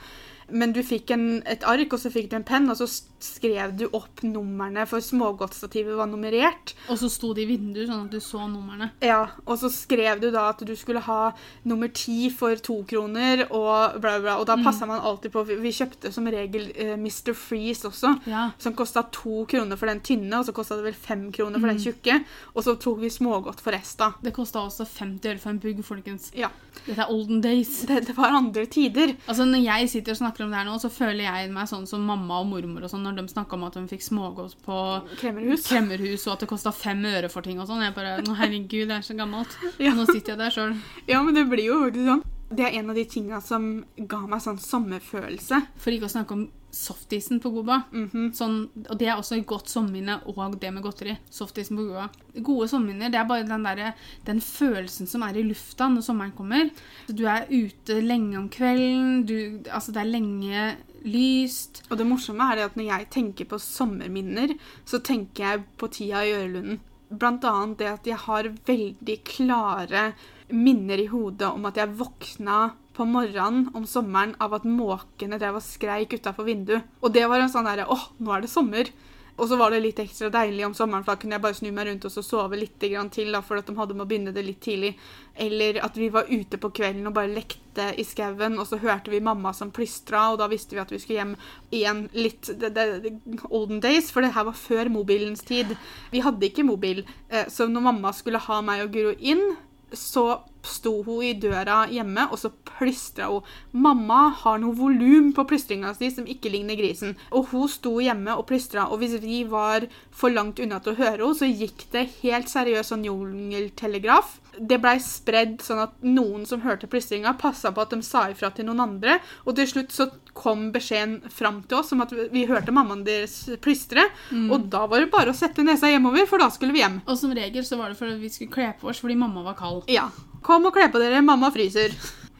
Men 0.47 0.71
du 0.71 0.79
fikk 0.85 1.11
en, 1.11 1.41
et 1.49 1.63
ark, 1.67 1.91
og 1.91 1.99
så 1.99 2.09
fikk 2.11 2.29
du 2.31 2.37
en 2.37 2.45
penn, 2.47 2.69
og 2.71 2.77
så 2.79 2.87
skrev 2.87 3.73
du 3.75 3.87
opp 3.97 4.21
numrene, 4.23 4.85
for 4.87 5.03
smågodtstativet 5.03 5.97
var 5.97 6.07
nummerert. 6.07 6.71
Og 6.87 6.99
så 7.01 7.09
sto 7.11 7.33
det 7.35 7.43
i 7.43 7.49
vinduet, 7.49 7.89
sånn 7.89 8.05
at 8.05 8.13
du 8.13 8.21
så 8.23 8.45
numrene. 8.47 8.89
Ja, 9.03 9.25
og 9.43 9.59
så 9.59 9.71
skrev 9.73 10.21
du 10.23 10.29
da 10.31 10.47
at 10.53 10.63
du 10.63 10.71
skulle 10.79 11.03
ha 11.03 11.33
nummer 11.67 11.91
ti 11.91 12.29
for 12.31 12.55
to 12.63 12.79
kroner, 12.87 13.43
og 13.49 13.99
bla, 14.03 14.15
bla. 14.23 14.37
Og 14.39 14.47
da 14.47 14.55
passa 14.61 14.87
man 14.87 15.03
alltid 15.03 15.35
på 15.35 15.43
Vi 15.47 15.59
vi 15.67 15.73
kjøpte 15.75 16.13
som 16.15 16.27
regel 16.31 16.69
uh, 16.77 16.95
Mr. 16.95 17.33
Freeze 17.35 17.87
også. 17.89 18.13
Ja. 18.29 18.47
Som 18.61 18.77
kosta 18.77 19.03
to 19.11 19.43
kroner 19.49 19.79
for 19.79 19.91
den 19.91 20.03
tynne, 20.05 20.39
og 20.39 20.47
så 20.47 20.55
kosta 20.57 20.77
det 20.79 20.87
vel 20.89 20.97
fem 20.97 21.27
kroner 21.35 21.61
for 21.61 21.71
den 21.71 21.79
tjukke. 21.81 22.17
Og 22.55 22.65
så 22.65 22.73
tok 22.81 22.99
vi 23.03 23.11
smågodt 23.13 23.61
for 23.63 23.75
resta. 23.77 24.11
Det 24.25 24.33
kosta 24.35 24.63
også 24.65 24.87
50 24.89 25.31
øre 25.31 25.41
for 25.43 25.53
en 25.53 25.61
bugg, 25.63 25.83
folkens. 25.85 26.31
Ja. 26.37 26.49
Dette 26.87 27.03
er 27.03 27.11
olden 27.13 27.41
days. 27.43 27.71
Det, 27.89 28.01
det 28.07 28.15
var 28.17 28.35
andre 28.37 28.65
tider. 28.71 29.13
Altså, 29.27 29.45
Når 29.47 29.63
jeg 29.65 29.89
sitter 29.93 30.15
og 30.15 30.19
snakker 30.21 30.45
om 30.45 30.53
det 30.53 30.59
her 30.61 30.67
nå, 30.69 30.77
så 30.81 30.91
føler 30.93 31.25
jeg 31.27 31.51
meg 31.55 31.69
sånn 31.71 31.87
som 31.89 32.05
mamma 32.07 32.41
og 32.43 32.49
mormor 32.51 32.85
og 32.87 32.91
sånn, 32.93 33.03
når 33.07 33.21
de 33.21 33.27
snakka 33.33 33.57
om 33.57 33.65
at 33.67 33.77
de 33.79 33.85
fikk 33.91 34.05
smågodt 34.05 34.57
på 34.65 34.77
Kremmerhus. 35.21 35.67
kremmerhus, 35.67 36.27
og 36.27 36.35
at 36.37 36.45
det 36.45 36.51
kosta 36.51 36.73
fem 36.75 37.03
øre 37.07 37.29
for 37.33 37.45
ting 37.45 37.59
og 37.61 37.67
sånn. 37.69 37.83
Jeg 37.85 37.95
bare 37.97 38.17
«Å, 38.23 38.37
Herregud, 38.41 38.87
det 38.89 38.99
er 38.99 39.05
så 39.05 39.17
gammelt. 39.17 39.53
Ja. 39.83 39.93
Nå 39.97 40.05
sitter 40.09 40.35
jeg 40.35 40.41
der 40.45 40.53
sjøl. 40.55 40.75
Ja, 41.11 41.21
men 41.23 41.35
det 41.35 41.45
blir 41.49 41.65
jo 41.69 41.81
faktisk 41.85 42.07
sånn. 42.11 42.23
Det 42.47 42.63
er 42.63 42.77
en 42.79 42.89
av 42.93 42.95
de 42.95 43.03
tinga 43.11 43.41
som 43.43 43.63
ga 44.07 44.21
meg 44.29 44.39
sånn 44.39 44.59
sommerfølelse. 44.63 45.57
For 45.83 45.91
ikke 45.91 46.07
å 46.07 46.13
snakke 46.13 46.35
om 46.37 46.45
softisen 46.77 47.39
på 47.39 47.49
Goba. 47.49 47.81
-hmm. 47.91 48.31
sånn, 48.33 48.69
og 48.89 48.97
det 48.99 49.07
er 49.07 49.15
også 49.15 49.35
et 49.35 49.45
godt 49.45 49.69
sommerminne, 49.69 50.21
og 50.25 50.59
det 50.59 50.73
med 50.73 50.83
godteri. 50.83 51.17
Softisen 51.29 51.77
på 51.77 51.83
Goba. 51.83 52.09
Gode 52.43 52.67
sommerminner, 52.67 53.09
det 53.09 53.19
er 53.19 53.27
bare 53.27 53.43
den, 53.43 53.63
der, 53.63 53.93
den 54.25 54.41
følelsen 54.41 55.07
som 55.07 55.21
er 55.21 55.37
i 55.37 55.43
lufta 55.43 55.87
når 55.87 56.01
sommeren 56.01 56.31
kommer. 56.31 56.69
Du 57.07 57.25
er 57.25 57.47
ute 57.49 58.01
lenge 58.01 58.37
om 58.37 58.49
kvelden, 58.49 59.25
du, 59.25 59.63
altså 59.71 59.91
det 59.91 60.01
er 60.01 60.13
lenge 60.13 60.75
lyst. 61.03 61.83
Og 61.89 61.97
det 61.97 62.07
morsomme 62.07 62.43
er 62.53 62.65
at 62.65 62.77
når 62.77 62.89
jeg 62.91 63.09
tenker 63.09 63.45
på 63.45 63.59
sommerminner, 63.59 64.55
så 64.85 64.99
tenker 64.99 65.43
jeg 65.43 65.65
på 65.77 65.87
tida 65.87 66.23
i 66.25 66.33
Ørelunden. 66.33 66.79
Blant 67.09 67.45
annet 67.47 67.79
det 67.79 67.87
at 67.87 68.07
jeg 68.07 68.17
har 68.17 68.49
veldig 68.67 69.23
klare 69.23 70.13
minner 70.53 71.01
i 71.01 71.09
hodet 71.11 71.49
om 71.49 71.65
at 71.67 71.79
jeg 71.79 71.95
våkna 71.99 72.59
på 72.97 73.05
morgenen 73.05 73.67
om 73.77 73.85
sommeren 73.85 74.33
av 74.41 74.55
at 74.57 74.65
måkene 74.65 75.37
drev 75.37 75.59
og 75.59 75.65
skreik 75.65 76.15
utafor 76.17 76.47
vinduet. 76.47 76.87
Og 77.03 77.13
det 77.13 77.27
var 77.29 77.43
en 77.43 77.51
sånn 77.51 77.67
derre 77.67 77.85
åh, 77.93 78.09
nå 78.17 78.33
er 78.33 78.45
det 78.45 78.51
sommer. 78.51 78.89
Og 79.37 79.45
så 79.45 79.57
var 79.59 79.69
det 79.69 79.83
litt 79.83 79.99
ekstra 80.01 80.31
deilig 80.33 80.63
om 80.65 80.73
sommeren, 80.73 81.03
for 81.05 81.13
da 81.13 81.21
kunne 81.21 81.37
jeg 81.37 81.43
bare 81.43 81.57
snu 81.59 81.67
meg 81.69 81.85
rundt 81.85 82.07
og 82.09 82.13
sove 82.25 82.57
litt 82.57 82.79
til, 82.81 83.29
da, 83.29 83.43
for 83.45 83.61
at 83.61 83.67
de 83.69 83.75
hadde 83.77 83.93
med 83.93 84.07
å 84.07 84.09
begynne 84.09 84.33
det 84.33 84.43
litt 84.47 84.63
tidlig. 84.65 84.95
Eller 85.37 85.77
at 85.85 85.99
vi 85.99 86.07
var 86.09 86.31
ute 86.31 86.57
på 86.57 86.71
kvelden 86.73 87.05
og 87.05 87.13
bare 87.19 87.29
lekte 87.29 87.91
i 88.01 88.05
skauen, 88.07 88.57
og 88.57 88.65
så 88.65 88.79
hørte 88.81 89.13
vi 89.13 89.21
mamma 89.21 89.53
som 89.53 89.69
plystra, 89.69 90.31
og 90.31 90.39
da 90.41 90.49
visste 90.49 90.73
vi 90.73 90.81
at 90.81 90.93
vi 90.93 91.01
skulle 91.03 91.19
hjem 91.19 91.35
igjen 91.69 92.01
litt 92.17 92.49
the, 92.49 92.71
the 92.73 93.13
olden 93.51 93.77
days, 93.83 94.09
for 94.09 94.25
det 94.25 94.33
her 94.33 94.49
var 94.49 94.57
før 94.57 94.89
mobilens 94.89 95.45
tid. 95.45 95.77
Vi 96.09 96.25
hadde 96.25 96.49
ikke 96.49 96.65
mobil, 96.65 97.05
eh, 97.29 97.45
så 97.53 97.69
når 97.69 97.89
mamma 97.91 98.15
skulle 98.17 98.41
ha 98.41 98.61
meg 98.65 98.87
og 98.87 98.97
Guro 98.97 99.13
inn, 99.21 99.45
så 99.93 100.39
sto 100.69 100.93
hun 101.05 101.23
i 101.25 101.33
døra 101.39 101.85
hjemme, 101.91 102.27
og 102.31 102.39
så 102.41 102.51
plystra 102.77 103.29
hun. 103.31 103.45
Mamma 103.71 104.27
har 104.43 104.59
noe 104.61 104.75
volum 104.77 105.31
på 105.35 105.45
plystringa 105.49 105.93
si 105.97 106.11
som 106.13 106.27
ikke 106.29 106.51
ligner 106.53 106.77
grisen. 106.79 107.15
Og 107.31 107.51
hun 107.53 107.69
sto 107.71 107.97
hjemme 108.03 108.35
og 108.37 108.47
plystra, 108.49 108.87
og 108.91 109.01
hvis 109.01 109.17
vi 109.23 109.43
var 109.49 109.87
for 110.11 110.33
langt 110.33 110.59
unna 110.63 110.81
til 110.81 110.95
å 110.95 110.99
høre 111.01 111.21
henne, 111.21 111.37
så 111.37 111.47
gikk 111.49 111.87
det 111.93 112.07
helt 112.21 112.51
seriøst 112.51 112.93
sånn 112.93 113.07
jungeltelegraf. 113.07 114.37
Det 114.57 114.79
blei 114.81 114.95
spredd 115.03 115.59
sånn 115.61 115.83
at 115.83 115.99
noen 116.01 116.47
som 116.49 116.63
hørte 116.63 116.89
plystringa, 116.89 117.35
passa 117.37 117.69
på 117.71 117.83
at 117.83 117.93
de 117.93 118.01
sa 118.05 118.25
ifra 118.31 118.49
til 118.55 118.65
noen 118.69 118.81
andre, 118.87 119.19
og 119.45 119.57
til 119.57 119.69
slutt 119.69 119.93
så 119.93 120.09
kom 120.37 120.67
beskjeden 120.73 121.19
fram 121.33 121.63
til 121.65 121.79
oss 121.79 121.93
om 121.95 122.03
at 122.05 122.13
vi 122.33 122.45
hørte 122.49 122.73
mammaen 122.73 123.03
deres 123.05 123.35
plystre, 123.61 124.05
og 124.49 124.67
da 124.73 124.85
var 124.89 125.01
det 125.01 125.11
bare 125.13 125.33
å 125.33 125.37
sette 125.37 125.65
nesa 125.65 125.89
hjemover, 125.91 126.25
for 126.29 126.41
da 126.41 126.49
skulle 126.53 126.75
vi 126.75 126.83
hjem. 126.83 126.99
Og 127.05 127.17
som 127.19 127.33
regel 127.37 127.65
så 127.65 127.77
var 127.79 127.93
det 127.93 127.99
for 127.99 128.09
at 128.09 128.21
vi 128.21 128.31
skulle 128.33 128.53
kle 128.53 128.71
på 128.79 128.89
oss 128.91 129.01
fordi 129.03 129.17
mamma 129.17 129.45
var 129.45 129.57
kald. 129.59 129.85
Ja. 129.91 130.09
Kom 130.45 130.67
og 130.69 130.75
kle 130.75 130.87
på 130.93 131.01
dere, 131.01 131.23
mamma 131.25 131.49
fryser. 131.53 131.95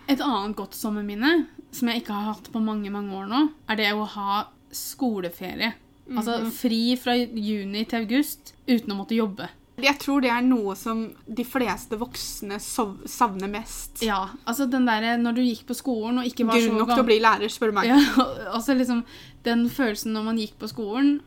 Et 0.07 0.21
annet 0.23 0.55
godt 0.57 0.77
sommerminne, 0.77 1.47
som 1.75 1.89
jeg 1.91 2.03
ikke 2.03 2.15
har 2.15 2.33
hatt 2.33 2.51
på 2.53 2.61
mange, 2.63 2.91
mange 2.93 3.13
år 3.17 3.27
nå, 3.31 3.43
er 3.67 3.79
det 3.79 3.91
å 3.95 4.05
ha 4.15 4.45
skoleferie. 4.73 5.73
Altså 6.07 6.39
fri 6.55 6.95
fra 6.99 7.17
juni 7.17 7.83
til 7.89 8.05
august 8.05 8.53
uten 8.69 8.93
å 8.93 8.99
måtte 9.01 9.17
jobbe. 9.17 9.49
Jeg 9.77 9.99
tror 10.01 10.23
det 10.23 10.31
er 10.33 10.41
noe 10.41 10.73
som 10.73 11.03
de 11.27 11.43
fleste 11.45 11.99
voksne 12.01 12.57
savner 12.57 13.51
mest. 13.51 13.99
Ja, 14.01 14.23
altså 14.49 14.65
den 14.71 14.87
der 14.89 15.19
når 15.21 15.37
du 15.37 15.43
gikk 15.43 15.67
på 15.69 15.75
skolen 15.77 16.17
og 16.21 16.29
ikke 16.29 16.47
var 16.49 16.57
så 16.57 16.71
Grunn 16.71 16.79
nok 16.81 16.93
til 16.95 17.03
å 17.03 17.09
bli 17.11 17.19
lærer, 17.21 17.51
spør 17.53 17.73
du 17.73 17.77
meg. 17.77 17.89
Ja, 17.91 17.99
altså 18.55 18.73
liksom 18.73 19.03
den 19.45 19.67
følelsen 19.69 20.15
når 20.17 20.25
man 20.31 20.39
gikk 20.41 20.55
på 20.63 20.71
skolen, 20.71 21.19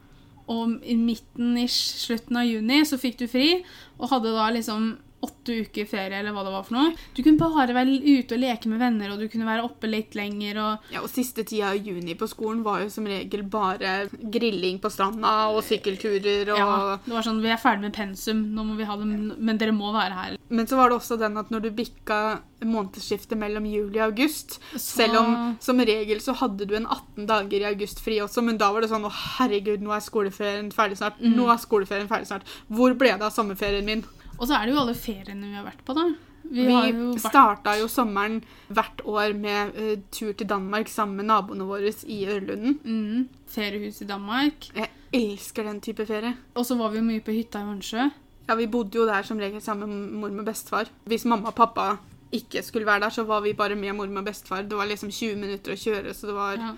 og 0.50 0.80
i 0.82 0.96
midten 0.98 1.54
i 1.60 1.68
slutten 1.70 2.40
av 2.40 2.48
juni 2.48 2.80
så 2.88 2.98
fikk 2.98 3.20
du 3.20 3.28
fri, 3.30 3.60
og 4.00 4.10
hadde 4.10 4.34
da 4.34 4.48
liksom 4.56 4.96
åtte 5.22 5.56
uker 5.66 5.84
ferie, 5.86 6.18
eller 6.20 6.32
hva 6.32 6.44
det 6.46 6.52
var 6.54 6.62
for 6.64 6.76
noe. 6.78 6.94
Du 7.16 7.22
kunne 7.22 7.38
bare 7.40 7.74
være 7.76 7.98
ute 8.00 8.36
og 8.36 8.40
leke 8.40 8.70
med 8.72 8.78
venner, 8.80 9.10
og 9.12 9.18
du 9.20 9.28
kunne 9.28 9.44
være 9.48 9.64
oppe 9.66 9.88
litt 9.90 10.14
lenger, 10.16 10.60
og 10.62 10.92
Ja, 10.94 11.02
og 11.04 11.10
Siste 11.12 11.44
tida 11.44 11.74
i 11.76 11.82
juni 11.84 12.14
på 12.16 12.28
skolen 12.30 12.62
var 12.64 12.80
jo 12.84 12.88
som 12.92 13.04
regel 13.10 13.42
bare 13.42 14.08
grilling 14.32 14.78
på 14.80 14.90
stranda 14.92 15.48
og 15.52 15.62
sykkelturer. 15.66 16.52
og... 16.54 16.58
ja, 16.58 16.98
det 17.04 17.12
var 17.14 17.26
sånn, 17.26 17.42
vi 17.44 17.50
er 17.52 17.60
ferdig 17.60 17.88
med 17.88 17.96
pensum, 17.96 18.40
nå 18.54 18.64
må 18.64 18.76
vi 18.78 18.84
ha 18.88 18.96
dem, 18.96 19.32
men 19.38 19.58
dere 19.60 19.72
må 19.76 19.92
være 19.92 20.16
her. 20.16 20.36
Men 20.48 20.66
så 20.66 20.76
var 20.80 20.90
det 20.90 20.96
også 21.00 21.18
den 21.20 21.36
at 21.38 21.50
når 21.52 21.66
du 21.66 21.70
bikka 21.70 22.20
månedsskiftet 22.66 23.38
mellom 23.40 23.64
juli 23.68 24.00
og 24.00 24.10
august 24.10 24.58
Så- 24.72 24.78
Selv 25.00 25.16
om 25.20 25.56
som 25.60 25.78
regel 25.78 26.18
så 26.20 26.34
hadde 26.36 26.66
du 26.66 26.74
en 26.76 26.86
18 26.86 27.26
dager 27.26 27.60
i 27.60 27.68
august 27.72 28.00
fri 28.00 28.18
også, 28.20 28.42
men 28.44 28.58
da 28.58 28.70
var 28.72 28.80
det 28.82 28.90
sånn 28.90 29.04
å 29.06 29.10
herregud, 29.12 29.80
nå 29.80 29.92
er 29.94 30.00
skoleferien 30.00 30.70
ferdig 30.72 30.98
snart. 30.98 31.20
Mm. 31.20 31.36
Nå 31.36 31.48
er 31.52 31.56
skoleferien 31.62 32.08
ferdig 32.08 32.26
snart. 32.28 32.42
Hvor 32.68 32.94
ble 32.94 33.12
det 33.16 33.22
av 33.22 33.32
sommerferien 33.32 33.84
min? 33.84 34.04
Og 34.40 34.48
så 34.48 34.56
er 34.56 34.66
det 34.66 34.74
jo 34.74 34.80
alle 34.82 34.96
feriene 34.96 35.50
vi 35.50 35.58
har 35.58 35.66
vært 35.66 35.84
på, 35.84 35.94
da. 35.96 36.08
Vi, 36.50 36.64
Vi, 36.64 36.72
jo 36.72 37.10
vært 37.12 37.20
starta 37.28 37.74
jo 37.78 37.86
sommeren 37.92 38.40
hvert 38.72 39.02
år 39.06 39.34
med 39.38 39.76
uh, 39.76 39.92
tur 40.10 40.32
til 40.32 40.48
Danmark 40.50 40.88
sammen 40.90 41.20
med 41.20 41.28
naboene 41.28 41.66
våre 41.68 41.92
i 42.08 42.22
Ørlunden. 42.26 42.78
mm, 42.82 43.28
feriehus 43.52 44.00
i 44.02 44.08
Danmark. 44.08 44.70
Jeg 44.74 44.88
elsker 45.12 45.68
den 45.68 45.80
type 45.84 46.06
ferie. 46.08 46.32
Og 46.56 46.66
så 46.66 46.78
var 46.80 46.90
vi 46.90 46.98
jo 46.98 47.06
mye 47.06 47.22
på 47.22 47.36
hytta 47.36 47.60
i 47.60 47.68
Hornsjø. 47.68 48.08
Ja, 48.48 48.56
Vi 48.58 48.66
bodde 48.66 48.98
jo 48.98 49.06
der 49.06 49.22
som 49.22 49.38
regel 49.38 49.60
sammen 49.62 49.88
med 49.88 50.20
mormor 50.24 50.42
og 50.42 50.48
bestefar. 50.48 50.88
Hvis 51.06 51.24
mamma 51.28 51.52
og 51.52 51.54
pappa 51.54 51.98
ikke 52.32 52.62
skulle 52.66 52.86
være 52.86 53.04
der, 53.04 53.10
så 53.14 53.24
var 53.26 53.42
vi 53.44 53.52
bare 53.58 53.76
med 53.76 53.94
mormor 53.94 54.24
og 54.24 54.30
bestefar. 54.32 54.64
Det 54.66 54.76
var 54.78 54.88
liksom 54.90 55.10
20 55.10 55.36
minutter 55.36 55.74
å 55.74 55.78
kjøre, 55.78 56.14
så 56.14 56.26
det 56.26 56.34
var, 56.34 56.56
Ja. 56.56 56.74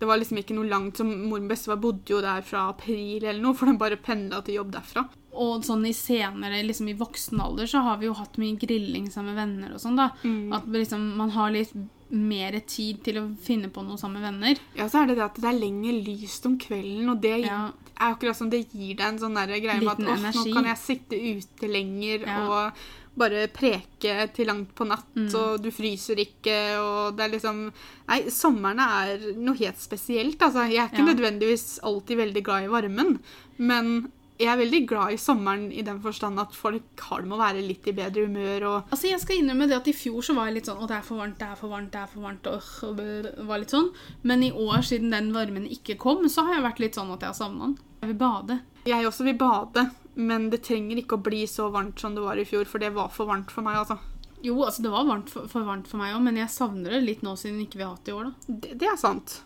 det 0.00 0.08
var 0.08 0.18
liksom 0.18 0.38
ikke 0.42 0.56
noe 0.58 0.68
langt. 0.68 0.96
Så 0.98 1.04
Mor 1.04 1.38
og 1.40 1.48
bestefar 1.48 1.80
bodde 1.80 2.10
jo 2.10 2.20
der 2.20 2.42
fra 2.42 2.68
april 2.68 3.24
eller 3.24 3.40
noe, 3.40 3.54
for 3.54 3.66
de 3.66 3.78
bare 3.78 3.96
pendla 3.96 4.42
til 4.44 4.56
jobb 4.60 4.72
derfra. 4.72 5.08
Og 5.34 5.64
sånn 5.66 5.84
i 5.88 5.92
senere, 5.92 6.62
liksom 6.62 6.88
i 6.88 6.94
voksen 6.94 7.40
alder, 7.42 7.66
så 7.66 7.82
har 7.82 7.96
vi 7.98 8.06
jo 8.06 8.12
hatt 8.14 8.36
mye 8.38 8.56
grilling 8.60 9.08
sammen 9.10 9.34
med 9.34 9.40
venner 9.42 9.74
og 9.74 9.80
sånn, 9.82 9.96
da. 9.98 10.10
Mm. 10.22 10.52
At 10.54 10.66
liksom, 10.70 11.16
man 11.16 11.30
har 11.34 11.50
litt 11.50 11.72
mer 12.14 12.52
tid 12.70 13.02
til 13.02 13.16
å 13.18 13.36
finne 13.42 13.68
på 13.74 13.82
noe 13.82 13.98
sammen 13.98 14.20
med 14.22 14.28
venner. 14.32 14.60
Ja, 14.78 14.86
så 14.88 15.02
er 15.02 15.06
det 15.10 15.16
det 15.18 15.24
at 15.24 15.40
det 15.42 15.48
er 15.50 15.58
lenger 15.58 15.96
lyst 16.06 16.46
om 16.46 16.58
kvelden, 16.58 17.08
og 17.10 17.20
det 17.20 17.40
Ja. 17.46 17.72
er 17.98 18.14
akkurat 18.14 18.36
som 18.36 18.50
det 18.50 18.68
gir 18.72 18.94
deg 18.94 19.06
en 19.06 19.18
sånn 19.18 19.34
der 19.34 19.46
greie 19.58 19.80
med 19.80 19.88
at 19.88 19.98
Liten 19.98 20.12
«Åh, 20.12 20.44
nå 20.46 20.52
kan 20.54 20.64
jeg 20.70 20.76
sitte 20.78 21.18
ute 21.18 21.66
lenger 21.72 22.26
Ja. 22.26 22.38
og 22.46 22.72
bare 23.16 23.46
preke 23.48 24.32
til 24.34 24.46
langt 24.46 24.74
på 24.74 24.86
natt, 24.86 25.06
Mm. 25.14 25.34
og 25.34 25.62
du 25.62 25.70
fryser 25.70 26.16
ikke, 26.18 26.78
og 26.78 27.16
det 27.16 27.24
er 27.24 27.38
liksom 27.38 27.72
Nei, 28.08 28.20
sommeren 28.28 28.78
er 28.78 29.34
noe 29.36 29.54
helt 29.56 29.78
spesielt, 29.78 30.38
altså. 30.38 30.68
Jeg 30.70 30.78
er 30.78 30.88
ikke 30.90 31.06
Ja. 31.06 31.14
nødvendigvis 31.14 31.80
alltid 31.82 32.16
veldig 32.18 32.42
glad 32.44 32.64
i 32.64 32.68
varmen, 32.68 33.18
men 33.58 34.12
jeg 34.34 34.50
er 34.50 34.58
veldig 34.58 34.80
glad 34.90 35.14
i 35.14 35.18
sommeren 35.20 35.68
i 35.70 35.82
den 35.86 36.00
forstand 36.02 36.40
at 36.42 36.54
folk 36.58 37.02
har 37.06 37.22
det 37.22 37.30
med 37.30 37.36
å 37.36 37.42
være 37.42 37.62
litt 37.62 37.86
i 37.86 37.94
bedre 37.94 38.24
humør 38.26 38.66
og 38.66 38.94
Altså, 38.94 39.06
jeg 39.12 39.22
skal 39.22 39.38
innrømme 39.38 39.68
det 39.70 39.76
at 39.76 39.90
i 39.90 39.94
fjor 39.94 40.26
så 40.26 40.34
var 40.34 40.48
jeg 40.48 40.56
litt 40.56 40.70
sånn 40.70 40.80
Å, 40.82 40.88
det 40.90 40.96
er 40.96 41.04
for 41.06 41.22
varmt, 41.22 41.36
det 41.38 41.46
er 41.46 41.60
for 41.60 41.70
varmt, 41.70 41.92
det 41.94 42.00
er 42.00 42.10
for 42.10 42.26
varmt. 42.26 42.48
Og, 42.50 43.02
var 43.46 43.62
litt 43.62 43.74
sånn. 43.74 43.92
Men 44.26 44.42
i 44.42 44.50
år, 44.50 44.82
siden 44.86 45.14
den 45.14 45.30
varmen 45.36 45.68
ikke 45.70 45.98
kom, 46.02 46.26
så 46.30 46.46
har 46.48 46.58
jeg 46.58 46.66
vært 46.66 46.82
litt 46.82 46.98
sånn 46.98 47.12
at 47.14 47.22
jeg 47.22 47.30
har 47.30 47.38
savna 47.38 47.68
den. 47.68 47.76
Jeg 48.02 48.10
vil 48.10 48.18
bade. 48.24 48.58
Jeg 48.90 49.06
også 49.08 49.28
vil 49.28 49.38
bade, 49.40 49.86
men 50.18 50.50
det 50.52 50.64
trenger 50.66 50.98
ikke 51.00 51.16
å 51.16 51.24
bli 51.30 51.44
så 51.48 51.70
varmt 51.72 52.02
som 52.02 52.18
det 52.18 52.26
var 52.26 52.40
i 52.40 52.48
fjor, 52.48 52.66
for 52.68 52.82
det 52.82 52.90
var 52.96 53.14
for 53.14 53.30
varmt 53.30 53.54
for 53.54 53.64
meg, 53.66 53.78
altså. 53.84 54.00
Jo, 54.44 54.58
altså 54.66 54.84
det 54.84 54.92
var 54.92 55.06
varmt 55.08 55.30
for, 55.32 55.46
for 55.48 55.64
varmt 55.64 55.88
for 55.88 56.02
meg 56.02 56.12
òg, 56.12 56.20
men 56.26 56.42
jeg 56.42 56.52
savner 56.52 56.98
det 56.98 57.04
litt 57.06 57.22
nå 57.24 57.32
siden 57.40 57.62
ikke 57.64 57.80
vi 57.80 57.86
har 57.86 57.94
hatt 57.94 58.04
det 58.04 58.12
i 58.12 58.18
år, 58.18 58.28
da. 58.28 58.56
Det, 58.66 58.74
det 58.82 58.90
er 58.90 58.98
sant. 59.00 59.38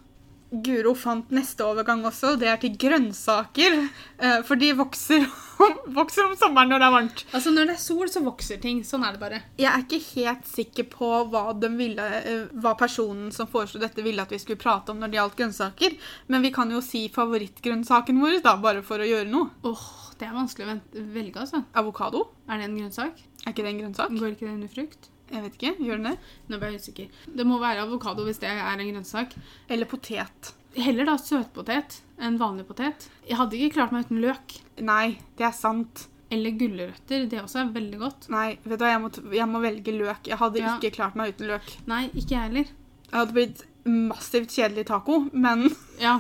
Guro 0.51 0.95
fant 0.97 1.29
neste 1.35 1.61
overgang 1.61 2.01
også, 2.09 2.31
og 2.33 2.39
det 2.41 2.49
er 2.49 2.57
til 2.63 2.77
grønnsaker. 2.81 3.75
eh, 4.19 4.39
For 4.49 4.57
de 4.57 4.71
vokser, 4.79 5.27
vokser 5.99 6.25
om 6.25 6.37
sommeren 6.41 6.71
når 6.73 6.81
det 6.81 6.87
er 6.87 6.95
varmt. 6.95 7.25
Altså, 7.37 7.53
når 7.53 7.69
det 7.69 7.75
er 7.75 7.83
sol, 7.83 8.09
så 8.09 8.23
vokser 8.25 8.61
ting. 8.63 8.81
Sånn 8.89 9.05
er 9.05 9.13
det 9.13 9.21
bare. 9.21 9.43
Jeg 9.61 9.69
er 9.69 9.85
ikke 9.85 10.01
helt 10.15 10.49
sikker 10.49 10.89
på 10.95 11.11
hva, 11.29 11.43
ville, 11.77 12.07
eh, 12.23 12.47
hva 12.65 12.73
personen 12.81 13.29
som 13.35 13.51
foreslo 13.51 13.81
dette, 13.83 14.01
ville 14.07 14.25
at 14.25 14.33
vi 14.33 14.41
skulle 14.41 14.61
prate 14.63 14.95
om 14.95 14.99
når 15.03 15.13
det 15.13 15.21
gjaldt 15.21 15.37
grønnsaker. 15.43 15.99
Men 16.33 16.43
vi 16.43 16.51
kan 16.57 16.73
jo 16.73 16.81
si 16.81 17.05
favorittgrønnsaken 17.13 18.19
vår, 18.25 18.41
da, 18.47 18.57
bare 18.57 18.83
for 18.83 19.05
å 19.05 19.09
gjøre 19.09 19.29
noe. 19.29 19.51
Åh, 19.69 19.85
det 20.19 20.31
er 20.31 20.35
vanskelig 20.39 20.71
å 20.73 21.05
velge, 21.13 21.45
altså. 21.45 21.61
Avokado? 21.77 22.25
Er 22.49 22.59
det 22.63 22.71
en 22.71 22.81
grønnsak? 22.81 23.21
Er 23.45 23.53
ikke 23.53 23.63
det 23.69 23.75
en 23.75 23.85
grønnsak? 23.85 24.17
Går 24.17 24.33
ikke 24.33 24.49
det 24.49 24.57
under 24.57 24.73
frukt? 24.73 25.13
Jeg 25.31 25.43
vet 25.45 25.57
ikke. 25.59 25.73
Gjør 25.85 25.99
den 26.01 26.11
det? 26.11 26.19
Nå 26.49 26.59
ble 26.61 26.71
jeg 26.73 26.81
usikker. 26.83 27.09
Det 27.37 27.47
må 27.47 27.59
være 27.61 27.83
avokado 27.85 28.25
hvis 28.27 28.39
det 28.43 28.49
er 28.51 28.63
en 28.73 28.85
grønnsak. 28.93 29.35
Eller 29.69 29.89
potet? 29.91 30.53
Heller 30.79 31.09
da 31.09 31.17
søtpotet 31.21 32.01
enn 32.23 32.37
vanlig 32.41 32.67
potet. 32.69 33.09
Jeg 33.29 33.37
hadde 33.41 33.57
ikke 33.59 33.75
klart 33.79 33.93
meg 33.93 34.07
uten 34.07 34.21
løk. 34.23 34.57
Nei, 34.85 35.19
det 35.39 35.47
er 35.49 35.53
sant. 35.57 36.07
Eller 36.31 36.53
gulrøtter. 36.61 37.25
Det 37.31 37.41
også 37.41 37.63
er 37.63 37.73
veldig 37.73 37.99
godt. 38.03 38.29
Nei, 38.33 38.59
vet 38.65 38.79
du 38.79 38.85
hva, 38.85 38.91
jeg 38.93 39.01
må, 39.01 39.11
jeg 39.39 39.49
må 39.49 39.61
velge 39.65 39.95
løk. 39.97 40.29
Jeg 40.29 40.37
hadde 40.41 40.61
Ja. 40.61 40.75
ikke 40.77 40.95
klart 40.99 41.17
meg 41.17 41.33
uten 41.35 41.49
løk. 41.49 41.71
Nei, 41.89 42.03
ikke 42.13 42.35
jeg 42.37 42.43
heller. 42.51 42.73
Jeg 43.09 43.17
hadde 43.17 43.33
blitt 43.39 43.63
massivt 43.89 44.53
kjedelig 44.53 44.87
taco, 44.91 45.23
men, 45.33 45.69
Ja, 46.07 46.19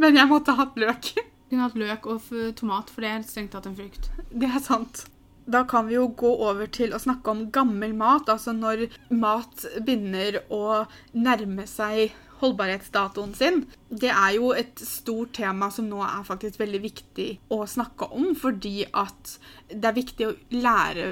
men 0.00 0.16
jeg 0.16 0.28
måtte 0.30 0.54
ha 0.56 0.64
hatt 0.64 0.76
løk. 0.80 1.12
kunne 1.50 1.66
hatt 1.68 1.76
løk 1.76 2.06
og 2.10 2.22
tomat, 2.56 2.88
for 2.90 3.04
det 3.04 3.10
er 3.12 3.26
strengt 3.28 3.52
tatt 3.52 3.66
en 3.68 3.76
frukt. 3.76 4.08
Det 4.32 4.48
er 4.48 4.58
sant. 4.64 5.04
Da 5.46 5.62
kan 5.68 5.86
vi 5.86 5.94
jo 5.94 6.08
gå 6.18 6.30
over 6.48 6.66
til 6.66 6.94
å 6.94 6.98
snakke 7.02 7.30
om 7.30 7.44
gammel 7.54 7.94
mat, 7.94 8.28
altså 8.32 8.54
når 8.56 8.88
mat 9.14 9.66
begynner 9.86 10.40
å 10.50 10.84
nærme 11.14 11.68
seg 11.70 12.16
holdbarhetsdatoen 12.40 13.32
sin. 13.36 13.62
Det 13.88 14.10
er 14.12 14.36
jo 14.36 14.50
et 14.56 14.80
stort 14.82 15.36
tema 15.38 15.70
som 15.72 15.88
nå 15.88 16.02
er 16.04 16.26
faktisk 16.26 16.60
veldig 16.60 16.82
viktig 16.84 17.28
å 17.54 17.62
snakke 17.70 18.10
om, 18.12 18.34
fordi 18.36 18.84
at 18.90 19.36
det 19.70 19.84
er 19.88 20.00
viktig 20.02 20.28
å 20.28 20.36
lære 20.58 21.08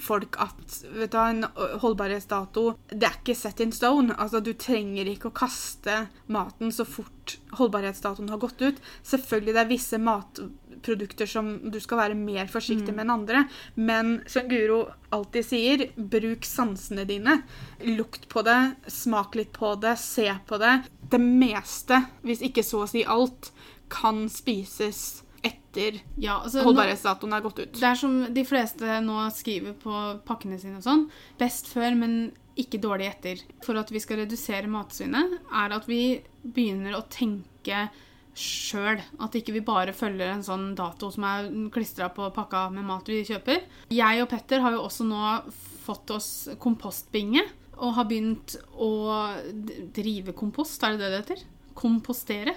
folk 0.00 0.38
at 0.40 0.78
vet 0.96 1.12
du, 1.12 1.18
en 1.20 1.44
holdbarhetsdato 1.82 2.62
det 2.88 3.04
er 3.04 3.18
ikke 3.18 3.36
set 3.36 3.60
in 3.60 3.72
stone. 3.76 4.14
Altså, 4.16 4.40
Du 4.40 4.52
trenger 4.54 5.08
ikke 5.10 5.28
å 5.30 5.38
kaste 5.42 6.06
maten 6.32 6.72
så 6.72 6.86
fort 6.88 7.36
holdbarhetsdatoen 7.58 8.32
har 8.32 8.40
gått 8.40 8.62
ut. 8.64 8.80
Selvfølgelig 9.06 9.56
det 9.56 9.62
er 9.64 9.72
visse 9.74 10.00
matprodukter 10.80 11.26
som 11.26 11.70
du 11.70 11.80
skal 11.80 11.98
være 11.98 12.14
mer 12.14 12.46
forsiktig 12.46 12.94
med 12.94 13.04
enn 13.04 13.10
andre. 13.10 13.44
Men 13.74 14.22
som 14.26 14.48
Guro 14.48 14.90
alltid 15.10 15.44
sier, 15.44 15.86
bruk 15.96 16.44
sansene 16.44 17.04
dine. 17.04 17.42
Lukt 17.84 18.28
på 18.28 18.42
det, 18.42 18.76
smak 18.86 19.34
litt 19.34 19.52
på 19.52 19.74
det, 19.76 19.98
se 19.98 20.28
på 20.46 20.58
det. 20.58 20.82
Det 21.10 21.20
meste, 21.20 22.04
hvis 22.22 22.42
ikke 22.42 22.62
så 22.62 22.84
å 22.84 22.90
si 22.90 23.04
alt, 23.04 23.52
kan 23.90 24.28
spises 24.30 25.22
etter 25.42 26.02
Ja, 26.20 26.42
altså, 26.44 26.62
holdbarhetsdatoen 26.62 27.32
er 27.32 27.40
gått 27.40 27.58
ut. 27.58 27.72
det 27.72 27.86
er 27.86 27.96
som 27.96 28.34
de 28.34 28.44
fleste 28.44 29.00
nå 29.00 29.30
skriver 29.32 29.72
på 29.72 30.20
pakkene 30.26 30.58
sine 30.60 30.78
og 30.78 30.84
sånn. 30.84 31.08
Best 31.38 31.66
før, 31.72 31.96
men 31.96 32.32
ikke 32.60 32.78
dårlig 32.82 33.08
etter. 33.08 33.40
For 33.64 33.78
at 33.80 33.90
vi 33.90 34.02
skal 34.02 34.22
redusere 34.22 34.68
matsvinnet, 34.70 35.40
er 35.50 35.72
at 35.74 35.88
vi 35.88 36.20
begynner 36.44 36.98
å 36.98 37.06
tenke 37.08 37.88
sjøl. 38.40 39.00
At 39.20 39.36
ikke 39.38 39.54
vi 39.54 39.62
bare 39.64 39.94
følger 39.96 40.32
en 40.32 40.44
sånn 40.46 40.70
dato 40.78 41.10
som 41.12 41.26
er 41.28 41.50
klistra 41.74 42.10
på 42.14 42.30
pakka 42.34 42.68
med 42.74 42.86
mat 42.88 43.08
vi 43.10 43.22
kjøper. 43.28 43.64
Jeg 43.92 44.24
og 44.24 44.30
Petter 44.32 44.64
har 44.64 44.76
jo 44.76 44.84
også 44.86 45.06
nå 45.08 45.22
fått 45.86 46.12
oss 46.16 46.30
kompostbinge. 46.62 47.44
Og 47.80 47.94
har 47.96 48.04
begynt 48.10 48.58
å 48.76 48.90
drive 49.96 50.34
kompost, 50.36 50.82
er 50.84 50.96
det 50.96 51.00
det 51.00 51.10
det 51.14 51.20
heter? 51.22 51.44
Kompostere? 51.80 52.52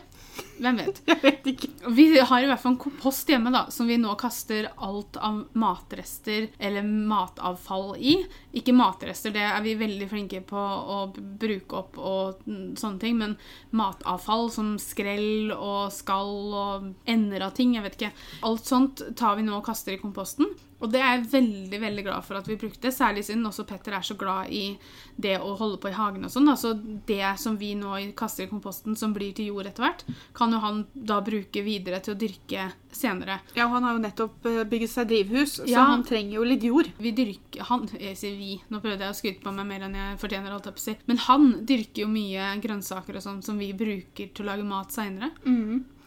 Hvem 0.58 0.80
vet? 0.82 1.01
Jeg 1.10 1.20
vet 1.24 1.47
ikke. 1.54 1.70
Vi 1.95 2.06
har 2.20 2.43
i 2.43 2.47
hvert 2.49 2.62
fall 2.62 2.74
en 2.76 2.82
kompost 2.82 3.30
hjemme 3.30 3.51
da, 3.54 3.66
som 3.74 3.89
vi 3.89 3.97
nå 4.01 4.14
kaster 4.20 4.70
alt 4.76 5.18
av 5.18 5.43
matrester 5.60 6.47
eller 6.58 6.86
matavfall 6.86 7.93
i. 7.97 8.16
Ikke 8.60 8.76
matrester, 8.76 9.34
det 9.36 9.43
er 9.47 9.64
vi 9.66 9.76
veldig 9.80 10.10
flinke 10.12 10.43
på 10.47 10.60
å 10.60 10.99
bruke 11.16 11.80
opp 11.80 11.97
og 11.99 12.43
sånne 12.45 13.01
ting, 13.01 13.18
men 13.20 13.38
matavfall 13.76 14.51
som 14.54 14.76
skrell 14.82 15.54
og 15.56 15.93
skall 15.93 16.36
og 16.54 16.91
ender 17.10 17.47
av 17.47 17.56
ting, 17.58 17.76
jeg 17.78 17.86
vet 17.88 17.97
ikke. 17.99 18.14
Alt 18.47 18.70
sånt 18.70 19.08
tar 19.20 19.39
vi 19.39 19.47
nå 19.47 19.58
og 19.58 19.66
kaster 19.68 19.95
i 19.95 20.01
komposten. 20.01 20.54
Og 20.84 20.91
det 20.91 20.99
er 20.99 21.14
jeg 21.16 21.30
veldig 21.32 21.80
veldig 21.80 22.04
glad 22.04 22.26
for 22.28 22.36
at 22.36 22.47
vi 22.49 22.60
brukte, 22.60 22.91
særlig 22.91 23.24
siden 23.24 23.45
også 23.47 23.64
Petter 23.68 23.95
er 23.95 24.04
så 24.04 24.18
glad 24.20 24.51
i 24.51 24.76
det 25.16 25.38
å 25.39 25.54
holde 25.56 25.80
på 25.80 25.88
i 25.88 25.95
hagen 25.95 26.28
og 26.28 26.34
sånn. 26.34 26.49
Altså 26.51 26.74
det 27.08 27.24
som 27.39 27.56
vi 27.60 27.72
nå 27.80 27.95
kaster 28.20 28.43
i 28.43 28.51
komposten 28.51 28.97
som 28.99 29.14
blir 29.16 29.32
til 29.38 29.54
jord 29.54 29.70
etter 29.70 29.86
hvert, 29.86 30.04
kan 30.36 30.43
jo 30.52 30.60
han 30.60 30.86
da 30.94 31.22
bruke 31.22 31.64
videre 31.64 32.00
til 32.02 32.14
å 32.16 32.18
dyrke 32.20 32.72
senere. 32.91 33.39
Ja, 33.56 33.68
han 33.68 33.84
har 33.84 33.94
jo 33.94 34.02
nettopp 34.04 34.46
eh, 34.46 34.64
bygget 34.64 34.89
seg 34.89 35.08
drivhus, 35.08 35.56
så 35.62 35.68
Ja. 35.70 35.84
han 35.86 36.04
trenger 36.04 36.34
jo 36.34 36.44
litt 36.44 36.64
jord. 36.64 36.89
Vi 37.00 37.12
dyrker 37.12 37.62
Han, 37.64 37.88
jeg 38.00 38.18
sier 38.18 38.36
vi, 38.38 38.62
nå 38.70 38.80
prøvde 38.82 39.00
jeg 39.00 39.10
å 39.10 39.16
skryte 39.16 39.41
på 39.44 39.54
meg 39.54 39.66
mer 39.68 39.82
enn 39.88 39.94
jeg 39.96 40.18
fortjener, 40.20 40.52
holdt 40.52 40.66
jeg 40.66 40.74
på 40.74 40.80
å 40.80 40.88
si. 40.89 40.98
Men 41.08 41.18
han 41.18 41.66
dyrker 41.66 42.02
jo 42.02 42.08
mye 42.08 42.60
grønnsaker 42.62 43.16
og 43.16 43.22
sånn 43.24 43.41
som 43.44 43.58
vi 43.58 43.72
bruker 43.74 44.34
til 44.34 44.46
å 44.46 44.50
lage 44.52 44.64
mat 44.66 44.91
seinere. 44.91 45.32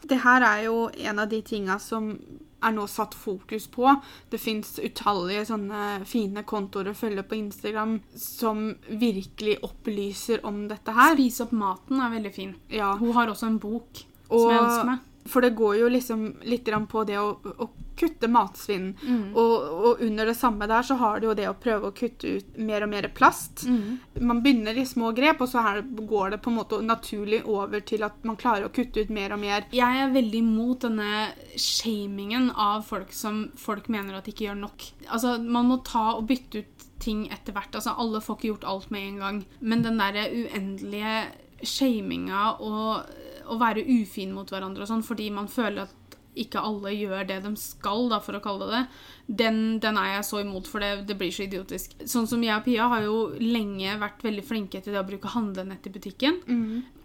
Det 0.07 0.19
her 0.23 0.41
er 0.41 0.63
jo 0.65 0.89
en 0.89 1.19
av 1.19 1.27
de 1.29 1.41
tinga 1.41 1.79
som 1.79 2.17
er 2.63 2.71
nå 2.73 2.87
satt 2.89 3.13
fokus 3.13 3.67
på. 3.67 4.01
Det 4.31 4.39
fins 4.41 4.79
utallige 4.81 5.45
sånne 5.45 6.05
fine 6.05 6.41
kontoer 6.43 6.87
å 6.89 6.95
følge 6.95 7.21
på 7.23 7.35
Instagram 7.37 7.99
som 8.15 8.75
virkelig 8.89 9.59
opplyser 9.61 10.41
om 10.45 10.67
dette 10.67 10.91
her. 10.91 11.13
Spise 11.15 11.43
opp 11.45 11.51
maten 11.51 12.01
er 12.01 12.09
veldig 12.15 12.33
fin. 12.33 12.55
Ja, 12.69 12.95
Hun 12.97 13.13
har 13.13 13.27
også 13.27 13.45
en 13.47 13.59
bok 13.59 14.03
som 14.29 14.51
jeg 14.51 14.63
ønsker 14.63 14.89
meg. 14.91 15.03
For 15.27 15.43
det 15.43 15.57
går 15.59 15.75
jo 15.81 15.89
liksom 15.91 16.23
litt 16.47 16.69
på 16.87 17.03
det 17.03 17.17
å, 17.19 17.33
å 17.35 17.67
kutte 17.97 18.29
matsvinn. 18.29 18.91
Mm. 19.01 19.33
Og, 19.33 19.53
og 19.87 20.03
under 20.05 20.29
det 20.29 20.35
samme 20.37 20.67
der 20.69 20.85
så 20.85 20.97
har 21.01 21.19
det 21.19 21.27
jo 21.27 21.35
det 21.37 21.47
å 21.49 21.55
prøve 21.57 21.89
å 21.89 21.95
kutte 21.95 22.37
ut 22.37 22.59
mer 22.61 22.85
og 22.85 22.91
mer 22.93 23.09
plast. 23.15 23.65
Mm. 23.67 23.97
Man 24.29 24.41
begynner 24.45 24.77
i 24.77 24.85
små 24.87 25.11
grep, 25.17 25.41
og 25.43 25.51
så 25.51 25.63
her 25.65 25.81
går 25.81 26.35
det 26.35 26.41
på 26.43 26.53
en 26.53 26.59
måte 26.59 26.79
naturlig 26.85 27.41
over 27.49 27.83
til 27.87 28.05
at 28.07 28.23
man 28.27 28.39
klarer 28.39 28.67
å 28.67 28.73
kutte 28.73 29.03
ut 29.03 29.13
mer 29.13 29.35
og 29.35 29.41
mer. 29.43 29.67
Jeg 29.75 30.03
er 30.03 30.15
veldig 30.15 30.43
imot 30.45 30.87
denne 30.87 31.27
shamingen 31.57 32.51
av 32.53 32.85
folk 32.87 33.13
som 33.15 33.47
folk 33.57 33.89
mener 33.93 34.19
at 34.19 34.29
ikke 34.29 34.49
gjør 34.49 34.61
nok. 34.61 34.89
Altså, 35.07 35.37
Man 35.41 35.71
må 35.71 35.81
ta 35.87 36.11
og 36.15 36.27
bytte 36.29 36.63
ut 36.63 36.87
ting 37.01 37.27
etter 37.33 37.55
hvert. 37.55 37.75
Altså, 37.75 37.97
Alle 37.97 38.21
får 38.23 38.39
ikke 38.39 38.53
gjort 38.53 38.69
alt 38.69 38.91
med 38.93 39.09
en 39.09 39.19
gang. 39.25 39.43
Men 39.59 39.83
den 39.85 39.99
derre 40.01 40.29
uendelige 40.29 41.17
shaminga 41.65 42.51
og 42.61 43.07
å 43.47 43.59
være 43.61 43.85
ufin 43.87 44.33
mot 44.35 44.49
hverandre 44.51 44.85
og 44.85 44.91
sånn 44.91 45.05
fordi 45.05 45.29
man 45.33 45.49
føler 45.51 45.85
at 45.87 46.17
ikke 46.37 46.61
alle 46.61 46.91
gjør 46.93 47.23
det 47.29 47.39
de 47.45 47.51
skal, 47.59 48.07
da, 48.11 48.19
for 48.23 48.37
å 48.37 48.41
kalle 48.43 48.67
det 48.69 48.81
det, 48.81 49.37
den, 49.41 49.61
den 49.83 49.97
er 49.99 50.11
jeg 50.17 50.27
så 50.27 50.41
imot, 50.43 50.67
for 50.69 50.83
det, 50.83 51.07
det 51.09 51.17
blir 51.19 51.33
så 51.33 51.47
idiotisk. 51.47 51.97
Sånn 52.05 52.27
som 52.29 52.43
jeg 52.45 52.53
og 52.53 52.67
Pia 52.67 52.89
har 52.91 53.07
jo 53.07 53.15
lenge 53.41 53.95
vært 54.01 54.21
veldig 54.27 54.45
flinke 54.45 54.83
til 54.83 54.93
det 54.93 55.01
å 55.01 55.07
bruke 55.07 55.33
handlenett 55.33 55.89
i 55.89 55.95
butikken. 55.95 56.37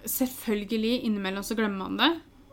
Selvfølgelig, 0.05 1.01
innimellom 1.09 1.47
så 1.47 1.57
glemmer 1.59 1.87
man 1.87 1.99
det, 2.03 2.11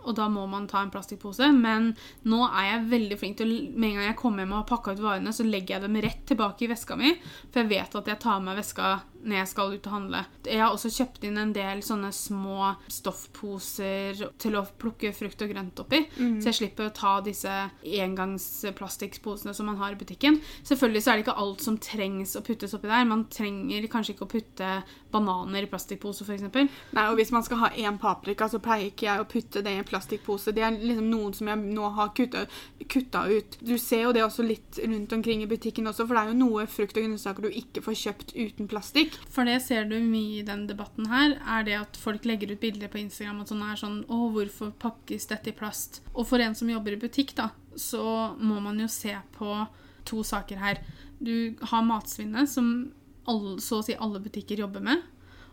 og 0.08 0.16
da 0.16 0.30
må 0.32 0.46
man 0.50 0.68
ta 0.72 0.82
en 0.82 0.92
plastikkpose. 0.94 1.50
Men 1.54 1.92
nå 2.30 2.40
er 2.48 2.70
jeg 2.70 2.90
veldig 2.94 3.18
flink 3.20 3.38
til 3.42 3.50
Med 3.76 3.92
en 3.92 4.00
gang 4.00 4.08
jeg 4.08 4.20
kommer 4.22 4.46
hjem 4.46 4.54
og 4.56 4.62
har 4.62 4.70
pakka 4.72 4.96
ut 4.96 5.04
varene, 5.04 5.34
så 5.36 5.46
legger 5.46 5.76
jeg 5.76 5.86
dem 5.86 6.00
rett 6.06 6.22
tilbake 6.30 6.66
i 6.66 6.72
veska 6.72 6.98
mi, 7.00 7.12
for 7.52 7.62
jeg 7.62 7.72
vet 7.74 8.00
at 8.00 8.14
jeg 8.14 8.22
tar 8.24 8.40
med 8.46 8.60
veska 8.62 8.94
når 9.24 9.36
jeg 9.42 9.50
skal 9.52 9.74
ut 9.74 9.88
og 9.90 9.94
handle. 9.94 10.22
Jeg 10.48 10.62
har 10.62 10.74
også 10.74 10.92
kjøpt 10.94 11.26
inn 11.28 11.40
en 11.42 11.54
del 11.56 11.82
sånne 11.86 12.12
små 12.16 12.74
stoffposer 12.92 14.24
til 14.40 14.56
å 14.56 14.66
plukke 14.80 15.12
frukt 15.16 15.42
og 15.44 15.52
grønt 15.52 15.82
oppi, 15.84 16.04
så 16.40 16.50
jeg 16.50 16.60
slipper 16.62 16.88
å 16.90 16.96
ta 16.96 17.18
disse 17.26 17.56
engangsplastikkposene 17.84 19.54
som 19.56 19.70
man 19.70 19.80
har 19.82 19.94
i 19.94 20.00
butikken. 20.00 20.40
Selvfølgelig 20.64 21.04
så 21.04 21.12
er 21.12 21.20
det 21.20 21.26
ikke 21.28 21.38
alt 21.44 21.66
som 21.66 21.78
trengs 21.84 22.36
å 22.40 22.44
puttes 22.46 22.74
oppi 22.78 22.92
der. 22.92 23.08
Man 23.10 23.26
trenger 23.34 23.88
kanskje 23.92 24.16
ikke 24.16 24.28
å 24.28 24.32
putte 24.32 24.72
bananer 25.12 25.66
i 25.66 25.70
plastikkpose, 25.70 26.26
f.eks. 26.26 26.46
Nei, 26.94 27.06
og 27.10 27.18
Hvis 27.20 27.34
man 27.36 27.44
skal 27.44 27.64
ha 27.64 27.70
én 27.76 27.98
paprika, 28.00 28.48
så 28.50 28.62
pleier 28.64 28.92
ikke 28.92 29.08
jeg 29.08 29.24
å 29.24 29.28
putte 29.30 29.64
det 29.66 29.74
i 29.74 29.82
en 29.82 29.88
plastikkpose. 29.88 30.54
Det 30.56 30.64
er 30.64 30.78
liksom 30.78 31.10
noen 31.10 31.34
som 31.36 31.50
jeg 31.50 31.64
nå 31.76 31.90
har 31.98 32.14
kutta, 32.16 32.46
kutta 32.88 33.26
ut. 33.30 33.58
Du 33.60 33.76
ser 33.82 34.06
jo 34.08 34.14
det 34.16 34.24
også 34.24 34.46
litt 34.46 34.80
rundt 34.84 35.14
omkring 35.18 35.44
i 35.44 35.50
butikken 35.50 35.90
også, 35.90 36.06
for 36.08 36.16
det 36.16 36.24
er 36.24 36.32
jo 36.32 36.40
noe 36.40 36.68
frukt 36.70 36.98
og 36.98 37.06
grønnsaker 37.06 37.48
du 37.48 37.50
ikke 37.50 37.84
får 37.86 37.98
kjøpt 38.04 38.36
uten 38.38 38.70
plastikk. 38.72 39.09
For 39.30 39.48
det 39.48 39.60
ser 39.66 39.88
du 39.90 39.96
mye 40.02 40.40
i 40.40 40.46
den 40.46 40.66
debatten 40.70 41.10
her, 41.12 41.36
er 41.40 41.66
det 41.68 41.78
at 41.80 42.00
folk 42.00 42.26
legger 42.28 42.54
ut 42.54 42.62
bilder 42.62 42.92
på 42.92 43.02
Instagram 43.02 43.44
og 43.44 43.52
sånn 43.52 43.66
er 43.66 43.80
sånn 43.80 44.00
Å, 44.08 44.20
hvorfor 44.34 44.74
pakkes 44.82 45.30
dette 45.32 45.52
i 45.52 45.58
plast? 45.58 46.02
Og 46.14 46.28
for 46.30 46.42
en 46.44 46.58
som 46.58 46.72
jobber 46.72 46.96
i 46.96 47.02
butikk, 47.02 47.36
da, 47.38 47.52
så 47.80 48.04
må 48.40 48.60
man 48.64 48.82
jo 48.82 48.90
se 48.92 49.16
på 49.38 49.54
to 50.10 50.24
saker 50.26 50.62
her. 50.62 50.82
Du 51.20 51.56
har 51.72 51.86
matsvinnet, 51.86 52.50
som 52.50 52.92
alle, 53.30 53.58
så 53.62 53.80
å 53.80 53.86
si 53.86 53.98
alle 54.00 54.22
butikker 54.24 54.62
jobber 54.64 54.84
med. 54.84 55.04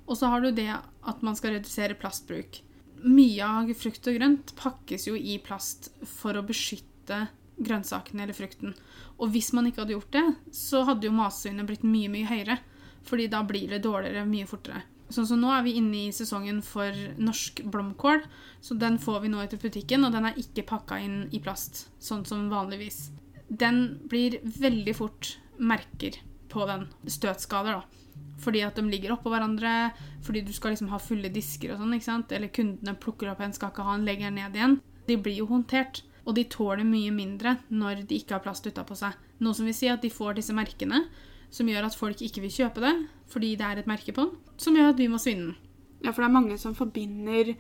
Og 0.07 0.19
så 0.19 0.31
har 0.31 0.45
du 0.45 0.53
det 0.55 0.71
at 0.71 1.25
man 1.27 1.37
skal 1.39 1.57
redusere 1.57 1.99
plastbruk. 1.99 2.63
Mye 3.07 3.45
av 3.45 3.73
frukt 3.77 4.07
og 4.09 4.17
grønt 4.17 4.55
pakkes 4.59 5.09
jo 5.11 5.17
i 5.19 5.37
plast 5.43 5.91
for 6.07 6.39
å 6.39 6.45
beskytte 6.47 7.27
grønnsakene 7.57 8.25
eller 8.25 8.37
frukten. 8.37 8.75
Og 9.21 9.33
hvis 9.35 9.53
man 9.57 9.69
ikke 9.69 9.85
hadde 9.85 9.97
gjort 9.97 10.15
det, 10.15 10.25
så 10.55 10.85
hadde 10.89 11.09
jo 11.09 11.17
matsvinnet 11.17 11.69
blitt 11.69 11.85
mye, 11.87 12.11
mye 12.13 12.29
høyere. 12.29 12.59
Fordi 13.07 13.29
da 13.31 13.43
blir 13.47 13.71
det 13.71 13.85
dårligere 13.85 14.27
mye 14.29 14.49
fortere. 14.51 14.83
Sånn 15.13 15.27
som 15.29 15.39
Nå 15.39 15.53
er 15.55 15.63
vi 15.63 15.77
inne 15.79 16.07
i 16.09 16.15
sesongen 16.15 16.59
for 16.67 16.95
norsk 17.23 17.63
blomkål. 17.71 18.25
Så 18.61 18.75
den 18.79 18.99
får 18.99 19.21
vi 19.23 19.31
nå 19.31 19.43
etter 19.43 19.61
butikken, 19.63 20.07
og 20.07 20.15
den 20.15 20.27
er 20.27 20.41
ikke 20.41 20.67
pakka 20.67 20.99
inn 21.03 21.21
i 21.31 21.43
plast, 21.43 21.87
sånn 22.03 22.25
som 22.27 22.49
vanligvis. 22.51 23.13
Den 23.47 24.01
blir 24.11 24.41
veldig 24.43 24.97
fort 24.99 25.37
merker 25.63 26.19
på 26.51 26.67
den. 26.67 26.89
Støtskader, 27.07 27.79
da. 27.79 28.03
Fordi 28.43 28.65
at 28.67 28.77
de 28.77 28.85
ligger 28.91 29.15
oppå 29.15 29.31
hverandre, 29.33 29.93
fordi 30.27 30.43
du 30.45 30.53
skal 30.53 30.75
liksom 30.75 30.91
ha 30.91 30.99
fulle 31.01 31.31
disker 31.33 31.73
og 31.73 31.81
sånn. 31.81 31.95
ikke 31.97 32.09
sant? 32.09 32.35
Eller 32.35 32.53
kundene 32.53 32.99
plukker 32.99 33.31
opp 33.31 33.41
en, 33.45 33.55
skal 33.55 33.71
ikke 33.73 33.87
ha 33.87 33.95
en, 33.97 34.05
legger 34.09 34.29
den 34.29 34.41
ned 34.43 34.59
igjen. 34.59 34.77
De 35.07 35.17
blir 35.21 35.39
jo 35.39 35.49
håndtert. 35.53 36.03
Og 36.27 36.35
de 36.35 36.43
tåler 36.51 36.83
mye 36.83 37.13
mindre 37.15 37.53
når 37.71 38.03
de 38.11 38.19
ikke 38.19 38.35
har 38.35 38.43
plast 38.43 38.67
utapå 38.67 38.97
seg. 38.99 39.15
Noe 39.39 39.55
som 39.55 39.69
vil 39.69 39.77
si 39.79 39.87
at 39.87 40.03
de 40.03 40.11
får 40.11 40.41
disse 40.41 40.55
merkene, 40.57 41.05
som 41.51 41.69
gjør 41.69 41.89
at 41.89 41.99
folk 41.99 42.23
ikke 42.23 42.45
vil 42.45 42.57
kjøpe 42.63 42.83
det 42.85 42.97
fordi 43.31 43.55
det 43.59 43.67
er 43.67 43.81
et 43.81 43.89
merke 43.91 44.13
på 44.15 44.23
den, 44.23 44.37
som 44.61 44.77
gjør 44.77 44.93
at 44.93 45.01
vi 45.01 45.09
må 45.11 45.19
svinne 45.19 45.49
den. 45.51 45.57
Ja, 46.05 46.13
for 46.13 46.23
det 46.23 46.29
er 46.29 46.35
mange 46.37 46.59
som 46.61 46.77
forbinder 46.77 47.55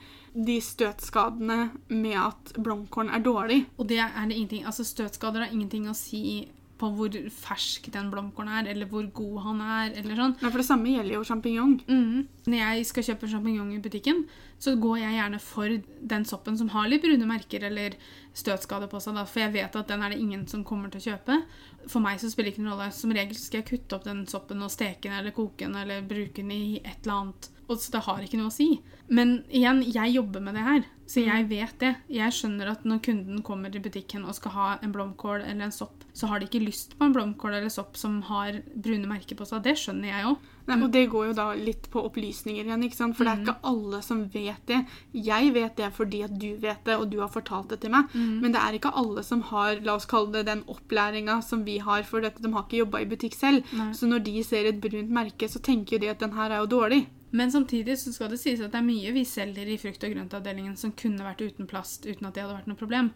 de 0.47 0.57
støtskadene 0.62 1.70
med 1.89 2.14
at 2.20 2.53
blomkålen 2.62 3.11
er 3.11 3.24
dårlig. 3.24 3.62
Og 3.80 3.89
det 3.89 3.99
er 4.05 4.12
det 4.28 4.37
ingenting, 4.37 4.66
altså 4.68 4.84
støtskader 4.84 5.43
har 5.47 5.55
ingenting 5.55 5.89
å 5.89 5.97
si 5.97 6.47
på 6.77 6.91
hvor 6.93 7.14
fersk 7.33 7.89
den 7.93 8.11
blomkålen 8.12 8.53
er, 8.53 8.70
eller 8.72 8.89
hvor 8.91 9.07
god 9.16 9.39
han 9.47 9.62
er, 9.64 9.95
eller 9.97 10.18
sånn. 10.18 10.35
Ja, 10.43 10.51
for 10.51 10.61
det 10.61 10.68
samme 10.68 10.93
gjelder 10.93 11.16
jo 11.16 11.22
sjampinjong. 11.24 11.79
Mm. 11.89 12.27
Når 12.47 12.59
jeg 12.61 12.89
skal 12.91 13.07
kjøpe 13.09 13.31
sjampinjong 13.33 13.70
i 13.72 13.81
butikken, 13.85 14.27
så 14.61 14.74
går 14.81 15.01
jeg 15.03 15.16
gjerne 15.16 15.41
for 15.43 15.79
den 16.12 16.29
soppen 16.29 16.57
som 16.61 16.70
har 16.72 16.89
litt 16.89 17.05
brune 17.05 17.29
merker 17.29 17.64
eller 17.68 17.97
støtskade 18.37 18.89
på 18.93 19.01
seg, 19.01 19.16
da, 19.16 19.24
for 19.29 19.45
jeg 19.45 19.55
vet 19.57 19.81
at 19.81 19.91
den 19.91 20.05
er 20.05 20.12
det 20.12 20.20
ingen 20.20 20.47
som 20.49 20.64
kommer 20.68 20.93
til 20.93 21.01
å 21.03 21.09
kjøpe. 21.11 21.41
For 21.89 22.05
meg 22.05 22.20
så 22.20 22.31
spiller 22.33 22.51
det 22.51 22.57
ikke 22.57 22.66
noen 22.66 22.77
rolle. 22.77 22.93
Som 22.97 23.12
regel 23.16 23.37
skal 23.41 23.62
jeg 23.62 23.70
kutte 23.72 23.97
opp 23.99 24.07
den 24.09 24.24
soppen 24.29 24.64
og 24.64 24.72
steke 24.72 25.09
den 25.09 25.18
eller 25.20 25.37
koke 25.37 25.64
den 25.64 25.77
eller 25.81 26.05
bruke 26.05 26.43
den 26.43 26.53
i 26.53 26.81
et 26.83 27.05
eller 27.05 27.20
annet. 27.20 27.51
Og 27.67 27.81
så 27.83 27.93
det 27.97 28.05
har 28.07 28.23
ikke 28.23 28.39
noe 28.39 28.53
å 28.53 28.55
si. 28.55 28.69
Men 29.09 29.41
igjen, 29.55 29.83
jeg 29.87 30.17
jobber 30.17 30.43
med 30.43 30.57
det 30.59 30.64
her, 30.67 30.87
så 31.07 31.23
jeg 31.23 31.47
vet 31.51 31.75
det. 31.79 31.93
Jeg 32.11 32.35
skjønner 32.35 32.73
at 32.73 32.87
når 32.87 33.03
kunden 33.07 33.43
kommer 33.47 33.71
til 33.71 33.83
butikken 33.85 34.25
og 34.27 34.35
skal 34.39 34.55
ha 34.57 34.67
en 34.83 34.95
blomkål 34.95 35.45
eller 35.45 35.69
en 35.69 35.75
sopp, 35.75 36.03
så 36.17 36.27
har 36.31 36.41
de 36.43 36.49
ikke 36.49 36.64
lyst 36.64 36.97
på 36.99 37.07
en 37.07 37.14
blomkål 37.14 37.59
eller 37.61 37.71
sopp 37.71 37.99
som 37.99 38.19
har 38.27 38.61
brune 38.75 39.07
merker 39.07 39.39
på 39.39 39.47
seg. 39.47 39.62
Det 39.67 39.77
skjønner 39.79 40.11
jeg 40.11 40.31
òg. 40.33 40.53
Og 40.67 40.89
det 40.91 41.05
går 41.12 41.29
jo 41.29 41.35
da 41.39 41.45
litt 41.55 41.85
på 41.93 42.03
opplysninger 42.09 42.67
igjen, 42.67 42.83
ikke 42.89 42.99
sant? 42.99 43.14
for 43.14 43.23
det 43.23 43.37
er 43.37 43.43
ikke 43.45 43.71
alle 43.71 44.01
som 44.03 44.25
vet 44.33 44.64
det. 44.67 44.81
Jeg 45.14 45.53
vet 45.55 45.77
det 45.79 45.91
fordi 45.95 46.25
at 46.27 46.35
du 46.35 46.49
vet 46.59 46.83
det, 46.89 46.97
og 46.99 47.07
du 47.12 47.21
har 47.23 47.31
fortalt 47.31 47.71
det 47.71 47.85
til 47.85 47.95
meg. 47.95 48.11
Men 48.43 48.51
det 48.51 48.62
er 48.62 48.75
ikke 48.79 48.91
alle 48.99 49.23
som 49.23 49.45
har 49.53 49.79
la 49.87 49.95
oss 49.95 50.09
kalle 50.11 50.35
det 50.35 50.49
den 50.49 50.64
opplæringa 50.67 51.39
som 51.47 51.62
vi 51.69 51.79
har, 51.79 52.03
for 52.03 52.25
dette. 52.25 52.43
de 52.43 52.51
har 52.51 52.67
ikke 52.67 52.83
jobba 52.83 53.05
i 53.05 53.07
butikk 53.07 53.39
selv. 53.39 53.62
Nei. 53.79 53.93
Så 53.95 54.11
når 54.11 54.27
de 54.27 54.43
ser 54.43 54.67
et 54.67 54.83
brunt 54.83 55.14
merke, 55.14 55.47
så 55.47 55.62
tenker 55.62 55.97
jo 55.97 56.03
de 56.03 56.11
at 56.11 56.19
den 56.25 56.35
her 56.35 56.51
er 56.51 56.64
jo 56.64 56.73
dårlig. 56.75 57.05
Men 57.31 57.51
samtidig 57.51 57.99
så 57.99 58.12
skal 58.14 58.31
det 58.31 58.39
sies 58.41 58.61
at 58.62 58.72
det 58.72 58.79
er 58.79 58.87
mye 58.87 59.12
vi 59.16 59.24
selger 59.27 59.68
i 59.68 59.79
frukt- 59.81 60.05
og 60.07 60.14
grøntavdelingen 60.14 60.77
som 60.79 60.95
kunne 60.97 61.24
vært 61.27 61.43
uten 61.43 61.66
plast 61.70 62.07
uten 62.07 62.29
at 62.29 62.37
det 62.37 62.45
hadde 62.45 62.55
vært 62.59 62.70
noe 62.70 62.79
problem. 62.79 63.11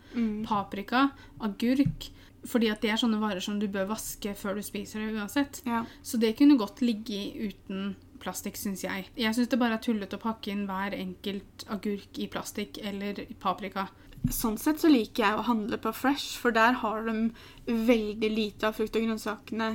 Paprika, 0.48 1.10
agurk 1.40 2.10
Fordi 2.48 2.70
at 2.72 2.80
det 2.80 2.88
er 2.88 2.96
sånne 2.96 3.18
varer 3.20 3.42
som 3.44 3.58
du 3.60 3.66
bør 3.68 3.90
vaske 3.90 4.32
før 4.34 4.56
du 4.56 4.62
spiser 4.64 5.02
det 5.04 5.12
uansett. 5.12 5.58
Ja. 5.68 5.82
Så 6.02 6.16
det 6.16 6.38
kunne 6.38 6.56
godt 6.56 6.80
ligge 6.80 7.34
uten 7.36 7.90
plastikk, 8.20 8.56
syns 8.56 8.84
jeg. 8.84 9.10
Jeg 9.16 9.36
syns 9.36 9.50
det 9.52 9.58
bare 9.60 9.76
er 9.76 9.84
tullete 9.84 10.16
å 10.16 10.22
pakke 10.22 10.52
inn 10.52 10.66
hver 10.68 10.96
enkelt 10.96 11.66
agurk 11.68 12.16
i 12.16 12.28
plastikk 12.32 12.80
eller 12.80 13.26
paprika. 13.40 13.90
Sånn 14.32 14.56
sett 14.60 14.80
så 14.80 14.88
liker 14.88 15.24
jeg 15.24 15.36
å 15.36 15.44
handle 15.46 15.76
på 15.80 15.92
Fresh, 15.96 16.38
for 16.40 16.52
der 16.52 16.80
har 16.80 17.04
de 17.04 17.30
veldig 17.66 18.32
lite 18.32 18.68
av 18.68 18.76
frukt 18.76 18.96
og 18.96 19.04
grønnsakene 19.04 19.70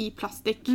i 0.00 0.10
plastikk. 0.16 0.68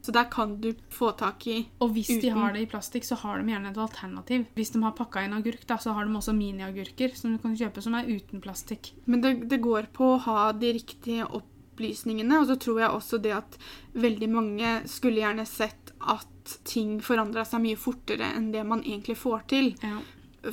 Så 0.00 0.14
der 0.16 0.30
kan 0.32 0.54
du 0.60 0.70
få 0.90 1.10
tak 1.12 1.46
i 1.46 1.58
Og 1.84 1.92
hvis 1.92 2.08
de 2.22 2.30
har 2.32 2.54
det 2.54 2.64
i 2.64 2.68
plastikk, 2.70 3.04
så 3.04 3.18
har 3.20 3.40
de 3.40 3.52
gjerne 3.52 3.70
et 3.70 3.80
alternativ. 3.80 4.46
Hvis 4.56 4.72
de 4.72 4.82
har 4.84 4.96
pakka 4.96 5.26
inn 5.26 5.36
agurk, 5.36 5.66
da, 5.68 5.76
så 5.76 5.92
har 5.96 6.08
de 6.08 6.16
også 6.16 6.34
miniagurker 6.36 7.12
som 7.18 7.34
du 7.36 7.42
kan 7.42 7.56
kjøpe 7.56 7.84
som 7.84 7.96
er 7.98 8.08
uten 8.08 8.40
plastikk. 8.40 8.94
Men 9.04 9.24
det, 9.24 9.34
det 9.52 9.60
går 9.60 9.90
på 9.96 10.14
å 10.14 10.22
ha 10.24 10.38
de 10.56 10.72
riktige 10.78 11.28
opplysningene, 11.28 12.40
og 12.40 12.48
så 12.48 12.56
tror 12.60 12.80
jeg 12.80 12.96
også 12.96 13.20
det 13.20 13.36
at 13.36 13.60
veldig 13.92 14.30
mange 14.32 14.72
skulle 14.88 15.20
gjerne 15.20 15.44
sett 15.48 15.92
at 16.00 16.56
ting 16.64 16.96
forandra 17.04 17.44
seg 17.44 17.62
mye 17.62 17.78
fortere 17.78 18.32
enn 18.36 18.48
det 18.54 18.64
man 18.66 18.80
egentlig 18.86 19.18
får 19.20 19.44
til. 19.52 19.74
Ja. 19.84 20.00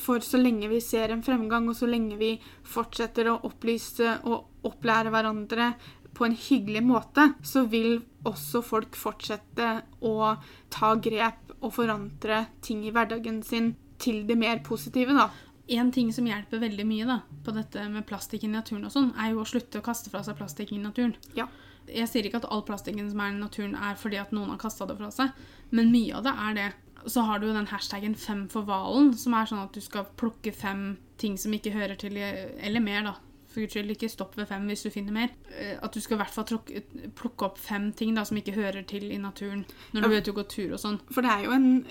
For 0.03 0.19
så 0.19 0.39
lenge 0.41 0.67
vi 0.67 0.81
ser 0.83 1.13
en 1.13 1.23
fremgang, 1.23 1.69
og 1.71 1.77
så 1.79 1.87
lenge 1.87 2.17
vi 2.19 2.33
fortsetter 2.67 3.29
å 3.31 3.37
opplyse 3.47 4.17
og 4.27 4.67
opplære 4.67 5.13
hverandre 5.13 5.69
på 6.17 6.25
en 6.25 6.35
hyggelig 6.35 6.81
måte, 6.85 7.31
så 7.45 7.65
vil 7.69 8.01
også 8.27 8.63
folk 8.65 8.97
fortsette 8.97 9.67
å 10.05 10.33
ta 10.73 10.95
grep 10.97 11.53
og 11.59 11.73
forandre 11.77 12.47
ting 12.65 12.83
i 12.85 12.93
hverdagen 12.93 13.43
sin 13.45 13.75
til 14.01 14.23
det 14.29 14.37
mer 14.37 14.61
positive, 14.65 15.13
da. 15.17 15.29
En 15.77 15.91
ting 15.91 16.09
som 16.15 16.27
hjelper 16.29 16.61
veldig 16.63 16.85
mye 16.87 17.05
da, 17.09 17.19
på 17.43 17.53
dette 17.55 17.85
med 17.91 18.05
plastikk 18.07 18.45
i 18.47 18.51
naturen, 18.51 18.85
og 18.87 18.93
sånn, 18.93 19.11
er 19.19 19.33
jo 19.33 19.43
å 19.43 19.47
slutte 19.47 19.81
å 19.81 19.85
kaste 19.85 20.11
fra 20.13 20.23
seg 20.25 20.37
plastikk 20.39 20.73
i 20.73 20.81
naturen. 20.81 21.15
Ja. 21.37 21.49
Jeg 21.87 22.09
sier 22.11 22.27
ikke 22.27 22.41
at 22.41 22.49
all 22.51 22.65
plastikken 22.67 23.07
som 23.11 23.21
er 23.23 23.31
i 23.31 23.39
naturen, 23.39 23.75
er 23.75 23.95
fordi 23.99 24.19
at 24.19 24.33
noen 24.35 24.51
har 24.51 24.61
kasta 24.61 24.87
det 24.89 24.97
fra 24.99 25.11
seg, 25.13 25.45
men 25.71 25.93
mye 25.93 26.17
av 26.17 26.25
det 26.25 26.33
er 26.47 26.57
det. 26.57 26.67
Så 27.07 27.23
har 27.23 27.39
du 27.39 27.47
jo 27.47 27.55
den 27.55 27.69
hashtaggen 27.69 28.15
'fem 28.15 28.47
for 28.51 28.67
hvalen', 28.67 29.13
som 29.15 29.33
er 29.33 29.45
sånn 29.45 29.63
at 29.63 29.71
du 29.71 29.79
skal 29.81 30.09
plukke 30.17 30.51
fem 30.51 30.97
ting 31.17 31.37
som 31.37 31.53
ikke 31.53 31.71
hører 31.71 31.95
til 31.95 32.17
Eller 32.17 32.79
mer, 32.79 33.03
da. 33.03 33.13
For 33.57 33.63
guds 33.65 33.73
skyld, 33.73 33.89
ikke 33.95 34.09
stopp 34.13 34.35
ved 34.37 34.45
fem 34.51 34.67
hvis 34.69 34.83
du 34.85 34.91
finner 34.93 35.15
mer. 35.15 35.29
Eh, 35.49 35.79
At 35.81 35.91
du 35.91 35.99
skal 35.99 36.13
i 36.13 36.19
hvert 36.21 36.29
fall 36.33 36.45
tråkke- 36.45 36.83
plukke 37.17 37.45
opp 37.47 37.57
fem 37.57 37.87
ting 37.91 38.13
da, 38.13 38.21
som 38.23 38.37
ikke 38.37 38.53
hører 38.53 38.85
til 38.85 39.07
i 39.11 39.17
naturen 39.17 39.63
når 39.93 40.01
du 40.01 40.07
Ja. 40.07 40.09
vet 40.13 40.25
du 40.25 40.31
går 40.33 40.47
tur 40.47 40.73
og 40.73 40.79
sånn. 40.79 40.99
For 41.09 41.21
det 41.25 41.31
er 41.31 41.43
jo 41.45 41.51
en 41.55 41.85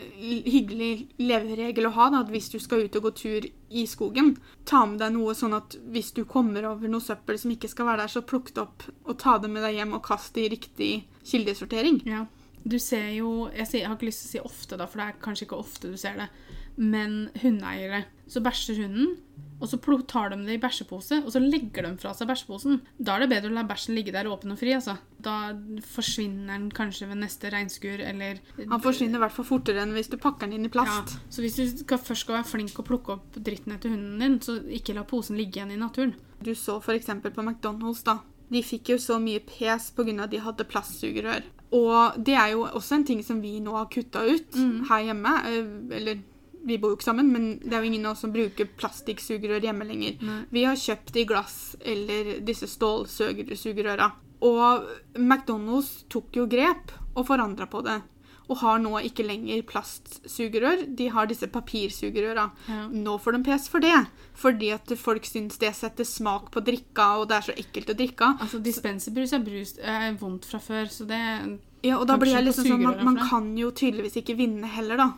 hyggelig 0.47 1.09
leveregel 1.19 1.87
å 1.89 1.93
ha 1.97 2.11
da, 2.11 2.21
at 2.21 2.29
hvis 2.31 2.51
du 2.53 2.59
skal 2.63 2.85
ut 2.85 2.95
og 2.97 3.03
gå 3.03 3.15
tur 3.17 3.49
i 3.71 3.85
skogen, 3.85 4.37
ta 4.65 4.85
med 4.87 5.01
deg 5.01 5.13
noe 5.13 5.35
sånn 5.35 5.57
at 5.57 5.77
hvis 5.91 6.13
du 6.15 6.25
kommer 6.25 6.65
over 6.71 6.87
noe 6.89 7.01
søppel 7.03 7.37
som 7.39 7.51
ikke 7.51 7.69
skal 7.69 7.87
være 7.87 8.05
der, 8.05 8.07
så 8.15 8.23
plukk 8.23 8.53
det 8.55 8.63
opp 8.63 8.83
og 9.05 9.19
ta 9.19 9.39
det 9.39 9.51
med 9.51 9.63
deg 9.67 9.75
hjem 9.81 9.95
og 9.95 10.03
kast 10.05 10.35
det 10.35 10.47
i 10.47 10.55
riktig 10.57 11.05
kildesortering. 11.25 12.03
Ja. 12.07 12.27
Du 12.67 12.79
ser 12.79 13.11
jo 13.15 13.49
jeg, 13.51 13.67
sier, 13.67 13.81
jeg 13.81 13.89
har 13.89 13.97
ikke 13.97 14.07
lyst 14.11 14.23
til 14.31 14.41
å 14.41 14.45
si 14.45 14.49
ofte, 14.49 14.77
da, 14.79 14.87
for 14.87 14.99
det 14.99 15.09
er 15.09 15.21
kanskje 15.23 15.47
ikke 15.47 15.59
ofte 15.59 15.91
du 15.91 15.97
ser 15.97 16.15
det, 16.17 16.29
men 16.79 17.31
hundeeiere. 17.43 18.05
Så 18.29 18.41
bæsjer 18.43 18.77
hunden, 18.83 19.17
og 19.61 19.69
så 19.71 19.79
tar 20.07 20.31
de 20.31 20.37
det 20.45 20.55
i 20.59 20.61
bæsjepose, 20.61 21.23
og 21.25 21.33
så 21.33 21.41
legger 21.41 21.83
de 21.87 21.97
fra 21.99 22.13
seg 22.15 22.29
bæsjeposen. 22.29 22.81
Da 22.99 23.15
er 23.17 23.21
det 23.25 23.31
bedre 23.31 23.51
å 23.51 23.55
la 23.57 23.63
bæsjen 23.65 23.95
ligge 23.97 24.13
der 24.13 24.29
åpen 24.29 24.53
og 24.53 24.59
fri. 24.61 24.73
altså. 24.77 24.99
Da 25.23 25.55
forsvinner 25.81 26.59
den 26.59 26.69
kanskje 26.71 27.09
ved 27.09 27.21
neste 27.23 27.51
regnskur, 27.53 28.01
eller 28.05 28.41
Han 28.69 28.81
forsvinner 28.85 29.17
i 29.19 29.23
hvert 29.25 29.33
fall 29.37 29.49
fortere 29.49 29.83
enn 29.83 29.95
hvis 29.97 30.11
du 30.13 30.17
pakker 30.21 30.47
den 30.47 30.59
inn 30.61 30.69
i 30.69 30.73
plast. 30.73 31.17
Ja, 31.17 31.25
så 31.31 31.41
hvis 31.45 31.57
du 31.57 31.65
skal, 31.85 31.99
først 31.99 32.27
skal 32.27 32.39
være 32.41 32.51
flink 32.53 32.79
og 32.79 32.87
plukke 32.91 33.17
opp 33.17 33.37
dritten 33.41 33.73
etter 33.77 33.93
hunden 33.95 34.21
din, 34.23 34.39
så 34.45 34.59
ikke 34.69 34.95
la 34.97 35.05
posen 35.09 35.37
ligge 35.41 35.61
igjen 35.61 35.73
i 35.73 35.81
naturen. 35.81 36.15
Du 36.43 36.53
så 36.55 36.79
f.eks. 36.81 37.07
på 37.25 37.43
McDonald's, 37.45 38.05
da. 38.05 38.19
De 38.53 38.63
fikk 38.63 38.93
jo 38.93 38.99
så 39.03 39.17
mye 39.19 39.41
pes 39.43 39.91
pga. 39.97 40.23
at 40.23 40.31
de 40.31 40.39
hadde 40.39 40.65
plastsugerør. 40.71 41.43
Og 41.75 42.15
det 42.23 42.35
er 42.39 42.53
jo 42.53 42.63
også 42.69 42.95
en 43.01 43.05
ting 43.09 43.23
som 43.27 43.41
vi 43.43 43.57
nå 43.61 43.73
har 43.75 43.89
kutta 43.91 44.23
ut 44.23 44.55
her 44.89 45.03
hjemme. 45.09 45.33
eh, 45.51 45.97
Eller 45.97 46.21
vi 46.67 46.79
bor 46.83 46.93
jo 46.93 46.99
ikke 46.99 47.07
sammen, 47.07 47.31
men 47.33 47.49
det 47.63 47.77
er 47.77 47.85
jo 47.85 47.91
ingen 47.93 48.07
av 48.09 48.17
oss 48.17 48.25
som 48.25 48.35
bruker 48.35 48.69
plastikksugerør 48.81 49.69
hjemme 49.69 49.87
lenger. 49.87 50.19
Nei. 50.27 50.41
Vi 50.51 50.65
har 50.67 50.81
kjøpt 50.81 51.21
i 51.21 51.27
glass 51.29 51.59
eller 51.87 52.37
disse 52.47 52.69
stålsugerøra. 52.71 54.11
Og 54.47 54.91
McDonald's 55.17 56.05
tok 56.13 56.37
jo 56.37 56.49
grep 56.51 56.93
og 57.17 57.27
forandra 57.31 57.69
på 57.71 57.85
det. 57.87 58.01
Og 58.47 58.61
har 58.61 58.79
nå 58.79 58.93
ikke 59.09 59.25
lenger 59.27 59.65
plastsugerør, 59.67 60.85
de 60.99 61.09
har 61.11 61.27
disse 61.27 61.49
papirsugerøra. 61.51 62.45
Ja. 62.71 62.83
Nå 62.95 63.17
får 63.23 63.35
de 63.35 63.41
pes 63.49 63.67
for 63.73 63.83
det, 63.83 63.97
fordi 64.39 64.71
at 64.77 64.93
folk 65.01 65.27
syns 65.27 65.59
det 65.63 65.73
setter 65.75 66.07
smak 66.07 66.53
på 66.55 66.63
drikka, 66.67 67.09
og 67.23 67.31
det 67.31 67.41
er 67.41 67.49
så 67.49 67.57
ekkelt 67.59 67.91
å 67.91 67.99
drikke. 67.99 68.31
Altså, 68.45 68.63
Dispenserbrus 68.63 69.35
er 69.35 69.47
brus 69.47 69.75
er 69.83 70.19
vondt 70.21 70.47
fra 70.47 70.63
før, 70.63 70.87
så 70.91 71.09
det 71.11 71.23
Ja, 71.87 71.99
og 71.99 72.07
da 72.07 72.17
blir 72.19 72.35
jeg 72.35 72.47
liksom 72.47 72.71
sånn, 72.71 72.87
man, 72.87 73.03
man 73.07 73.19
kan 73.27 73.51
jo 73.59 73.73
tydeligvis 73.75 74.21
ikke 74.23 74.39
vinne 74.39 74.71
heller, 74.79 75.03
da. 75.03 75.11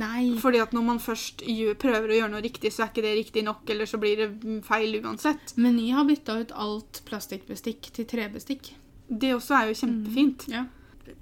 Nei. 0.00 0.32
Fordi 0.40 0.60
at 0.62 0.72
når 0.72 0.84
man 0.86 1.00
først 1.02 1.42
prøver 1.82 2.12
å 2.12 2.18
gjøre 2.20 2.32
noe 2.32 2.44
riktig, 2.44 2.72
så 2.72 2.84
er 2.84 2.92
ikke 2.92 3.04
det 3.04 3.16
riktig 3.18 3.44
nok, 3.46 3.64
eller 3.74 3.88
så 3.88 4.00
blir 4.00 4.22
det 4.22 4.60
feil 4.66 4.96
uansett. 5.02 5.54
Meny 5.60 5.90
har 5.96 6.06
bytta 6.08 6.38
ut 6.40 6.54
alt 6.64 7.02
plastikkbestikk 7.08 7.90
til 7.96 8.08
trebestikk. 8.08 8.72
Det 9.08 9.34
også 9.36 9.58
er 9.58 9.68
jo 9.68 9.78
kjempefint. 9.82 10.48
Ja. 10.52 10.64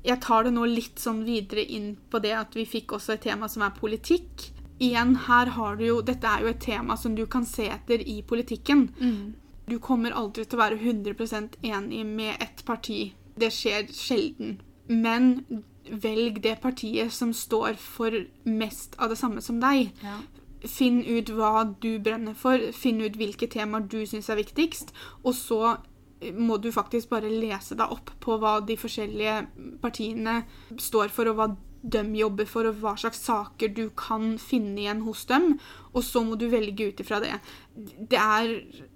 Jeg 0.05 0.21
tar 0.23 0.47
det 0.47 0.55
nå 0.55 0.65
litt 0.69 1.01
sånn 1.01 1.25
videre 1.27 1.65
inn 1.65 1.95
på 2.11 2.21
det 2.23 2.33
at 2.37 2.57
vi 2.57 2.67
fikk 2.69 2.95
også 2.97 3.17
et 3.17 3.25
tema 3.27 3.49
som 3.51 3.65
er 3.67 3.77
politikk. 3.77 4.51
Igjen, 4.81 5.15
her 5.27 5.53
har 5.57 5.77
du 5.77 5.85
jo 5.85 6.01
Dette 6.05 6.29
er 6.29 6.45
jo 6.45 6.53
et 6.55 6.63
tema 6.63 6.97
som 6.97 7.17
du 7.17 7.27
kan 7.29 7.45
se 7.49 7.67
etter 7.69 8.01
i 8.01 8.21
politikken. 8.23 8.87
Mm. 9.01 9.35
Du 9.69 9.79
kommer 9.83 10.15
aldri 10.17 10.47
til 10.47 10.59
å 10.59 10.63
være 10.63 10.81
100 10.81 11.59
enig 11.63 12.05
med 12.07 12.41
ett 12.41 12.65
parti. 12.67 13.13
Det 13.37 13.53
skjer 13.55 13.91
sjelden. 13.95 14.59
Men 14.89 15.63
velg 15.91 16.43
det 16.45 16.57
partiet 16.63 17.13
som 17.13 17.33
står 17.37 17.79
for 17.81 18.15
mest 18.45 18.97
av 18.99 19.13
det 19.13 19.19
samme 19.21 19.43
som 19.45 19.61
deg. 19.63 19.91
ja. 20.05 20.21
Finn 20.61 20.99
ut 21.07 21.31
hva 21.33 21.63
du 21.81 21.95
brenner 22.05 22.35
for, 22.37 22.61
finn 22.77 22.99
ut 23.01 23.15
hvilke 23.17 23.47
temaer 23.49 23.87
du 23.89 24.03
syns 24.05 24.29
er 24.29 24.37
viktigst, 24.37 24.91
og 25.25 25.33
så 25.33 25.79
må 26.37 26.59
du 26.61 26.69
faktisk 26.73 27.09
bare 27.09 27.31
lese 27.33 27.77
deg 27.79 27.93
opp 27.95 28.13
på 28.21 28.37
hva 28.41 28.59
de 28.61 28.77
forskjellige 28.77 29.39
partiene 29.81 30.43
står 30.77 31.09
for, 31.15 31.31
og 31.31 31.39
hva 31.39 31.49
de 31.81 32.03
jobber 32.19 32.49
for, 32.49 32.69
og 32.69 32.81
hva 32.83 32.93
slags 33.01 33.23
saker 33.25 33.73
du 33.77 33.87
kan 33.97 34.35
finne 34.43 34.83
igjen 34.83 35.01
hos 35.07 35.25
dem. 35.31 35.55
Og 35.95 36.05
så 36.05 36.23
må 36.25 36.37
du 36.37 36.51
velge 36.53 36.91
ut 36.91 37.01
ifra 37.01 37.23
det. 37.25 37.39
Det 37.75 38.21
er 38.21 38.53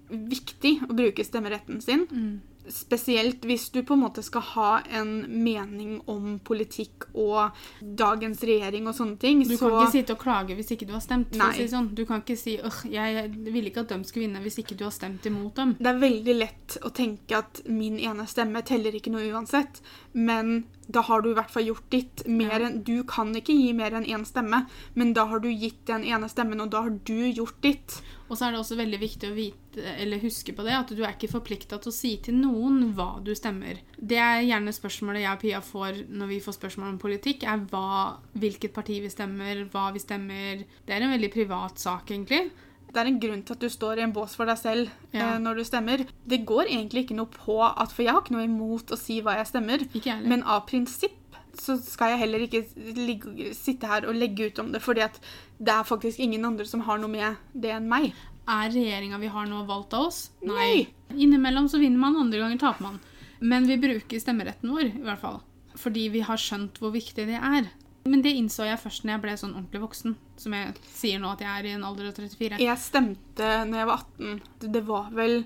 viktig 0.09 0.75
å 0.85 0.93
bruke 0.93 1.25
stemmeretten 1.25 1.81
sin. 1.81 2.05
Mm. 2.11 2.35
Spesielt 2.71 3.45
hvis 3.45 3.69
du 3.73 3.81
på 3.85 3.93
en 3.93 4.03
måte 4.05 4.23
skal 4.25 4.43
ha 4.55 4.69
en 4.99 5.25
mening 5.29 5.99
om 6.11 6.39
politikk 6.45 7.07
og 7.13 7.55
dagens 7.81 8.41
regjering 8.45 8.89
og 8.89 8.95
sånne 8.97 9.19
ting. 9.21 9.43
Du 9.45 9.55
så 9.55 9.69
kan 9.69 9.77
ikke 9.79 9.95
sitte 9.97 10.15
og 10.15 10.21
klage 10.23 10.57
hvis 10.57 10.73
ikke 10.75 10.87
du 10.89 10.95
har 10.95 11.03
stemt. 11.03 11.35
Si 11.55 11.67
sånn. 11.71 11.91
Du 11.95 12.05
kan 12.09 12.23
ikke 12.23 12.37
si 12.39 12.57
at 12.59 12.81
jeg, 12.89 13.17
jeg 13.19 13.53
ville 13.53 13.71
ikke 13.71 13.85
at 13.85 13.93
de 13.93 13.99
skulle 14.07 14.27
vinne 14.27 14.41
hvis 14.43 14.59
ikke 14.63 14.77
du 14.77 14.85
har 14.87 14.95
stemt 14.95 15.25
imot 15.29 15.55
dem. 15.59 15.75
det 15.79 15.91
er 15.91 16.01
veldig 16.01 16.37
lett 16.37 16.77
å 16.85 16.91
tenke 16.95 17.37
at 17.37 17.61
min 17.69 17.99
ene 17.99 18.25
stemme 18.29 18.63
teller 18.65 18.95
ikke 18.97 19.13
noe 19.13 19.27
uansett, 19.31 19.81
men 20.13 20.65
da 20.87 21.01
har 21.07 21.21
du 21.21 21.31
i 21.31 21.37
hvert 21.37 21.51
fall 21.51 21.65
gjort 21.69 21.87
ditt. 21.93 22.25
Mer 22.29 22.61
enn, 22.61 22.81
du 22.85 23.03
kan 23.09 23.33
ikke 23.35 23.55
gi 23.55 23.71
mer 23.77 23.95
enn 23.97 24.05
én 24.05 24.25
stemme, 24.27 24.65
men 24.93 25.13
da 25.17 25.25
har 25.31 25.41
du 25.41 25.49
gitt 25.49 25.85
den 25.89 26.05
ene 26.05 26.29
stemmen, 26.31 26.61
og 26.61 26.71
da 26.73 26.83
har 26.85 26.93
du 27.07 27.17
gjort 27.25 27.57
ditt. 27.65 27.99
Og 28.25 28.37
så 28.37 28.47
er 28.47 28.55
det 28.55 28.59
også 28.59 28.77
veldig 28.79 28.97
viktig 28.99 29.27
å 29.29 29.35
vite, 29.37 29.83
eller 30.01 30.21
huske 30.23 30.53
på 30.57 30.63
det, 30.65 30.73
at 30.73 30.89
du 30.97 31.03
er 31.03 31.11
ikke 31.13 31.29
forplikta 31.29 31.77
til 31.77 31.91
å 31.91 31.93
si 31.93 32.15
til 32.25 32.33
noen 32.39 32.93
hva 32.97 33.19
du 33.21 33.29
stemmer. 33.37 33.77
Det 34.01 34.17
er 34.17 34.41
gjerne 34.47 34.73
spørsmålet 34.73 35.21
jeg 35.21 35.37
og 35.37 35.41
Pia 35.43 35.59
får 35.61 35.99
når 36.09 36.31
vi 36.33 36.39
får 36.41 36.57
spørsmål 36.57 36.93
om 36.95 37.01
politikk, 37.01 37.45
er 37.45 37.61
hva, 37.69 38.15
hvilket 38.33 38.73
parti 38.73 38.97
vi 39.03 39.11
stemmer, 39.13 39.67
hva 39.69 39.91
vi 39.93 40.01
stemmer. 40.01 40.63
Det 40.87 40.95
er 40.95 41.05
en 41.05 41.13
veldig 41.13 41.29
privat 41.35 41.77
sak, 41.81 42.09
egentlig. 42.09 42.47
Det 42.95 43.01
er 43.03 43.11
en 43.11 43.19
grunn 43.19 43.43
til 43.43 43.57
at 43.57 43.63
du 43.65 43.69
står 43.69 43.99
i 43.99 44.05
en 44.07 44.13
bås 44.15 44.33
for 44.39 44.47
deg 44.49 44.57
selv 44.57 44.89
Ja. 45.13 45.35
eh, 45.35 45.39
når 45.43 45.55
du 45.59 45.63
stemmer. 45.67 46.05
Det 46.25 46.45
går 46.47 46.65
egentlig 46.71 47.05
ikke 47.05 47.17
noe 47.19 47.27
på 47.27 47.59
at 47.61 47.91
For 47.91 48.03
jeg 48.07 48.13
har 48.15 48.21
ikke 48.23 48.37
noe 48.37 48.47
imot 48.47 48.89
å 48.89 48.97
si 48.97 49.19
hva 49.21 49.35
jeg 49.37 49.51
stemmer, 49.51 49.85
jeg 50.01 50.23
men 50.25 50.41
av 50.43 50.65
prinsipp 50.65 51.21
så 51.55 51.77
skal 51.79 52.11
jeg 52.11 52.19
heller 52.19 52.39
ikke 52.43 52.65
ligge, 52.97 53.53
sitte 53.55 53.87
her 53.87 54.07
og 54.09 54.15
legge 54.15 54.49
ut 54.49 54.59
om 54.59 54.71
det, 54.73 54.81
fordi 54.83 55.03
at 55.05 55.19
det 55.59 55.71
er 55.71 55.83
faktisk 55.87 56.19
ingen 56.19 56.45
andre 56.45 56.65
som 56.67 56.81
har 56.87 56.97
noe 56.99 57.09
med 57.11 57.35
det 57.53 57.71
enn 57.75 57.87
meg. 57.89 58.13
Er 58.47 58.69
regjeringa 58.69 59.17
vi 59.19 59.27
har 59.33 59.45
nå, 59.49 59.63
valgt 59.65 59.93
av 59.97 60.07
oss? 60.09 60.29
Nei. 60.45 60.87
Innimellom 61.15 61.67
så 61.71 61.79
vinner 61.81 61.97
man, 62.01 62.15
andre 62.19 62.39
ganger 62.43 62.59
taper 62.61 62.83
man. 62.83 62.99
Men 63.41 63.65
vi 63.67 63.77
bruker 63.77 64.19
stemmeretten 64.21 64.69
vår, 64.71 64.91
i 64.95 65.03
hvert 65.05 65.19
fall. 65.21 65.41
Fordi 65.75 66.07
vi 66.13 66.21
har 66.23 66.37
skjønt 66.39 66.77
hvor 66.79 66.93
viktig 66.93 67.25
det 67.27 67.39
er. 67.39 67.67
Men 68.05 68.21
det 68.21 68.35
innså 68.37 68.67
jeg 68.67 68.77
først 68.79 69.03
når 69.03 69.15
jeg 69.15 69.21
ble 69.23 69.33
sånn 69.41 69.55
ordentlig 69.57 69.81
voksen. 69.81 70.15
Som 70.37 70.53
jeg 70.53 70.75
sier 70.93 71.19
nå 71.19 71.31
at 71.33 71.41
jeg 71.41 71.49
er 71.49 71.65
i 71.65 71.73
en 71.73 71.83
alder 71.87 72.11
av 72.11 72.19
34. 72.19 72.59
Jeg 72.61 72.77
stemte 72.83 73.49
når 73.65 73.79
jeg 73.81 73.89
var 73.89 74.03
18. 74.05 74.41
Det- 74.61 74.71
Det 74.71 74.83
var 74.85 75.09
vel 75.11 75.45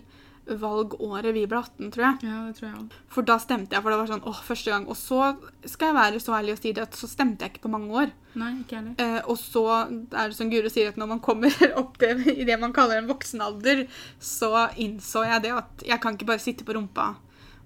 valgåret 0.60 1.34
vi 1.36 1.46
ble 1.50 1.60
18, 1.60 1.92
tror 1.94 2.06
jeg. 2.06 2.30
Ja, 2.30 2.40
det 2.48 2.58
tror 2.58 2.68
jeg 2.70 2.78
også. 2.80 3.02
For 3.14 3.28
da 3.30 3.38
stemte 3.42 3.76
jeg, 3.76 3.84
for 3.86 3.94
det 3.94 4.00
var 4.02 4.10
sånn 4.10 4.26
åh, 4.30 4.42
første 4.48 4.74
gang. 4.74 4.88
Og 4.90 4.98
så 4.98 5.20
skal 5.70 5.92
jeg 5.92 5.98
være 6.00 6.24
så 6.24 6.36
ærlig 6.40 6.56
og 6.56 6.62
si 6.62 6.74
det 6.76 6.86
at 6.88 6.98
så 6.98 7.10
stemte 7.12 7.46
jeg 7.46 7.54
ikke 7.54 7.66
på 7.68 7.74
mange 7.76 7.94
år. 8.04 8.14
Nei, 8.40 8.52
ikke 8.64 8.80
heller. 8.80 8.98
Eh, 9.02 9.22
og 9.30 9.40
så 9.42 9.66
er 9.70 10.32
det 10.32 10.38
som 10.38 10.52
Guro 10.52 10.72
sier, 10.74 10.92
at 10.94 11.00
når 11.02 11.12
man 11.14 11.24
kommer 11.24 11.54
opp 11.82 12.02
i 12.04 12.46
det 12.48 12.60
man 12.62 12.76
kaller 12.76 13.02
en 13.02 13.10
voksen 13.10 13.44
alder, 13.46 13.86
så 14.18 14.70
innså 14.80 15.26
jeg 15.28 15.46
det 15.48 15.56
at 15.58 15.90
jeg 15.94 16.02
kan 16.04 16.18
ikke 16.18 16.30
bare 16.34 16.44
sitte 16.44 16.68
på 16.68 16.78
rumpa 16.78 17.14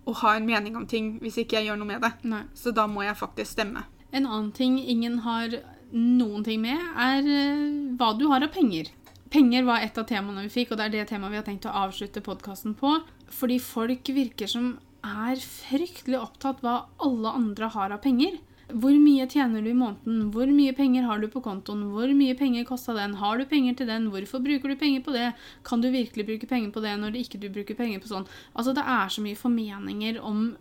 og 0.04 0.18
ha 0.20 0.34
en 0.36 0.48
mening 0.48 0.76
om 0.76 0.88
ting 0.90 1.14
hvis 1.24 1.38
ikke 1.40 1.62
jeg 1.62 1.70
gjør 1.70 1.78
noe 1.80 1.92
med 1.94 2.04
det. 2.04 2.12
Nei. 2.28 2.44
Så 2.58 2.74
da 2.76 2.88
må 2.92 3.06
jeg 3.06 3.16
faktisk 3.20 3.56
stemme. 3.56 3.86
En 4.12 4.28
annen 4.28 4.52
ting 4.56 4.76
ingen 4.80 5.22
har 5.26 5.56
noen 5.94 6.44
ting 6.46 6.62
med, 6.64 6.82
er 6.98 7.24
eh, 7.30 7.64
hva 7.98 8.12
du 8.18 8.28
har 8.32 8.44
av 8.44 8.52
penger. 8.54 8.90
Penger 9.34 9.64
var 9.66 9.82
et 9.82 9.96
av 9.98 10.06
temaene 10.06 10.44
vi 10.46 10.54
fikk, 10.54 10.72
og 10.72 10.78
det 10.78 10.86
er 10.86 10.92
det 10.94 11.04
temaet 11.10 11.34
vi 11.34 11.38
har 11.40 11.46
tenkt 11.48 11.66
å 11.66 11.74
avslutte 11.88 12.22
podkasten 12.22 12.76
på. 12.78 13.00
Fordi 13.34 13.56
folk 13.66 14.10
virker 14.14 14.50
som 14.52 14.76
er 15.04 15.40
fryktelig 15.42 16.20
opptatt 16.20 16.60
hva 16.62 16.84
alle 17.02 17.32
andre 17.34 17.70
har 17.74 17.96
av 17.96 18.04
penger. 18.04 18.38
Hvor 18.70 18.94
mye 18.94 19.26
tjener 19.30 19.66
du 19.66 19.72
i 19.72 19.78
måneden? 19.78 20.30
Hvor 20.36 20.50
mye 20.54 20.76
penger 20.78 21.08
har 21.10 21.20
du 21.22 21.26
på 21.34 21.42
kontoen? 21.46 21.82
Hvor 21.96 22.14
mye 22.14 22.36
penger 22.38 22.68
kosta 22.70 22.94
den? 22.94 23.18
Har 23.20 23.42
du 23.42 23.48
penger 23.50 23.80
til 23.80 23.90
den? 23.90 24.06
Hvorfor 24.14 24.44
bruker 24.46 24.70
du 24.70 24.78
penger 24.80 25.02
på 25.06 25.16
det? 25.16 25.32
Kan 25.66 25.82
du 25.82 25.90
virkelig 25.94 26.28
bruke 26.30 26.50
penger 26.50 26.70
på 26.76 26.84
det 26.86 26.94
når 27.02 27.16
du 27.16 27.20
ikke 27.24 27.42
bruker 27.50 27.78
penger 27.80 28.04
på 28.04 28.12
sånn? 28.14 28.30
Altså, 28.54 28.76
det 28.78 28.86
er 28.86 29.10
så 29.10 29.24
mye 29.26 29.40
formeninger 29.40 30.22
om 30.22 30.52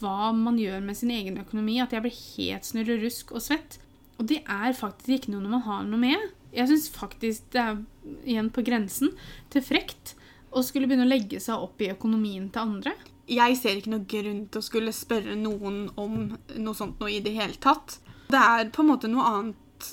hva 0.00 0.32
man 0.34 0.58
gjør 0.58 0.82
med 0.82 0.98
sin 0.98 1.14
egen 1.14 1.38
økonomi, 1.38 1.78
at 1.78 1.94
jeg 1.94 2.02
blir 2.02 2.22
helt 2.36 2.66
snurrerusk 2.66 3.30
og 3.38 3.46
svett. 3.46 3.78
Og 4.18 4.26
det 4.30 4.42
er 4.42 4.74
faktisk 4.74 5.14
ikke 5.14 5.34
noe 5.36 5.46
man 5.46 5.62
har 5.62 5.86
noe 5.86 6.02
med. 6.02 6.26
Jeg 6.54 6.70
syns 6.70 6.88
faktisk 6.94 7.50
det 7.54 7.62
er 7.62 7.82
igjen 8.24 8.52
på 8.54 8.64
grensen 8.66 9.12
til 9.52 9.64
frekt 9.64 10.14
å 10.56 10.62
skulle 10.64 10.88
begynne 10.88 11.06
å 11.06 11.10
legge 11.10 11.40
seg 11.42 11.60
opp 11.66 11.82
i 11.82 11.90
økonomien 11.92 12.48
til 12.52 12.62
andre. 12.62 12.94
Jeg 13.26 13.58
ser 13.58 13.80
ikke 13.80 13.92
noe 13.92 14.06
grunn 14.08 14.44
til 14.46 14.62
å 14.62 14.64
skulle 14.64 14.94
spørre 14.94 15.34
noen 15.38 15.86
om 15.98 16.18
noe 16.36 16.78
sånt 16.78 17.00
noe 17.02 17.10
i 17.12 17.22
det 17.24 17.34
hele 17.36 17.58
tatt. 17.60 17.98
Det 18.30 18.38
er 18.40 18.70
på 18.74 18.84
en 18.84 18.92
måte 18.92 19.10
noe 19.10 19.26
annet 19.26 19.90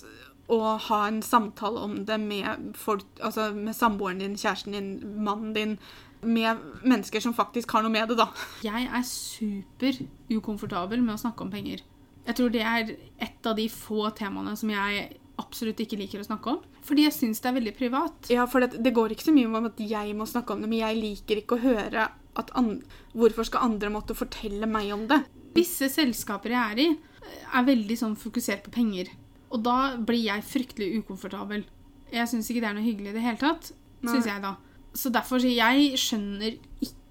å 0.54 0.76
ha 0.88 0.99
en 1.08 1.22
samtale 1.26 1.82
om 1.82 1.95
det 2.06 2.18
med 2.22 2.74
folk, 2.78 3.06
altså 3.24 3.49
med 3.56 3.76
samboeren 3.76 4.22
din, 4.22 4.38
kjæresten 4.38 4.76
din, 4.76 4.91
mannen 5.24 5.54
din, 5.56 5.78
med 6.24 6.60
mennesker 6.84 7.24
som 7.24 7.36
faktisk 7.36 7.74
har 7.76 7.84
noe 7.84 7.91
med 7.91 8.12
det, 8.12 8.20
da. 8.20 8.30
Jeg 8.64 8.88
er 8.88 9.08
super 9.08 9.97
ukomfortabel 10.32 11.01
med 11.04 11.16
å 11.16 11.22
snakke 11.26 11.45
om 11.45 11.51
penger. 11.51 11.84
Jeg 12.24 12.38
tror 12.38 12.54
det 12.54 12.64
er 12.64 12.93
et 13.24 13.49
av 13.49 13.58
de 13.58 13.66
få 13.72 14.08
temaene 14.16 14.56
som 14.60 14.72
jeg 14.72 15.18
absolutt 15.41 15.79
ikke 15.81 15.97
liker 15.99 16.21
å 16.21 16.27
snakke 16.27 16.51
om. 16.51 16.59
Fordi 16.86 17.07
jeg 17.07 17.15
syns 17.15 17.41
det 17.41 17.49
er 17.49 17.57
veldig 17.57 17.73
privat. 17.77 18.29
Ja, 18.34 18.45
for 18.49 18.63
det, 18.63 18.81
det, 18.84 18.93
går 18.95 19.15
ikke 19.15 19.29
så 19.29 19.36
mye 19.36 19.49
om 19.49 19.69
at 19.69 19.79
jeg 19.81 20.17
må 20.17 20.27
snakke 20.29 20.55
om 20.55 20.63
det, 20.63 20.69
men 20.71 20.84
jeg 20.84 20.99
liker 20.99 21.41
ikke 21.41 21.57
å 21.57 21.63
høre 21.63 22.09
at 22.34 22.49
Hvorfor 23.13 23.45
skal 23.45 23.67
andre 23.67 23.91
måtte 23.93 24.15
fortelle 24.17 24.65
meg 24.65 24.89
om 24.95 25.03
det? 25.09 25.19
Visse 25.53 25.86
selskaper 25.93 26.55
jeg 26.55 26.73
er 26.73 26.79
i, 26.81 26.88
er 27.53 27.67
veldig 27.67 27.97
sånn 27.99 28.15
fokusert 28.17 28.65
på 28.65 28.73
penger. 28.73 29.11
Og 29.53 29.61
da 29.61 29.93
blir 30.01 30.23
jeg 30.25 30.45
fryktelig 30.49 31.03
ukomfortabel. 31.03 31.61
Jeg 32.13 32.29
syns 32.31 32.49
ikke 32.49 32.63
det 32.63 32.71
er 32.71 32.77
noe 32.79 32.88
hyggelig 32.88 33.13
i 33.13 33.17
det 33.19 33.25
hele 33.25 33.41
tatt. 33.41 33.69
Syns 34.01 34.25
jeg 34.25 34.41
da. 34.41 34.55
Så 34.97 35.13
derfor 35.13 35.41
sier 35.41 35.55
jeg 35.57 36.01
skjønner 36.01 36.57
ikke 36.81 37.03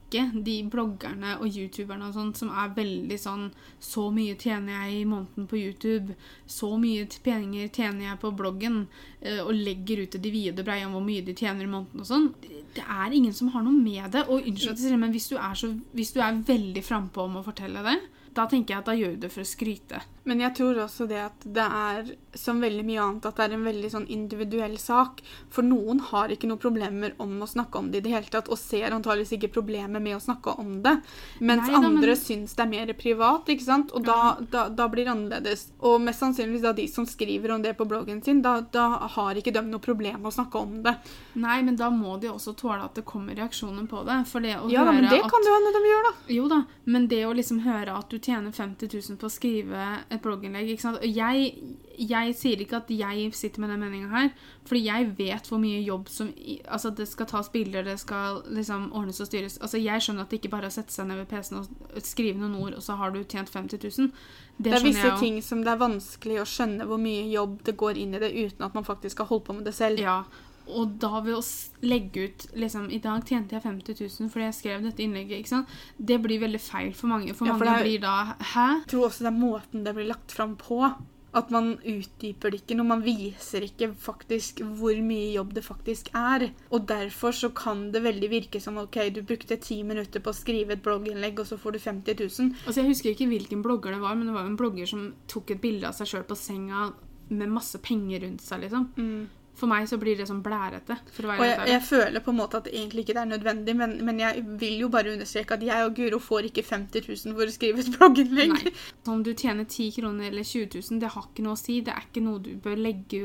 de 0.45 0.55
bloggerne 0.71 1.37
og 1.39 1.49
youtuberne 1.49 2.09
og 2.09 2.17
sånt 2.17 2.41
som 2.41 2.51
er 2.53 2.75
veldig 2.77 3.19
sånn 3.21 3.49
Så 3.83 4.09
mye 4.15 4.37
tjener 4.39 4.85
jeg 4.85 5.01
i 5.01 5.09
måneden 5.09 5.49
på 5.51 5.59
YouTube. 5.59 6.17
Så 6.47 6.71
mye 6.81 7.07
penger 7.25 7.69
tjener 7.69 8.11
jeg 8.11 8.21
på 8.23 8.33
bloggen. 8.37 8.87
Eh, 9.21 9.41
og 9.43 9.55
legger 9.57 10.05
ut 10.05 10.15
til 10.15 10.23
de 10.23 10.33
vide 10.35 10.65
breie 10.67 10.87
om 10.87 10.97
hvor 10.97 11.05
mye 11.05 11.25
de 11.27 11.35
tjener 11.35 11.67
i 11.67 11.73
måneden 11.73 12.05
og 12.05 12.09
sånn. 12.09 12.31
Det 12.73 12.85
er 12.85 13.13
ingen 13.13 13.35
som 13.37 13.51
har 13.55 13.65
noe 13.67 13.77
med 13.77 14.13
det. 14.15 14.27
Og 14.29 14.47
unnskyld, 14.49 14.99
men 14.99 15.15
hvis 15.15 15.31
du 15.33 15.37
er, 15.37 15.55
så, 15.59 15.73
hvis 15.93 16.15
du 16.15 16.21
er 16.23 16.43
veldig 16.47 16.85
frampå 16.87 17.27
om 17.27 17.41
å 17.41 17.47
fortelle 17.47 17.85
det, 17.87 17.99
da 18.33 18.47
tenker 18.49 18.75
jeg 18.75 18.81
at 18.81 18.89
da 18.89 18.97
gjør 18.97 19.17
du 19.17 19.25
det 19.27 19.33
for 19.33 19.45
å 19.45 19.49
skryte. 19.49 20.01
Men 20.25 20.43
jeg 20.45 20.55
tror 20.55 20.79
også 20.85 21.07
det 21.11 21.19
at 21.19 21.45
det 21.57 21.65
er, 21.65 22.11
som 22.39 22.61
veldig 22.63 22.85
mye 22.87 23.03
annet, 23.03 23.27
at 23.27 23.39
det 23.39 23.47
er 23.49 23.55
en 23.57 23.67
veldig 23.67 23.89
sånn 23.91 24.07
individuell 24.13 24.77
sak. 24.79 25.23
For 25.51 25.67
noen 25.67 25.99
har 26.13 26.31
ikke 26.31 26.47
noen 26.51 26.63
problemer 26.63 27.17
om 27.23 27.35
å 27.43 27.49
snakke 27.51 27.81
om 27.81 27.91
det 27.91 28.03
i 28.03 28.05
det 28.07 28.13
hele 28.15 28.31
tatt, 28.31 28.51
og 28.53 28.61
ser 28.61 28.95
antageligvis 28.95 29.35
ikke 29.39 29.51
problemer 29.57 30.03
med 30.03 30.17
å 30.17 30.23
snakke 30.23 30.55
om 30.63 30.77
det. 30.85 30.95
Mens 31.41 31.67
Nei, 31.67 31.75
da, 31.75 31.81
andre 31.91 32.15
men... 32.15 32.21
syns 32.21 32.55
det 32.55 32.67
er 32.67 32.71
mer 32.71 32.93
privat, 32.99 33.51
ikke 33.51 33.67
sant? 33.67 33.95
Og 33.97 34.07
da, 34.07 34.37
da, 34.53 34.69
da, 34.71 34.87
blir 34.93 35.09
det 35.09 35.15
annerledes. 35.17 35.67
Og 35.83 35.99
mest 36.05 36.23
sannsynligvis 36.23 36.67
da 36.69 36.75
de 36.77 36.87
som 36.93 37.09
skriver 37.09 37.57
om 37.57 37.65
det 37.65 37.75
på 37.79 37.89
bloggen 37.91 38.23
sin, 38.23 38.45
da 38.45 38.87
har 39.17 39.41
ikke 39.41 39.55
de 39.55 39.65
noe 39.67 39.83
problem 39.83 40.21
med 40.23 40.31
å 40.31 40.37
snakke 40.39 40.63
om 40.63 40.79
det. 40.87 40.95
Nei, 41.43 41.59
men 41.67 41.79
da 41.81 41.91
må 41.91 42.15
de 42.23 42.31
også 42.31 42.55
tåle 42.59 42.87
at 42.87 42.95
det 42.95 43.07
kommer 43.09 43.35
reaksjoner 43.39 43.91
på 43.91 44.07
det. 44.07 44.23
For 44.31 44.45
det 44.45 44.55
å 44.61 44.71
ja, 44.71 44.87
høre 44.87 45.01
men 45.01 45.11
det 45.11 45.19
at... 45.19 45.31
kan 45.35 45.43
det 45.43 45.59
hende 45.59 45.75
de 45.75 45.83
gjør, 45.91 46.07
da. 46.07 46.15
Jo 46.39 46.49
da, 46.53 46.63
men 46.95 47.11
det 47.11 47.23
å 47.27 47.35
liksom 47.35 47.65
høre 47.67 47.99
at 47.99 48.13
du 48.13 48.19
tjener 48.23 48.55
50 48.55 48.95
000 48.95 49.19
på 49.19 49.27
å 49.27 49.33
skrive 49.33 49.91
et 50.13 50.23
blogginnlegg 50.23 50.69
ikke 50.73 50.85
sant? 50.85 51.01
Jeg, 51.07 51.53
jeg 51.99 52.35
sier 52.37 52.61
ikke 52.63 52.81
at 52.83 52.91
jeg 52.93 53.31
sitter 53.37 53.63
med 53.63 53.73
den 53.73 53.83
meninga 53.83 54.11
her, 54.13 54.29
fordi 54.69 54.85
jeg 54.87 55.09
vet 55.19 55.49
hvor 55.51 55.61
mye 55.63 55.81
jobb 55.83 56.11
som 56.13 56.31
Altså, 56.33 56.91
det 56.97 57.09
skal 57.09 57.29
tas 57.31 57.49
bilder, 57.53 57.85
det 57.87 57.99
skal 58.01 58.43
liksom 58.53 58.91
ordnes 58.93 59.21
og 59.21 59.29
styres. 59.29 59.59
Altså, 59.59 59.81
Jeg 59.83 60.03
skjønner 60.03 60.25
at 60.25 60.31
det 60.31 60.41
ikke 60.41 60.53
bare 60.55 60.69
er 60.69 60.73
å 60.73 60.77
sette 60.77 60.95
seg 60.95 61.09
ned 61.09 61.21
ved 61.23 61.29
PC-en 61.33 61.61
og 61.63 62.07
skrive 62.07 62.39
noen 62.39 62.57
ord, 62.61 62.77
og 62.79 62.85
så 62.85 62.97
har 63.01 63.13
du 63.13 63.23
tjent 63.23 63.51
50 63.51 63.83
000. 63.83 64.13
Det, 64.57 64.69
det 64.69 64.79
er 64.79 64.87
visse 64.87 65.13
ting 65.21 65.43
som 65.43 65.65
det 65.65 65.73
er 65.73 65.83
vanskelig 65.83 66.41
å 66.43 66.49
skjønne 66.49 66.87
hvor 66.89 67.01
mye 67.03 67.27
jobb 67.33 67.61
det 67.67 67.77
går 67.81 68.01
inn 68.01 68.17
i 68.17 68.23
det, 68.23 68.33
uten 68.33 68.67
at 68.69 68.75
man 68.79 68.87
faktisk 68.87 69.25
har 69.25 69.31
holdt 69.33 69.49
på 69.49 69.59
med 69.59 69.69
det 69.69 69.75
selv. 69.77 70.01
Ja, 70.03 70.23
og 70.71 70.97
da 71.03 71.21
ved 71.25 71.37
å 71.37 71.43
legge 71.87 72.27
ut 72.27 72.45
liksom, 72.59 72.89
I 72.95 73.01
dag 73.03 73.25
tjente 73.29 73.57
jeg 73.57 73.65
50 73.65 74.03
000 74.05 74.33
fordi 74.33 74.49
jeg 74.49 74.59
skrev 74.59 74.85
dette 74.87 75.05
innlegget. 75.05 75.43
ikke 75.43 75.55
sant? 75.57 75.79
Det 75.99 76.21
blir 76.23 76.43
veldig 76.43 76.61
feil 76.63 76.93
for 76.97 77.13
mange. 77.13 77.35
For, 77.35 77.49
ja, 77.49 77.57
for 77.59 77.69
mange 77.69 77.83
er, 77.83 77.89
blir 77.89 78.05
da 78.05 78.19
Hæ? 78.53 78.69
Jeg 78.83 78.93
tror 78.93 79.09
også 79.09 79.27
det 79.27 79.33
er 79.33 79.41
måten 79.41 79.87
det 79.87 79.97
blir 79.97 80.11
lagt 80.11 80.35
fram 80.35 80.55
på. 80.61 80.85
At 81.33 81.49
man 81.49 81.79
utdyper 81.89 82.53
det 82.53 82.59
ikke 82.61 82.77
når 82.77 82.87
man 82.91 83.03
viser 83.07 83.65
ikke 83.65 83.89
faktisk 83.97 84.61
hvor 84.77 84.99
mye 85.01 85.31
jobb 85.33 85.55
det 85.57 85.63
faktisk 85.65 86.11
er. 86.19 86.51
Og 86.69 86.85
derfor 86.91 87.33
så 87.33 87.49
kan 87.57 87.87
det 87.95 88.05
veldig 88.05 88.29
virke 88.29 88.61
som 88.61 88.77
ok, 88.83 88.99
du 89.17 89.23
brukte 89.25 89.57
ti 89.57 89.79
minutter 89.87 90.21
på 90.21 90.29
å 90.29 90.37
skrive 90.37 90.77
et 90.77 90.85
blogginnlegg, 90.85 91.41
og 91.41 91.49
så 91.49 91.57
får 91.57 91.79
du 91.79 91.81
50 91.87 92.21
000. 92.21 92.51
Altså 92.67 92.83
Jeg 92.83 92.91
husker 92.91 93.15
ikke 93.15 93.31
hvilken 93.33 93.65
blogger 93.65 93.97
det 93.97 94.03
var, 94.05 94.19
men 94.19 94.29
det 94.29 94.37
var 94.37 94.45
en 94.45 94.59
blogger 94.61 94.93
som 94.93 95.09
tok 95.33 95.55
et 95.57 95.65
bilde 95.65 95.89
av 95.89 95.97
seg 95.97 96.13
sjøl 96.13 96.29
på 96.29 96.37
senga 96.37 96.91
med 97.33 97.49
masse 97.49 97.81
penger 97.81 98.27
rundt 98.27 98.45
seg, 98.45 98.67
liksom. 98.67 98.91
Mm. 99.01 99.23
For 99.59 99.69
meg 99.69 99.85
så 99.87 99.99
blir 100.01 100.17
det 100.17 100.25
sånn 100.27 100.41
blærete. 100.43 100.97
og 100.97 101.43
jeg, 101.45 101.57
jeg, 101.69 101.83
føler 101.85 102.23
på 102.25 102.33
en 102.33 102.39
måte 102.39 102.59
at 102.59 102.67
det 102.67 102.73
egentlig 102.73 103.05
ikke 103.05 103.19
er 103.21 103.29
nødvendig, 103.29 103.75
men, 103.77 103.93
men, 104.05 104.21
jeg 104.23 104.45
vil 104.59 104.79
jo 104.81 104.89
bare 104.93 105.13
understreke 105.13 105.59
at 105.59 105.67
jeg 105.67 105.87
og 105.87 105.93
Guro 105.99 106.19
får 106.23 106.49
ikke 106.49 106.65
50 106.67 107.05
000 107.11 107.37
for 107.37 107.51
å 107.51 107.55
skrive 107.55 107.85
et 107.85 107.91
blogginnlegg. 107.95 108.55
Nei. 108.57 108.73
Om 109.13 109.23
du 109.27 109.35
tjener 109.35 109.69
10 109.69 109.93
kroner 109.99 110.31
eller 110.31 110.49
20 110.49 110.81
000, 110.81 111.03
det 111.03 111.13
har 111.15 111.29
ikke 111.29 111.45
noe 111.45 111.59
å 111.59 111.61
si. 111.61 111.79
Det 111.85 111.95
er 111.95 112.09
ikke 112.09 112.25
noe 112.25 112.43
du 112.43 112.53
bør 112.65 112.81
legge, 112.81 113.23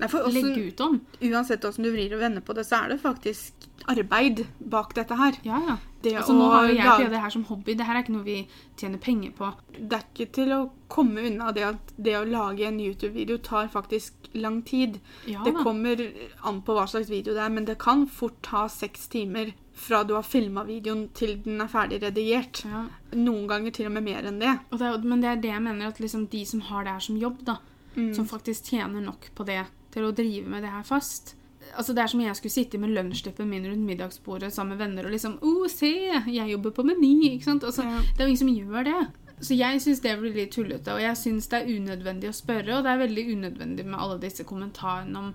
Nei, 0.00 0.08
også, 0.08 0.32
legge 0.34 0.66
ut 0.70 0.84
om. 0.86 0.98
Uansett 1.28 1.68
hvordan 1.68 1.86
du 1.86 1.92
vrir 1.94 2.16
og 2.16 2.24
vender 2.24 2.46
på 2.46 2.56
det, 2.56 2.66
så 2.66 2.82
er 2.82 2.94
det 2.94 3.02
faktisk 3.04 3.68
arbeid 3.90 4.46
bak 4.58 4.96
dette 4.96 5.16
her. 5.20 5.38
Ja, 5.46 5.60
ja. 5.68 5.78
Det 6.00 6.14
altså, 6.16 6.32
nå 6.32 6.46
har 6.48 6.68
jo 6.68 6.74
jeg 6.74 6.86
lage... 6.86 7.08
det 7.12 7.20
her 7.20 7.32
som 7.34 7.44
hobby. 7.44 7.74
Det 7.76 7.86
her 7.86 7.98
er 7.98 8.04
ikke 8.04 8.14
noe 8.14 8.24
vi 8.24 8.36
tjener 8.80 9.00
penger 9.04 9.32
på. 9.36 9.50
Det 9.76 9.98
er 9.98 10.04
ikke 10.06 10.26
til 10.38 10.54
å 10.56 10.60
komme 10.90 11.26
unna 11.28 11.50
det 11.56 11.66
at 11.66 11.92
det 12.00 12.14
å 12.16 12.22
lage 12.24 12.64
en 12.68 12.80
YouTube-video 12.80 13.36
tar 13.44 13.68
faktisk 13.72 14.30
lang 14.32 14.62
tid. 14.66 14.96
Ja, 15.28 15.44
det 15.44 15.52
kommer 15.60 16.00
an 16.48 16.62
på 16.64 16.76
hva 16.76 16.86
slags 16.88 17.10
video 17.12 17.34
det 17.36 17.44
er, 17.44 17.52
men 17.52 17.68
det 17.68 17.76
kan 17.82 18.06
fort 18.08 18.38
ta 18.46 18.64
seks 18.72 19.10
timer 19.12 19.52
fra 19.80 20.02
du 20.04 20.14
har 20.14 20.24
filma 20.26 20.64
videoen 20.68 21.06
til 21.16 21.38
den 21.44 21.60
er 21.64 21.70
ferdig 21.72 22.00
redigert. 22.02 22.62
Ja. 22.68 22.84
Noen 23.16 23.46
ganger 23.50 23.74
til 23.74 23.88
og 23.88 23.94
med 23.96 24.06
mer 24.08 24.28
enn 24.28 24.40
det. 24.42 24.56
det 24.72 24.94
men 25.04 25.24
det 25.24 25.30
er 25.30 25.44
det 25.44 25.52
jeg 25.52 25.64
mener, 25.64 25.92
at 25.92 26.00
liksom 26.02 26.26
de 26.32 26.44
som 26.48 26.64
har 26.68 26.86
det 26.86 26.96
her 26.96 27.04
som 27.06 27.20
jobb, 27.20 27.44
da, 27.48 27.58
mm. 27.96 28.12
som 28.16 28.28
faktisk 28.28 28.72
tjener 28.72 29.04
nok 29.04 29.30
på 29.36 29.46
det 29.48 29.62
til 29.94 30.06
å 30.06 30.14
drive 30.14 30.48
med 30.48 30.64
det 30.64 30.72
her 30.72 30.84
fast, 30.86 31.34
altså 31.76 31.94
Det 31.96 32.02
er 32.02 32.12
som 32.12 32.20
jeg 32.22 32.36
skulle 32.38 32.52
sitte 32.52 32.78
med 32.80 32.92
lunsjteppet 32.96 33.48
min 33.48 33.66
rundt 33.68 33.86
middagsbordet 33.86 34.52
sammen 34.54 34.76
med 34.76 34.84
venner 34.86 35.08
og 35.08 35.14
liksom 35.14 35.38
Å, 35.40 35.54
se! 35.72 35.94
Jeg 36.26 36.52
jobber 36.52 36.74
på 36.76 36.84
Meny! 36.86 37.34
ikke 37.34 37.48
sant? 37.48 37.66
Altså, 37.66 37.86
ja. 37.86 38.00
Det 38.04 38.22
er 38.22 38.28
jo 38.28 38.34
ingen 38.34 38.44
som 38.44 38.54
gjør 38.54 38.88
det. 38.90 39.00
Så 39.40 39.56
jeg 39.56 39.80
syns 39.80 40.02
det 40.04 40.18
blir 40.20 40.34
litt 40.36 40.52
tullete, 40.52 40.92
og 40.92 41.00
jeg 41.00 41.16
syns 41.16 41.46
det 41.48 41.62
er 41.62 41.70
unødvendig 41.78 42.28
å 42.28 42.36
spørre. 42.36 42.74
Og 42.76 42.84
det 42.84 42.92
er 42.92 43.00
veldig 43.00 43.24
unødvendig 43.30 43.86
med 43.88 43.96
alle 43.96 44.18
disse 44.20 44.44
kommentarene 44.44 45.22
om 45.22 45.30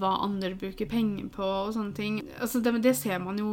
hva 0.00 0.14
andre 0.24 0.54
bruker 0.56 0.88
penger 0.88 1.26
på 1.34 1.44
og 1.44 1.74
sånne 1.74 1.92
ting. 1.96 2.20
Altså 2.40 2.62
det, 2.64 2.72
det, 2.86 2.94
ser 2.96 3.20
man 3.20 3.40
jo 3.40 3.50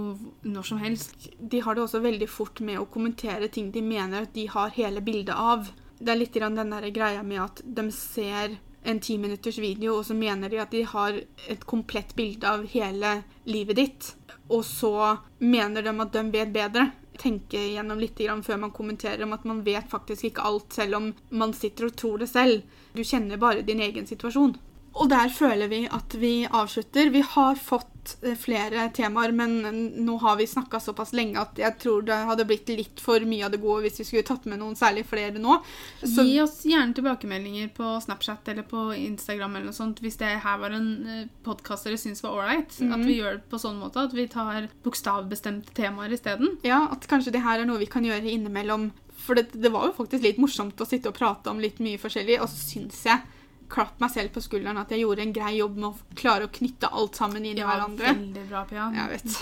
når 0.48 0.70
som 0.70 0.80
helst. 0.80 1.28
De 1.40 1.60
har 1.66 1.76
det 1.76 1.84
også 1.84 2.04
veldig 2.06 2.30
fort 2.32 2.62
med 2.64 2.80
å 2.80 2.88
kommentere 2.94 3.50
ting 3.52 3.74
de 3.74 3.84
mener 3.84 4.24
at 4.24 4.36
de 4.38 4.48
har 4.54 4.72
hele 4.78 5.04
bildet 5.04 5.36
av. 5.36 5.68
Det 5.98 6.14
er 6.14 6.22
litt 6.22 6.40
den 6.40 6.56
der 6.56 6.90
greia 6.94 7.26
med 7.26 7.42
at 7.44 7.62
de 7.66 7.90
ser 7.92 8.56
en 8.88 9.00
ti 9.04 9.18
minutters 9.20 9.58
video, 9.60 9.98
og 9.98 10.06
så 10.08 10.16
mener 10.16 10.50
de 10.50 10.62
at 10.64 10.72
de 10.72 10.84
har 10.88 11.18
et 11.52 11.66
komplett 11.68 12.14
bilde 12.16 12.48
av 12.48 12.64
hele 12.72 13.18
livet 13.50 13.80
ditt. 13.80 14.14
Og 14.48 14.64
så 14.66 15.18
mener 15.44 15.84
de 15.84 15.92
at 15.92 16.16
de 16.16 16.24
vet 16.32 16.54
bedre. 16.56 16.86
Tenke 17.18 17.60
gjennom 17.74 18.00
litt 18.00 18.22
før 18.46 18.62
man 18.62 18.72
kommenterer 18.72 19.26
om 19.26 19.34
at 19.34 19.44
man 19.50 19.64
vet 19.66 19.90
faktisk 19.92 20.30
ikke 20.30 20.46
alt, 20.48 20.72
selv 20.74 20.96
om 20.96 21.12
man 21.30 21.54
sitter 21.54 21.90
og 21.90 21.98
tror 22.00 22.24
det 22.24 22.30
selv. 22.32 22.64
Du 22.94 23.04
kjenner 23.04 23.42
bare 23.42 23.66
din 23.68 23.82
egen 23.84 24.08
situasjon. 24.08 24.56
Og 24.98 25.10
der 25.10 25.30
føler 25.30 25.68
vi 25.68 25.84
at 25.92 26.16
vi 26.18 26.48
avslutter. 26.48 27.12
Vi 27.14 27.22
har 27.22 27.60
fått 27.60 27.97
eh, 28.22 28.36
flere 28.40 28.88
temaer, 28.96 29.32
men 29.36 29.58
nå 30.06 30.18
har 30.22 30.38
vi 30.40 30.48
snakka 30.48 30.80
såpass 30.80 31.14
lenge 31.18 31.40
at 31.42 31.60
jeg 31.60 31.78
tror 31.82 32.06
det 32.08 32.18
hadde 32.30 32.46
blitt 32.50 32.70
litt 32.72 33.02
for 33.04 33.24
mye 33.28 33.46
av 33.48 33.54
det 33.54 33.62
gode 33.64 33.86
hvis 33.86 34.02
vi 34.02 34.08
skulle 34.10 34.28
tatt 34.28 34.48
med 34.50 34.62
noen 34.62 34.78
særlig 34.80 35.06
flere 35.10 35.42
nå. 35.42 35.60
Så 36.02 36.26
Gi 36.28 36.40
oss 36.44 36.60
gjerne 36.68 36.96
tilbakemeldinger 36.98 37.72
på 37.78 37.96
Snapchat 38.04 38.52
eller 38.54 38.68
på 38.68 38.90
Instagram 38.96 39.58
eller 39.58 39.72
noe 39.72 39.78
sånt 39.78 40.02
hvis 40.04 40.20
det 40.22 40.34
her 40.44 40.62
var 40.62 40.76
en 40.78 40.92
eh, 41.06 41.24
podkast 41.48 41.90
dere 41.90 42.00
syns 42.02 42.24
var 42.26 42.38
ålreit. 42.38 42.78
Mm. 42.80 42.94
At 42.96 43.06
vi 43.08 43.18
gjør 43.20 43.40
det 43.40 43.50
på 43.52 43.62
sånn 43.62 43.82
måte 43.82 44.08
at 44.08 44.16
vi 44.18 44.28
tar 44.32 44.70
bokstavbestemte 44.86 45.76
temaer 45.78 46.14
isteden. 46.16 46.58
Ja, 46.68 46.86
at 46.94 47.08
kanskje 47.10 47.36
det 47.36 47.46
her 47.46 47.62
er 47.62 47.70
noe 47.70 47.82
vi 47.82 47.92
kan 47.92 48.06
gjøre 48.06 48.28
innimellom 48.28 48.92
For 49.18 49.36
det, 49.36 49.50
det 49.58 49.72
var 49.74 49.88
jo 49.90 49.96
faktisk 49.98 50.24
litt 50.24 50.38
morsomt 50.40 50.80
å 50.80 50.86
sitte 50.88 51.10
og 51.10 51.18
prate 51.18 51.50
om 51.50 51.60
litt 51.60 51.82
mye 51.84 52.00
forskjellig, 52.00 52.38
og 52.40 52.48
så 52.52 52.60
syns 52.62 53.02
jeg 53.10 53.37
klapp 53.70 54.00
meg 54.00 54.12
selv 54.14 54.32
på 54.36 54.42
skulderen 54.42 54.78
at 54.82 54.90
jeg 54.94 55.02
gjorde 55.04 55.22
en 55.26 55.34
grei 55.36 55.58
jobb 55.58 55.76
med 55.78 55.90
å 55.90 56.16
klare 56.16 56.46
å 56.48 56.52
knytte 56.52 56.88
alt 56.92 57.16
sammen 57.16 57.46
inn 57.46 57.58
i 57.58 57.60
Ja, 57.62 57.68
hverandre. 57.68 58.14
veldig 58.14 58.46
bra, 58.50 58.64
Pia. 58.66 58.88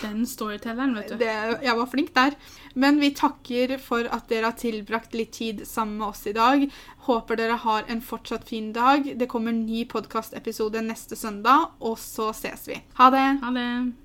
Den 0.02 0.26
storytelleren, 0.26 0.96
vet 0.96 1.10
du. 1.10 1.18
Det, 1.18 1.62
jeg 1.64 1.76
var 1.78 1.86
flink 1.92 2.14
der. 2.16 2.36
Men 2.76 3.00
vi 3.00 3.12
takker 3.16 3.78
for 3.80 4.06
at 4.12 4.28
dere 4.30 4.46
har 4.46 4.58
tilbrakt 4.60 5.14
litt 5.14 5.32
tid 5.34 5.66
sammen 5.68 5.98
med 5.98 6.08
oss 6.08 6.26
i 6.28 6.34
dag. 6.34 6.66
Håper 7.06 7.36
dere 7.38 7.56
har 7.62 7.84
en 7.88 8.02
fortsatt 8.02 8.48
fin 8.50 8.72
dag. 8.74 9.14
Det 9.18 9.28
kommer 9.30 9.50
en 9.54 9.66
ny 9.66 9.86
podkastepisode 9.86 10.82
neste 10.82 11.16
søndag, 11.16 11.70
og 11.80 11.98
så 12.00 12.32
ses 12.34 12.68
vi. 12.68 12.82
Ha 12.98 13.10
det! 13.10 13.40
Ha 13.44 13.52
det. 13.52 13.94